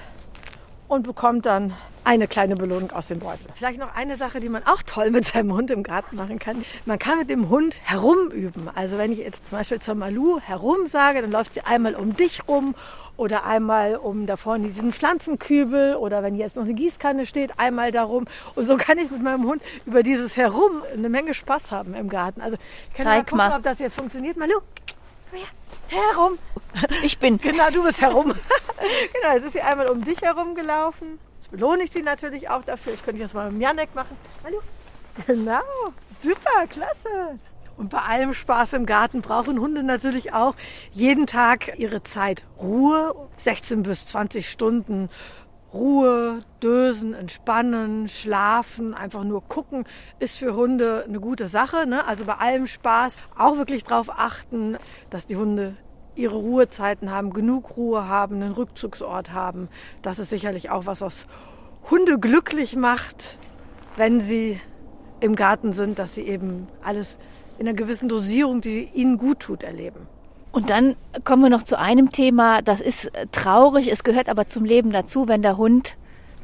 und 0.88 1.04
bekommt 1.06 1.46
dann 1.46 1.74
eine 2.10 2.28
kleine 2.28 2.56
Belohnung 2.56 2.92
aus 2.92 3.06
dem 3.06 3.20
Beutel. 3.20 3.46
Vielleicht 3.54 3.78
noch 3.78 3.94
eine 3.94 4.16
Sache, 4.16 4.40
die 4.40 4.50
man 4.50 4.66
auch 4.66 4.82
toll 4.82 5.12
mit 5.12 5.28
seinem 5.28 5.54
Hund 5.54 5.70
im 5.70 5.84
Garten 5.84 6.16
machen 6.16 6.40
kann. 6.40 6.66
Man 6.88 6.98
kann 6.98 7.20
mit 7.20 7.30
dem 7.30 7.50
Hund 7.50 7.82
herumüben. 7.84 8.68
Also 8.74 8.98
wenn 8.98 9.12
ich 9.12 9.20
jetzt 9.20 9.48
zum 9.48 9.60
Beispiel 9.60 9.80
zur 9.80 9.94
Malu 9.94 10.40
herum 10.40 10.88
sage, 10.88 11.22
dann 11.22 11.30
läuft 11.30 11.54
sie 11.54 11.62
einmal 11.62 11.94
um 11.94 12.16
dich 12.16 12.48
rum 12.48 12.74
oder 13.16 13.46
einmal 13.46 13.96
um 13.96 14.26
da 14.26 14.38
vorne 14.38 14.70
diesen 14.70 14.92
Pflanzenkübel 14.92 15.98
oder 15.98 16.24
wenn 16.24 16.34
jetzt 16.34 16.56
noch 16.56 16.64
eine 16.64 16.74
Gießkanne 16.74 17.28
steht, 17.28 17.60
einmal 17.60 17.92
darum. 17.92 18.26
Und 18.56 18.66
so 18.66 18.76
kann 18.76 18.98
ich 18.98 19.12
mit 19.12 19.22
meinem 19.22 19.44
Hund 19.44 19.62
über 19.86 20.02
dieses 20.02 20.36
Herum 20.36 20.82
eine 20.92 21.10
Menge 21.10 21.36
Spaß 21.36 21.70
haben 21.70 21.94
im 21.94 22.10
Garten. 22.10 22.42
Also 22.42 22.58
ich 22.88 22.96
kann 22.96 23.06
Zeig 23.06 23.16
mal 23.18 23.24
gucken, 23.24 23.38
mal. 23.38 23.58
ob 23.58 23.62
das 23.62 23.78
jetzt 23.78 23.96
funktioniert. 23.96 24.36
Malu, 24.36 24.56
komm 25.30 25.40
her, 25.40 26.10
herum. 26.10 26.40
Ich 27.04 27.20
bin. 27.20 27.38
Genau, 27.38 27.70
du 27.70 27.84
bist 27.84 28.02
herum. 28.02 28.34
genau, 29.14 29.36
jetzt 29.36 29.46
ist 29.46 29.54
sie 29.54 29.62
einmal 29.62 29.90
um 29.90 30.04
dich 30.04 30.20
herum 30.24 30.56
gelaufen. 30.56 31.20
Jetzt 31.50 31.62
belohne 31.62 31.84
ich 31.84 31.92
sie 31.92 32.04
natürlich 32.04 32.48
auch 32.50 32.64
dafür. 32.64 32.94
Ich 32.94 33.04
könnte 33.04 33.22
das 33.22 33.34
mal 33.34 33.52
mit 33.52 33.62
Janek 33.62 33.96
machen. 33.96 34.16
Hallo. 34.44 34.60
Genau, 35.28 35.60
super, 36.24 36.66
klasse. 36.70 37.40
Und 37.76 37.90
bei 37.90 37.98
allem 37.98 38.34
Spaß 38.34 38.72
im 38.74 38.86
Garten 38.86 39.22
brauchen 39.22 39.60
Hunde 39.60 39.84
natürlich 39.84 40.32
auch 40.32 40.56
jeden 40.94 41.28
Tag 41.28 41.78
ihre 41.78 42.04
Zeit. 42.04 42.46
Ruhe, 42.58 43.28
16 43.36 43.84
bis 43.84 44.06
20 44.08 44.50
Stunden 44.50 45.10
Ruhe, 45.74 46.42
dösen, 46.64 47.14
entspannen, 47.14 48.08
schlafen, 48.08 48.94
einfach 48.94 49.24
nur 49.24 49.44
gucken, 49.44 49.84
ist 50.20 50.38
für 50.38 50.56
Hunde 50.56 51.04
eine 51.06 51.20
gute 51.20 51.48
Sache. 51.48 51.86
Ne? 51.86 52.06
Also 52.08 52.24
bei 52.26 52.36
allem 52.36 52.66
Spaß 52.66 53.18
auch 53.38 53.58
wirklich 53.58 53.84
darauf 53.84 54.10
achten, 54.10 54.78
dass 55.10 55.28
die 55.28 55.36
Hunde 55.36 55.76
ihre 56.20 56.36
Ruhezeiten 56.36 57.12
haben, 57.12 57.32
genug 57.32 57.78
Ruhe 57.78 58.08
haben, 58.08 58.36
einen 58.36 58.52
Rückzugsort 58.52 59.32
haben. 59.32 59.70
Das 60.02 60.20
ist 60.20 60.30
sicherlich 60.30 60.70
auch 60.70 60.86
was, 60.86 61.02
was 61.02 61.26
Hunde 61.90 62.20
glücklich 62.20 62.76
macht, 62.76 63.40
wenn 63.96 64.22
sie 64.22 64.60
im 65.20 65.36
Garten 65.36 65.74
sind, 65.74 65.98
dass 66.00 66.16
sie 66.16 66.24
eben 66.24 66.68
alles 66.84 67.18
in 67.58 67.68
einer 67.68 67.76
gewissen 67.76 68.10
Dosierung, 68.10 68.62
die 68.62 68.90
ihnen 68.94 69.18
gut 69.18 69.40
tut, 69.40 69.64
erleben. 69.64 70.08
Und 70.52 70.70
dann 70.70 70.96
kommen 71.24 71.44
wir 71.44 71.50
noch 71.50 71.64
zu 71.64 71.78
einem 71.78 72.10
Thema, 72.10 72.62
das 72.62 72.82
ist 72.82 73.12
traurig, 73.32 73.92
es 73.92 74.04
gehört 74.04 74.30
aber 74.30 74.48
zum 74.48 74.66
Leben 74.66 74.92
dazu, 74.92 75.28
wenn 75.28 75.42
der 75.42 75.58
Hund 75.58 75.98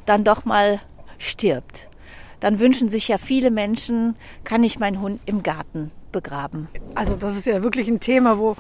dann 0.06 0.24
doch 0.24 0.46
mal 0.46 0.80
stirbt. 1.18 1.88
Dann 2.40 2.60
wünschen 2.60 2.90
sich 2.90 3.08
ja 3.08 3.18
viele 3.18 3.50
Menschen, 3.50 4.16
kann 4.44 4.64
ich 4.64 4.78
meinen 4.78 5.02
Hund 5.02 5.22
im 5.26 5.42
Garten 5.42 5.92
begraben. 6.12 6.68
Also 6.94 7.16
das 7.16 7.36
ist 7.36 7.46
ja 7.46 7.64
wirklich 7.64 7.88
ein 7.88 8.00
Thema, 8.00 8.38
wo 8.38 8.56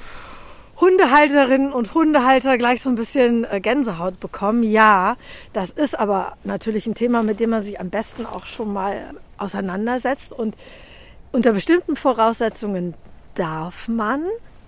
Hundehalterinnen 0.79 1.71
und 1.71 1.93
Hundehalter 1.93 2.57
gleich 2.57 2.81
so 2.81 2.89
ein 2.89 2.95
bisschen 2.95 3.45
äh, 3.49 3.61
Gänsehaut 3.61 4.19
bekommen. 4.19 4.63
Ja, 4.63 5.15
das 5.53 5.69
ist 5.69 5.97
aber 5.97 6.33
natürlich 6.43 6.85
ein 6.85 6.95
Thema, 6.95 7.23
mit 7.23 7.39
dem 7.39 7.51
man 7.51 7.63
sich 7.63 7.79
am 7.79 7.89
besten 7.89 8.25
auch 8.25 8.45
schon 8.45 8.73
mal 8.73 9.13
auseinandersetzt. 9.38 10.33
Und 10.33 10.55
unter 11.31 11.53
bestimmten 11.53 11.95
Voraussetzungen 11.95 12.93
darf 13.35 13.88
man, 13.88 14.21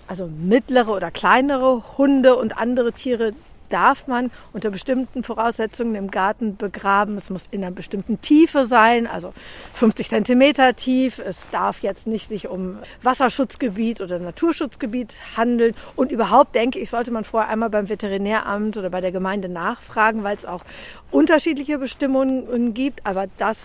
also 0.07 0.27
mittlere 0.27 0.95
oder 0.95 1.11
kleinere 1.11 1.97
Hunde 1.97 2.35
und 2.35 2.57
andere 2.57 2.93
Tiere 2.93 3.33
darf 3.69 4.07
man 4.07 4.31
unter 4.53 4.69
bestimmten 4.69 5.23
Voraussetzungen 5.23 5.95
im 5.95 6.11
Garten 6.11 6.57
begraben. 6.57 7.17
Es 7.17 7.29
muss 7.29 7.47
in 7.51 7.63
einer 7.63 7.71
bestimmten 7.71 8.21
Tiefe 8.21 8.65
sein, 8.65 9.07
also 9.07 9.33
50 9.73 10.09
Zentimeter 10.09 10.75
tief. 10.75 11.19
Es 11.19 11.37
darf 11.51 11.81
jetzt 11.81 12.07
nicht 12.07 12.29
sich 12.29 12.47
um 12.47 12.77
Wasserschutzgebiet 13.01 14.01
oder 14.01 14.19
Naturschutzgebiet 14.19 15.15
handeln. 15.35 15.73
Und 15.95 16.11
überhaupt 16.11 16.55
denke 16.55 16.79
ich, 16.79 16.89
sollte 16.89 17.11
man 17.11 17.23
vorher 17.23 17.49
einmal 17.49 17.69
beim 17.69 17.89
Veterinäramt 17.89 18.77
oder 18.77 18.89
bei 18.89 19.01
der 19.01 19.11
Gemeinde 19.11 19.49
nachfragen, 19.49 20.23
weil 20.23 20.37
es 20.37 20.45
auch 20.45 20.63
unterschiedliche 21.11 21.77
Bestimmungen 21.77 22.73
gibt. 22.73 23.05
Aber 23.05 23.27
das 23.37 23.57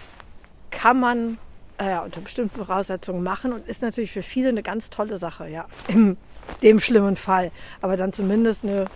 kann 0.71 1.01
man 1.01 1.38
äh, 1.79 1.99
unter 1.99 2.21
bestimmten 2.21 2.65
Voraussetzungen 2.65 3.23
machen 3.23 3.53
und 3.53 3.67
ist 3.67 3.83
natürlich 3.83 4.12
für 4.12 4.23
viele 4.23 4.49
eine 4.49 4.62
ganz 4.62 4.91
tolle 4.91 5.19
Sache, 5.19 5.49
ja, 5.49 5.67
in 5.88 6.17
dem 6.62 6.81
schlimmen 6.81 7.17
Fall. 7.17 7.51
Aber 7.81 7.97
dann 7.97 8.12
zumindest 8.12 8.65
eine 8.65 8.87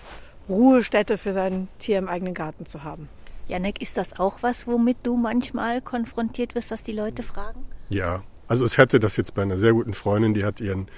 Ruhestätte 0.48 1.18
für 1.18 1.32
sein 1.32 1.68
Tier 1.78 1.98
im 1.98 2.08
eigenen 2.08 2.34
Garten 2.34 2.66
zu 2.66 2.84
haben. 2.84 3.08
Janek, 3.48 3.80
ist 3.80 3.96
das 3.96 4.18
auch 4.18 4.38
was, 4.42 4.66
womit 4.66 4.98
du 5.04 5.16
manchmal 5.16 5.80
konfrontiert 5.80 6.54
wirst, 6.54 6.70
dass 6.70 6.82
die 6.82 6.92
Leute 6.92 7.22
fragen? 7.22 7.64
Ja, 7.88 8.22
also 8.48 8.66
ich 8.66 8.78
hatte 8.78 9.00
das 9.00 9.16
jetzt 9.16 9.34
bei 9.34 9.42
einer 9.42 9.58
sehr 9.58 9.72
guten 9.72 9.94
Freundin, 9.94 10.34
die 10.34 10.44
hat 10.44 10.60
ihren 10.60 10.88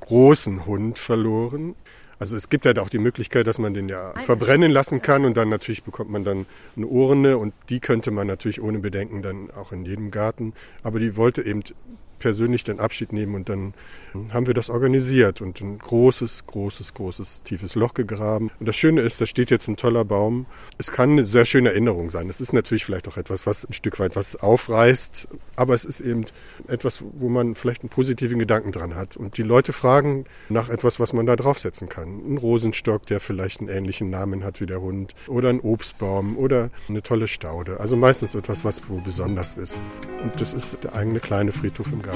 großen 0.00 0.66
Hund 0.66 0.98
verloren. 0.98 1.74
Also 2.18 2.36
es 2.36 2.48
gibt 2.48 2.64
ja 2.64 2.76
auch 2.80 2.88
die 2.88 2.98
Möglichkeit, 2.98 3.46
dass 3.48 3.58
man 3.58 3.74
den 3.74 3.88
ja 3.88 4.14
verbrennen 4.20 4.70
lassen 4.70 5.02
kann 5.02 5.24
und 5.24 5.36
dann 5.36 5.48
natürlich 5.48 5.82
bekommt 5.82 6.08
man 6.08 6.22
dann 6.22 6.46
eine 6.76 6.86
Urne 6.86 7.36
und 7.36 7.52
die 7.68 7.80
könnte 7.80 8.12
man 8.12 8.28
natürlich 8.28 8.62
ohne 8.62 8.78
Bedenken 8.78 9.22
dann 9.22 9.50
auch 9.50 9.72
in 9.72 9.84
jedem 9.84 10.12
Garten. 10.12 10.54
Aber 10.84 11.00
die 11.00 11.16
wollte 11.16 11.42
eben 11.42 11.62
persönlich 12.22 12.62
den 12.62 12.78
Abschied 12.78 13.12
nehmen 13.12 13.34
und 13.34 13.48
dann 13.48 13.74
haben 14.32 14.46
wir 14.46 14.54
das 14.54 14.70
organisiert 14.70 15.40
und 15.40 15.60
ein 15.60 15.78
großes, 15.78 16.46
großes, 16.46 16.94
großes, 16.94 17.42
tiefes 17.42 17.74
Loch 17.74 17.94
gegraben. 17.94 18.50
Und 18.60 18.66
das 18.66 18.76
Schöne 18.76 19.00
ist, 19.00 19.20
da 19.20 19.26
steht 19.26 19.50
jetzt 19.50 19.68
ein 19.68 19.76
toller 19.76 20.04
Baum. 20.04 20.46
Es 20.78 20.92
kann 20.92 21.12
eine 21.12 21.24
sehr 21.24 21.44
schöne 21.44 21.70
Erinnerung 21.70 22.10
sein. 22.10 22.28
Es 22.28 22.40
ist 22.40 22.52
natürlich 22.52 22.84
vielleicht 22.84 23.08
auch 23.08 23.16
etwas, 23.16 23.46
was 23.46 23.64
ein 23.68 23.72
Stück 23.72 23.98
weit 23.98 24.14
was 24.14 24.36
aufreißt, 24.36 25.28
aber 25.56 25.74
es 25.74 25.84
ist 25.84 26.00
eben 26.00 26.26
etwas, 26.68 27.02
wo 27.12 27.28
man 27.28 27.54
vielleicht 27.54 27.82
einen 27.82 27.88
positiven 27.88 28.38
Gedanken 28.38 28.70
dran 28.70 28.94
hat. 28.94 29.16
Und 29.16 29.36
die 29.36 29.42
Leute 29.42 29.72
fragen 29.72 30.24
nach 30.48 30.68
etwas, 30.68 31.00
was 31.00 31.12
man 31.12 31.26
da 31.26 31.34
draufsetzen 31.34 31.88
kann. 31.88 32.34
Ein 32.34 32.38
Rosenstock, 32.38 33.06
der 33.06 33.18
vielleicht 33.18 33.60
einen 33.60 33.68
ähnlichen 33.68 34.10
Namen 34.10 34.44
hat 34.44 34.60
wie 34.60 34.66
der 34.66 34.80
Hund 34.80 35.14
oder 35.26 35.48
ein 35.48 35.60
Obstbaum 35.60 36.36
oder 36.36 36.70
eine 36.88 37.02
tolle 37.02 37.26
Staude. 37.26 37.80
Also 37.80 37.96
meistens 37.96 38.34
etwas, 38.34 38.64
was 38.64 38.82
wo 38.88 38.96
besonders 39.00 39.56
ist. 39.56 39.82
Und 40.22 40.40
das 40.40 40.54
ist 40.54 40.78
der 40.84 40.94
eigene 40.94 41.20
kleine 41.20 41.50
Friedhof 41.50 41.90
im 41.92 42.02
Garten. 42.02 42.11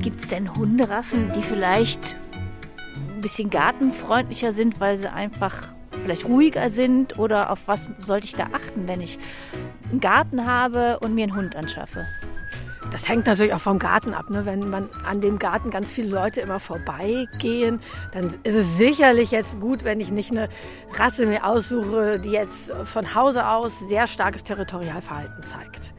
Gibt 0.00 0.20
es 0.20 0.28
denn 0.28 0.54
Hunderassen, 0.54 1.32
die 1.32 1.42
vielleicht 1.42 2.16
ein 3.14 3.20
bisschen 3.20 3.50
gartenfreundlicher 3.50 4.52
sind, 4.52 4.80
weil 4.80 4.98
sie 4.98 5.10
einfach 5.10 5.54
vielleicht 6.02 6.24
ruhiger 6.24 6.70
sind? 6.70 7.18
Oder 7.18 7.50
auf 7.50 7.60
was 7.66 7.88
sollte 7.98 8.26
ich 8.26 8.34
da 8.34 8.48
achten, 8.52 8.88
wenn 8.88 9.00
ich 9.00 9.18
einen 9.90 10.00
Garten 10.00 10.44
habe 10.46 10.98
und 11.00 11.14
mir 11.14 11.22
einen 11.22 11.36
Hund 11.36 11.54
anschaffe? 11.54 12.04
Das 12.90 13.08
hängt 13.08 13.26
natürlich 13.26 13.54
auch 13.54 13.60
vom 13.60 13.78
Garten 13.78 14.12
ab. 14.12 14.28
Ne? 14.28 14.44
Wenn 14.44 14.68
man 14.68 14.88
an 15.06 15.22
dem 15.22 15.38
Garten 15.38 15.70
ganz 15.70 15.92
viele 15.92 16.08
Leute 16.08 16.40
immer 16.40 16.60
vorbeigehen, 16.60 17.80
dann 18.12 18.26
ist 18.42 18.54
es 18.54 18.76
sicherlich 18.76 19.30
jetzt 19.30 19.60
gut, 19.60 19.84
wenn 19.84 19.98
ich 19.98 20.10
nicht 20.10 20.30
eine 20.30 20.48
Rasse 20.94 21.26
mir 21.26 21.46
aussuche, 21.46 22.20
die 22.20 22.30
jetzt 22.30 22.70
von 22.84 23.14
Hause 23.14 23.48
aus 23.48 23.78
sehr 23.88 24.06
starkes 24.06 24.44
Territorialverhalten 24.44 25.42
zeigt. 25.42 25.94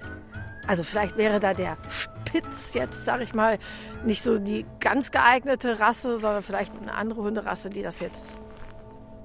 Also 0.68 0.84
vielleicht 0.84 1.18
wäre 1.18 1.40
da 1.40 1.54
der 1.54 1.78
Spitz 1.90 2.74
jetzt, 2.74 3.06
sage 3.06 3.24
ich 3.24 3.34
mal, 3.34 3.58
nicht 4.06 4.22
so 4.22 4.40
die 4.40 4.66
ganz 4.80 5.12
geeignete 5.12 5.80
Rasse, 5.80 6.18
sondern 6.18 6.42
vielleicht 6.42 6.76
eine 6.76 6.94
andere 6.94 7.22
Hunderasse, 7.22 7.70
die 7.70 7.84
das 7.84 8.00
jetzt 8.00 8.34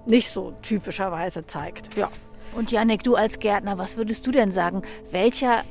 nicht 0.06 0.30
so 0.30 0.52
typischerweise 0.62 1.46
zeigt. 1.46 1.96
Ja. 1.96 2.10
Und 2.52 2.72
Janek, 2.72 3.02
du 3.02 3.14
als 3.14 3.38
Gärtner, 3.38 3.78
was 3.78 3.96
würdest 3.96 4.26
du 4.26 4.32
denn 4.32 4.50
sagen? 4.50 4.82
Welcher 5.10 5.62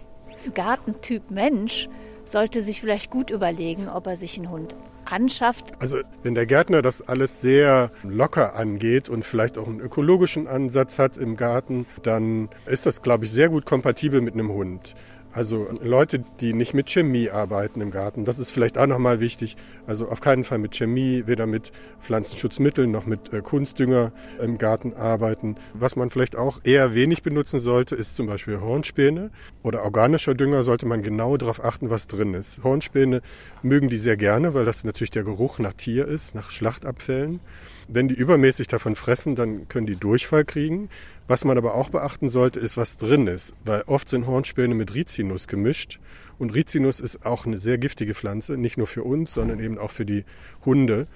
Gartentyp 0.53 1.31
Mensch 1.31 1.89
sollte 2.23 2.61
sich 2.61 2.81
vielleicht 2.81 3.09
gut 3.09 3.31
überlegen, 3.31 3.89
ob 3.89 4.07
er 4.07 4.15
sich 4.15 4.37
einen 4.37 4.49
Hund 4.49 4.75
anschafft? 5.05 5.73
Also 5.79 5.97
wenn 6.23 6.35
der 6.35 6.45
Gärtner 6.45 6.81
das 6.81 7.01
alles 7.01 7.41
sehr 7.41 7.91
locker 8.03 8.55
angeht 8.55 9.09
und 9.09 9.23
vielleicht 9.23 9.57
auch 9.57 9.67
einen 9.67 9.79
ökologischen 9.79 10.47
Ansatz 10.47 10.99
hat 10.99 11.17
im 11.17 11.35
Garten, 11.35 11.85
dann 12.03 12.49
ist 12.65 12.85
das, 12.85 13.01
glaube 13.01 13.25
ich, 13.25 13.31
sehr 13.31 13.49
gut 13.49 13.65
kompatibel 13.65 14.21
mit 14.21 14.33
einem 14.33 14.49
Hund. 14.49 14.95
Also 15.37 15.67
Leute, 15.83 16.23
die 16.41 16.51
nicht 16.51 16.73
mit 16.73 16.89
Chemie 16.89 17.29
arbeiten 17.29 17.79
im 17.79 17.91
Garten, 17.91 18.25
das 18.25 18.39
ist 18.39 18.49
vielleicht 18.49 18.75
auch 18.79 18.87
nochmal 18.87 19.19
wichtig. 19.19 19.55
Also 19.85 20.09
auf 20.09 20.19
keinen 20.19 20.43
Fall 20.43 20.57
mit 20.57 20.75
Chemie, 20.75 21.25
weder 21.27 21.45
mit 21.45 21.71
Pflanzenschutzmitteln 21.99 22.89
noch 22.89 23.05
mit 23.05 23.31
äh, 23.31 23.41
Kunstdünger 23.41 24.13
im 24.41 24.57
Garten 24.57 24.93
arbeiten. 24.95 25.55
Was 25.75 25.95
man 25.95 26.09
vielleicht 26.09 26.35
auch 26.35 26.61
eher 26.63 26.95
wenig 26.95 27.21
benutzen 27.21 27.59
sollte, 27.59 27.93
ist 27.93 28.15
zum 28.15 28.25
Beispiel 28.25 28.59
Hornspäne 28.61 29.29
oder 29.61 29.83
organischer 29.83 30.33
Dünger 30.33 30.63
sollte 30.63 30.87
man 30.87 31.03
genau 31.03 31.37
darauf 31.37 31.63
achten, 31.63 31.91
was 31.91 32.07
drin 32.07 32.33
ist. 32.33 32.63
Hornspäne 32.63 33.21
mögen 33.61 33.89
die 33.89 33.97
sehr 33.97 34.17
gerne, 34.17 34.55
weil 34.55 34.65
das 34.65 34.83
natürlich 34.85 35.11
der 35.11 35.23
Geruch 35.23 35.59
nach 35.59 35.73
Tier 35.73 36.07
ist, 36.07 36.33
nach 36.33 36.49
Schlachtabfällen. 36.49 37.41
Wenn 37.87 38.07
die 38.07 38.15
übermäßig 38.15 38.65
davon 38.67 38.95
fressen, 38.95 39.35
dann 39.35 39.67
können 39.67 39.85
die 39.85 39.97
Durchfall 39.97 40.45
kriegen. 40.45 40.89
Was 41.27 41.43
man 41.43 41.57
aber 41.57 41.75
auch 41.75 41.89
beachten 41.89 42.29
sollte, 42.29 42.59
ist, 42.59 42.77
was 42.77 42.95
drin 42.95 43.27
ist, 43.27 43.53
weil 43.65 43.83
oft 43.87 44.07
sind 44.07 44.27
Hornspäne 44.27 44.73
mit 44.73 44.93
Rizinus 44.93 45.47
gemischt 45.47 45.99
und 46.39 46.55
Rizinus 46.55 47.01
ist 47.01 47.25
auch 47.25 47.45
eine 47.45 47.57
sehr 47.57 47.77
giftige 47.77 48.13
Pflanze, 48.13 48.57
nicht 48.57 48.77
nur 48.77 48.87
für 48.87 49.03
uns, 49.03 49.33
sondern 49.33 49.59
eben 49.59 49.77
auch 49.77 49.91
für 49.91 50.05
die 50.05 50.23
Hunde. 50.65 51.07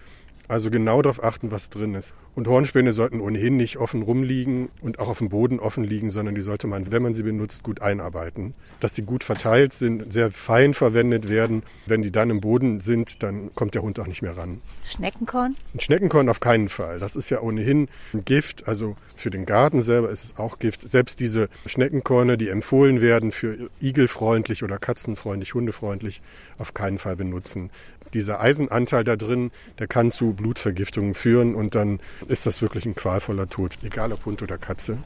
Also 0.48 0.70
genau 0.70 1.02
darauf 1.02 1.24
achten, 1.24 1.52
was 1.52 1.70
drin 1.70 1.96
ist. 1.96 2.16
Und 2.34 2.48
Hornspäne 2.48 2.94
sollten 2.94 3.20
ohnehin 3.20 3.58
nicht 3.58 3.78
offen 3.78 4.02
rumliegen 4.02 4.70
und 4.82 5.00
auch 5.00 5.10
auf 5.10 5.18
dem 5.18 5.30
Boden 5.30 5.60
offen 5.60 5.84
liegen, 5.84 6.10
sondern 6.10 6.36
die 6.36 6.42
sollte 6.42 6.68
man, 6.68 6.92
wenn 6.92 7.04
man 7.04 7.14
sie 7.14 7.24
benutzt, 7.24 7.64
gut 7.64 7.82
einarbeiten. 7.82 8.54
Dass 8.80 8.94
die 8.94 9.02
gut 9.02 9.24
verteilt 9.24 9.74
sind, 9.74 10.12
sehr 10.12 10.32
fein 10.32 10.74
verwendet 10.74 11.28
werden. 11.30 11.64
Wenn 11.86 12.02
die 12.02 12.12
dann 12.12 12.30
im 12.30 12.39
Boden 12.39 12.80
sind, 12.80 13.22
dann 13.22 13.54
kommt 13.56 13.76
der 13.76 13.82
Hund 13.82 14.00
auch 14.00 14.08
nicht 14.08 14.22
mehr 14.22 14.38
ran. 14.38 14.62
Schneckenkorn? 14.86 15.56
Ein 15.74 15.80
Schneckenkorn 15.80 16.30
auf 16.30 16.39
keinen 16.39 16.70
Fall. 16.70 17.00
Das 17.00 17.16
ist 17.16 17.30
ja 17.30 17.42
ohnehin 17.42 17.89
ein 18.14 18.24
Gift. 18.24 18.68
Also 18.68 18.96
für 19.16 19.30
den 19.30 19.46
Garten 19.46 19.82
selber 19.82 20.10
ist 20.10 20.24
es 20.24 20.38
auch 20.38 20.60
Gift. 20.60 20.89
Selbst 20.89 21.20
diese 21.20 21.50
Schneckenkorne, 21.66 22.38
die 22.38 22.50
empfohlen 22.50 23.02
werden 23.02 23.32
für 23.32 23.70
igelfreundlich 23.82 24.64
oder 24.64 24.78
katzenfreundlich, 24.78 25.54
hundefreundlich, 25.54 26.22
auf 26.58 26.74
keinen 26.74 26.98
Fall 26.98 27.16
benutzen 27.16 27.72
dieser 28.14 28.41
Eisenanteil 28.41 29.03
da 29.03 29.16
drin, 29.16 29.51
der 29.80 29.88
kann 29.88 30.12
zu 30.12 30.34
Blutvergiftungen 30.34 31.14
führen 31.14 31.55
und 31.55 31.76
dann 31.76 31.99
ist 32.28 32.45
das 32.45 32.62
wirklich 32.62 32.86
ein 32.86 32.95
qualvoller 32.95 33.47
Tod, 33.49 33.78
egal 33.84 34.12
ob 34.12 34.26
Hund 34.26 34.41
oder 34.41 34.57
Katze. 34.57 34.97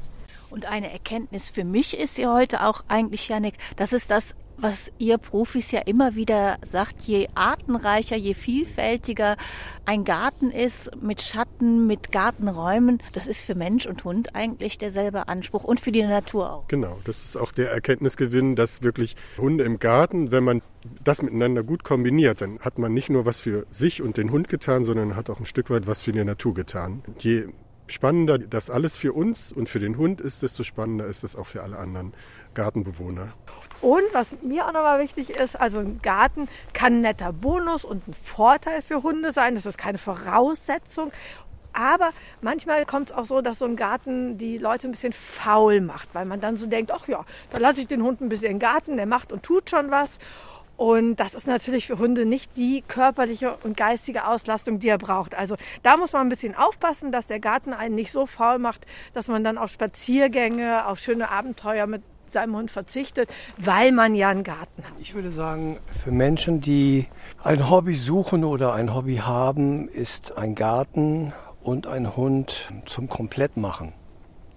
Und 0.49 0.65
eine 0.65 0.91
Erkenntnis 0.91 1.49
für 1.49 1.63
mich 1.63 1.97
ist 1.97 2.17
ja 2.17 2.33
heute 2.33 2.63
auch 2.63 2.83
eigentlich, 2.87 3.27
Janik, 3.27 3.55
das 3.75 3.93
ist 3.93 4.09
das, 4.09 4.35
was 4.57 4.91
ihr 4.97 5.17
Profis 5.17 5.71
ja 5.71 5.81
immer 5.81 6.15
wieder 6.15 6.57
sagt, 6.61 7.01
je 7.01 7.27
artenreicher, 7.35 8.15
je 8.15 8.33
vielfältiger 8.33 9.37
ein 9.85 10.03
Garten 10.03 10.49
ist, 10.51 10.91
mit 11.01 11.21
Schatten, 11.21 11.85
mit 11.87 12.11
Gartenräumen, 12.11 13.01
das 13.13 13.27
ist 13.27 13.43
für 13.45 13.55
Mensch 13.55 13.85
und 13.85 14.03
Hund 14.03 14.35
eigentlich 14.35 14.77
derselbe 14.77 15.27
Anspruch 15.27 15.63
und 15.63 15.79
für 15.79 15.91
die 15.91 16.03
Natur 16.03 16.51
auch. 16.51 16.67
Genau, 16.67 16.99
das 17.05 17.23
ist 17.23 17.37
auch 17.37 17.51
der 17.51 17.71
Erkenntnisgewinn, 17.71 18.55
dass 18.55 18.81
wirklich 18.81 19.15
Hunde 19.37 19.63
im 19.63 19.79
Garten, 19.79 20.31
wenn 20.31 20.43
man 20.43 20.61
das 21.03 21.21
miteinander 21.21 21.63
gut 21.63 21.83
kombiniert, 21.83 22.41
dann 22.41 22.59
hat 22.59 22.79
man 22.79 22.93
nicht 22.93 23.09
nur 23.09 23.25
was 23.25 23.39
für 23.39 23.65
sich 23.69 24.01
und 24.01 24.17
den 24.17 24.31
Hund 24.31 24.47
getan, 24.47 24.83
sondern 24.83 25.15
hat 25.15 25.29
auch 25.29 25.39
ein 25.39 25.45
Stück 25.45 25.69
weit 25.69 25.87
was 25.87 26.01
für 26.01 26.11
die 26.11 26.23
Natur 26.23 26.53
getan. 26.53 27.03
Je 27.19 27.45
spannender 27.87 28.39
das 28.39 28.69
alles 28.69 28.97
für 28.97 29.13
uns 29.13 29.51
und 29.51 29.69
für 29.69 29.79
den 29.79 29.97
Hund 29.97 30.21
ist, 30.21 30.43
desto 30.43 30.63
spannender 30.63 31.05
ist 31.05 31.23
es 31.23 31.35
auch 31.35 31.47
für 31.47 31.63
alle 31.63 31.77
anderen 31.77 32.13
Gartenbewohner. 32.53 33.33
Und 33.85 34.01
was 34.13 34.35
mir 34.41 34.65
auch 34.65 34.73
nochmal 34.73 34.99
wichtig 34.99 35.29
ist, 35.29 35.61
also 35.61 35.77
ein 35.77 35.99
Garten 36.01 36.49
kann 36.73 36.93
ein 36.93 37.01
netter 37.01 37.31
Bonus 37.31 37.85
und 37.85 38.07
ein 38.07 38.15
Vorteil 38.15 38.81
für 38.81 39.03
Hunde 39.03 39.31
sein. 39.31 39.53
Das 39.53 39.67
ist 39.67 39.77
keine 39.77 39.99
Voraussetzung. 39.99 41.11
Aber 41.71 42.09
manchmal 42.41 42.87
kommt 42.87 43.11
es 43.11 43.15
auch 43.15 43.25
so, 43.25 43.41
dass 43.41 43.59
so 43.59 43.65
ein 43.65 43.75
Garten 43.75 44.39
die 44.39 44.57
Leute 44.57 44.87
ein 44.87 44.91
bisschen 44.91 45.13
faul 45.13 45.81
macht, 45.81 46.09
weil 46.13 46.25
man 46.25 46.41
dann 46.41 46.57
so 46.57 46.65
denkt, 46.65 46.91
ach 46.91 47.07
ja, 47.07 47.23
da 47.51 47.59
lasse 47.59 47.79
ich 47.79 47.87
den 47.87 48.01
Hund 48.01 48.21
ein 48.21 48.29
bisschen 48.29 48.53
im 48.53 48.57
Garten, 48.57 48.97
der 48.97 49.05
macht 49.05 49.31
und 49.31 49.43
tut 49.43 49.69
schon 49.69 49.91
was. 49.91 50.17
Und 50.77 51.17
das 51.17 51.35
ist 51.35 51.45
natürlich 51.45 51.85
für 51.85 51.99
Hunde 51.99 52.25
nicht 52.25 52.57
die 52.57 52.83
körperliche 52.87 53.55
und 53.57 53.77
geistige 53.77 54.25
Auslastung, 54.25 54.79
die 54.79 54.89
er 54.89 54.97
braucht. 54.97 55.35
Also 55.35 55.57
da 55.83 55.95
muss 55.95 56.11
man 56.11 56.23
ein 56.23 56.29
bisschen 56.29 56.55
aufpassen, 56.55 57.11
dass 57.11 57.27
der 57.27 57.39
Garten 57.39 57.71
einen 57.71 57.93
nicht 57.93 58.11
so 58.11 58.25
faul 58.25 58.57
macht, 58.57 58.87
dass 59.13 59.27
man 59.27 59.43
dann 59.43 59.59
auf 59.59 59.69
Spaziergänge, 59.69 60.87
auf 60.87 60.97
schöne 60.97 61.29
Abenteuer 61.29 61.85
mit 61.85 62.01
seinem 62.31 62.55
Hund 62.55 62.71
verzichtet, 62.71 63.29
weil 63.57 63.91
man 63.91 64.15
ja 64.15 64.29
einen 64.29 64.43
Garten 64.43 64.83
hat. 64.83 64.93
Ich 64.99 65.13
würde 65.13 65.31
sagen, 65.31 65.77
für 66.03 66.11
Menschen, 66.11 66.61
die 66.61 67.07
ein 67.43 67.69
Hobby 67.69 67.95
suchen 67.95 68.43
oder 68.43 68.73
ein 68.73 68.93
Hobby 68.93 69.17
haben, 69.17 69.87
ist 69.89 70.37
ein 70.37 70.55
Garten 70.55 71.33
und 71.61 71.87
ein 71.87 72.15
Hund 72.15 72.71
zum 72.85 73.09
Komplettmachen. 73.09 73.93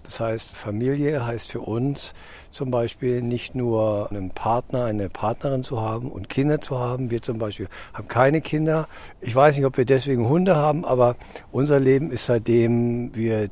Das 0.03 0.19
heißt, 0.19 0.55
Familie 0.55 1.23
heißt 1.23 1.51
für 1.51 1.59
uns 1.59 2.15
zum 2.49 2.71
Beispiel 2.71 3.21
nicht 3.21 3.53
nur 3.53 4.09
einen 4.09 4.31
Partner, 4.31 4.85
eine 4.85 5.07
Partnerin 5.07 5.63
zu 5.63 5.81
haben 5.81 6.11
und 6.11 6.29
Kinder 6.29 6.59
zu 6.59 6.79
haben. 6.79 7.11
Wir 7.11 7.21
zum 7.21 7.37
Beispiel 7.37 7.67
haben 7.93 8.07
keine 8.07 8.41
Kinder. 8.41 8.87
Ich 9.21 9.35
weiß 9.35 9.55
nicht, 9.55 9.67
ob 9.67 9.77
wir 9.77 9.85
deswegen 9.85 10.27
Hunde 10.27 10.55
haben, 10.55 10.83
aber 10.83 11.15
unser 11.51 11.79
Leben 11.79 12.09
ist 12.09 12.25
seitdem 12.25 13.15
wir 13.15 13.49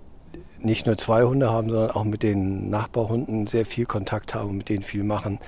nicht 0.60 0.86
nur 0.86 0.98
zwei 0.98 1.24
Hunde 1.24 1.52
haben, 1.52 1.70
sondern 1.70 1.92
auch 1.92 2.04
mit 2.04 2.24
den 2.24 2.70
Nachbarhunden 2.70 3.48
sehr 3.48 3.66
viel 3.66 3.86
Kontakt 3.86 4.34
haben 4.34 4.50
und 4.50 4.58
mit 4.58 4.70
denen 4.70 4.84
viel 4.84 5.04
machen. 5.04 5.40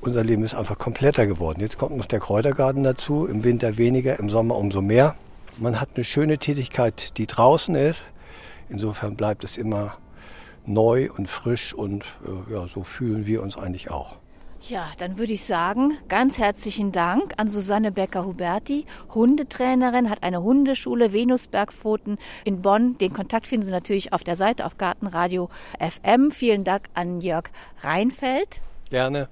Unser 0.00 0.22
Leben 0.22 0.44
ist 0.44 0.54
einfach 0.54 0.78
kompletter 0.78 1.26
geworden. 1.26 1.60
Jetzt 1.60 1.78
kommt 1.78 1.96
noch 1.96 2.06
der 2.06 2.20
Kräutergarten 2.20 2.84
dazu, 2.84 3.26
im 3.26 3.42
Winter 3.42 3.78
weniger, 3.78 4.18
im 4.18 4.28
Sommer 4.28 4.56
umso 4.56 4.82
mehr. 4.82 5.14
Man 5.58 5.80
hat 5.80 5.90
eine 5.94 6.04
schöne 6.04 6.38
Tätigkeit, 6.38 7.16
die 7.16 7.26
draußen 7.26 7.74
ist. 7.74 8.06
Insofern 8.68 9.16
bleibt 9.16 9.44
es 9.44 9.56
immer 9.56 9.96
neu 10.66 11.10
und 11.16 11.28
frisch 11.28 11.74
und 11.74 12.04
äh, 12.26 12.52
ja, 12.52 12.66
so 12.66 12.82
fühlen 12.82 13.26
wir 13.26 13.42
uns 13.42 13.56
eigentlich 13.56 13.90
auch. 13.90 14.16
Ja, 14.68 14.90
dann 14.96 15.18
würde 15.18 15.34
ich 15.34 15.44
sagen, 15.44 15.98
ganz 16.08 16.38
herzlichen 16.38 16.90
Dank 16.90 17.34
an 17.36 17.50
Susanne 17.50 17.92
Becker-Huberti, 17.92 18.86
Hundetrainerin, 19.12 20.08
hat 20.08 20.22
eine 20.22 20.42
Hundeschule 20.42 21.12
Venusbergpfoten 21.12 22.16
in 22.44 22.62
Bonn. 22.62 22.96
Den 22.96 23.12
Kontakt 23.12 23.46
finden 23.46 23.66
Sie 23.66 23.72
natürlich 23.72 24.14
auf 24.14 24.24
der 24.24 24.36
Seite 24.36 24.64
auf 24.64 24.78
Gartenradio 24.78 25.50
FM. 25.78 26.30
Vielen 26.30 26.64
Dank 26.64 26.84
an 26.94 27.20
Jörg 27.20 27.50
Reinfeld. 27.80 28.60
Gerne. 28.88 29.28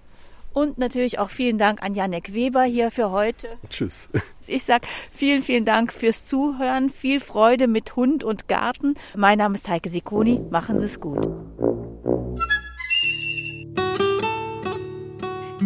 Und 0.53 0.77
natürlich 0.77 1.19
auch 1.19 1.31
vielen 1.31 1.57
Dank 1.57 1.83
an 1.83 1.95
Janek 1.95 2.35
Weber 2.35 2.65
hier 2.65 2.91
für 2.91 3.11
heute. 3.11 3.49
Tschüss. 3.71 4.11
Ich 4.49 4.65
sage 4.65 4.89
vielen, 5.11 5.41
vielen 5.41 5.65
Dank 5.65 5.93
fürs 5.93 6.25
Zuhören. 6.25 6.91
Viel 6.91 7.21
Freude 7.21 7.69
mit 7.69 7.95
Hund 7.95 8.25
und 8.25 8.49
Garten. 8.49 8.95
Mein 9.15 9.39
Name 9.39 9.55
ist 9.55 9.69
Heike 9.69 9.89
Sikoni. 9.89 10.41
Machen 10.51 10.81
Sie 10.81 10.87
es 10.87 11.01
gut. 11.01 11.29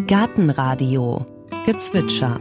Gartenradio 0.09 1.27
Gezwitscher 1.65 2.39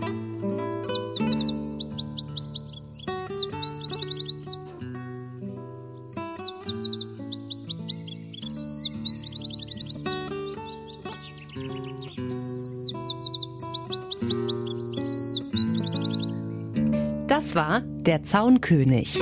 Das 17.28 17.55
war 17.55 17.82
der 17.82 18.22
Zaunkönig. 18.22 19.20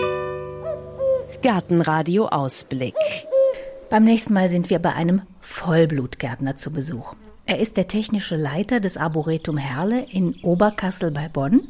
Gartenradio 1.41 2.27
Ausblick. 2.27 2.95
Beim 3.89 4.03
nächsten 4.03 4.33
Mal 4.33 4.49
sind 4.49 4.69
wir 4.69 4.79
bei 4.79 4.93
einem 4.93 5.21
Vollblutgärtner 5.39 6.57
zu 6.57 6.71
Besuch. 6.71 7.15
Er 7.45 7.59
ist 7.59 7.75
der 7.75 7.87
technische 7.87 8.37
Leiter 8.37 8.79
des 8.79 8.95
Arboretum 8.95 9.57
Herle 9.57 10.05
in 10.09 10.35
Oberkassel 10.43 11.11
bei 11.11 11.27
Bonn. 11.27 11.67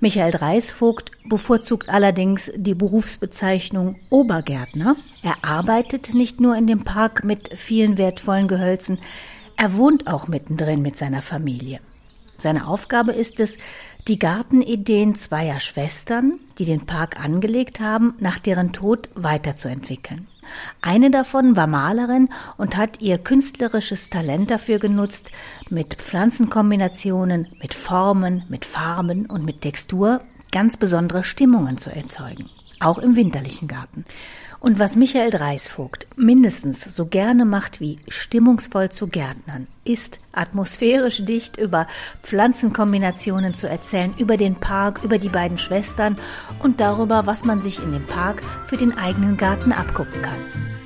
Michael 0.00 0.30
Dreisvogt 0.30 1.10
bevorzugt 1.28 1.88
allerdings 1.88 2.52
die 2.54 2.74
Berufsbezeichnung 2.74 3.96
Obergärtner. 4.10 4.96
Er 5.22 5.34
arbeitet 5.42 6.14
nicht 6.14 6.40
nur 6.40 6.56
in 6.56 6.68
dem 6.68 6.84
Park 6.84 7.24
mit 7.24 7.50
vielen 7.58 7.98
wertvollen 7.98 8.46
Gehölzen, 8.46 8.98
er 9.60 9.76
wohnt 9.76 10.06
auch 10.06 10.28
mittendrin 10.28 10.82
mit 10.82 10.96
seiner 10.96 11.20
Familie. 11.20 11.80
Seine 12.36 12.68
Aufgabe 12.68 13.10
ist 13.10 13.40
es, 13.40 13.58
die 14.06 14.20
Gartenideen 14.20 15.16
zweier 15.16 15.58
Schwestern, 15.58 16.38
die 16.58 16.64
den 16.64 16.86
Park 16.86 17.22
angelegt 17.22 17.80
haben, 17.80 18.14
nach 18.20 18.38
deren 18.38 18.72
Tod 18.72 19.10
weiterzuentwickeln. 19.16 20.28
Eine 20.82 21.10
davon 21.10 21.56
war 21.56 21.66
Malerin 21.66 22.28
und 22.56 22.76
hat 22.76 23.00
ihr 23.00 23.18
künstlerisches 23.18 24.10
Talent 24.10 24.50
dafür 24.50 24.78
genutzt, 24.78 25.30
mit 25.70 25.94
Pflanzenkombinationen, 25.94 27.48
mit 27.60 27.74
Formen, 27.74 28.44
mit 28.48 28.64
Farben 28.64 29.26
und 29.26 29.44
mit 29.44 29.62
Textur 29.62 30.20
ganz 30.50 30.76
besondere 30.76 31.24
Stimmungen 31.24 31.78
zu 31.78 31.94
erzeugen. 31.94 32.48
Auch 32.80 32.98
im 32.98 33.16
winterlichen 33.16 33.68
Garten. 33.68 34.04
Und 34.60 34.80
was 34.80 34.96
Michael 34.96 35.30
Dreisvogt 35.30 36.08
mindestens 36.16 36.82
so 36.82 37.06
gerne 37.06 37.44
macht 37.44 37.80
wie 37.80 37.98
stimmungsvoll 38.08 38.90
zu 38.90 39.06
Gärtnern, 39.06 39.68
ist 39.84 40.20
atmosphärisch 40.32 41.24
dicht 41.24 41.56
über 41.56 41.86
Pflanzenkombinationen 42.22 43.54
zu 43.54 43.68
erzählen, 43.68 44.14
über 44.18 44.36
den 44.36 44.56
Park, 44.56 45.00
über 45.04 45.18
die 45.18 45.28
beiden 45.28 45.58
Schwestern 45.58 46.16
und 46.62 46.80
darüber, 46.80 47.26
was 47.26 47.44
man 47.44 47.62
sich 47.62 47.80
in 47.80 47.92
dem 47.92 48.04
Park 48.04 48.42
für 48.66 48.76
den 48.76 48.96
eigenen 48.96 49.36
Garten 49.36 49.72
abgucken 49.72 50.22
kann. 50.22 50.77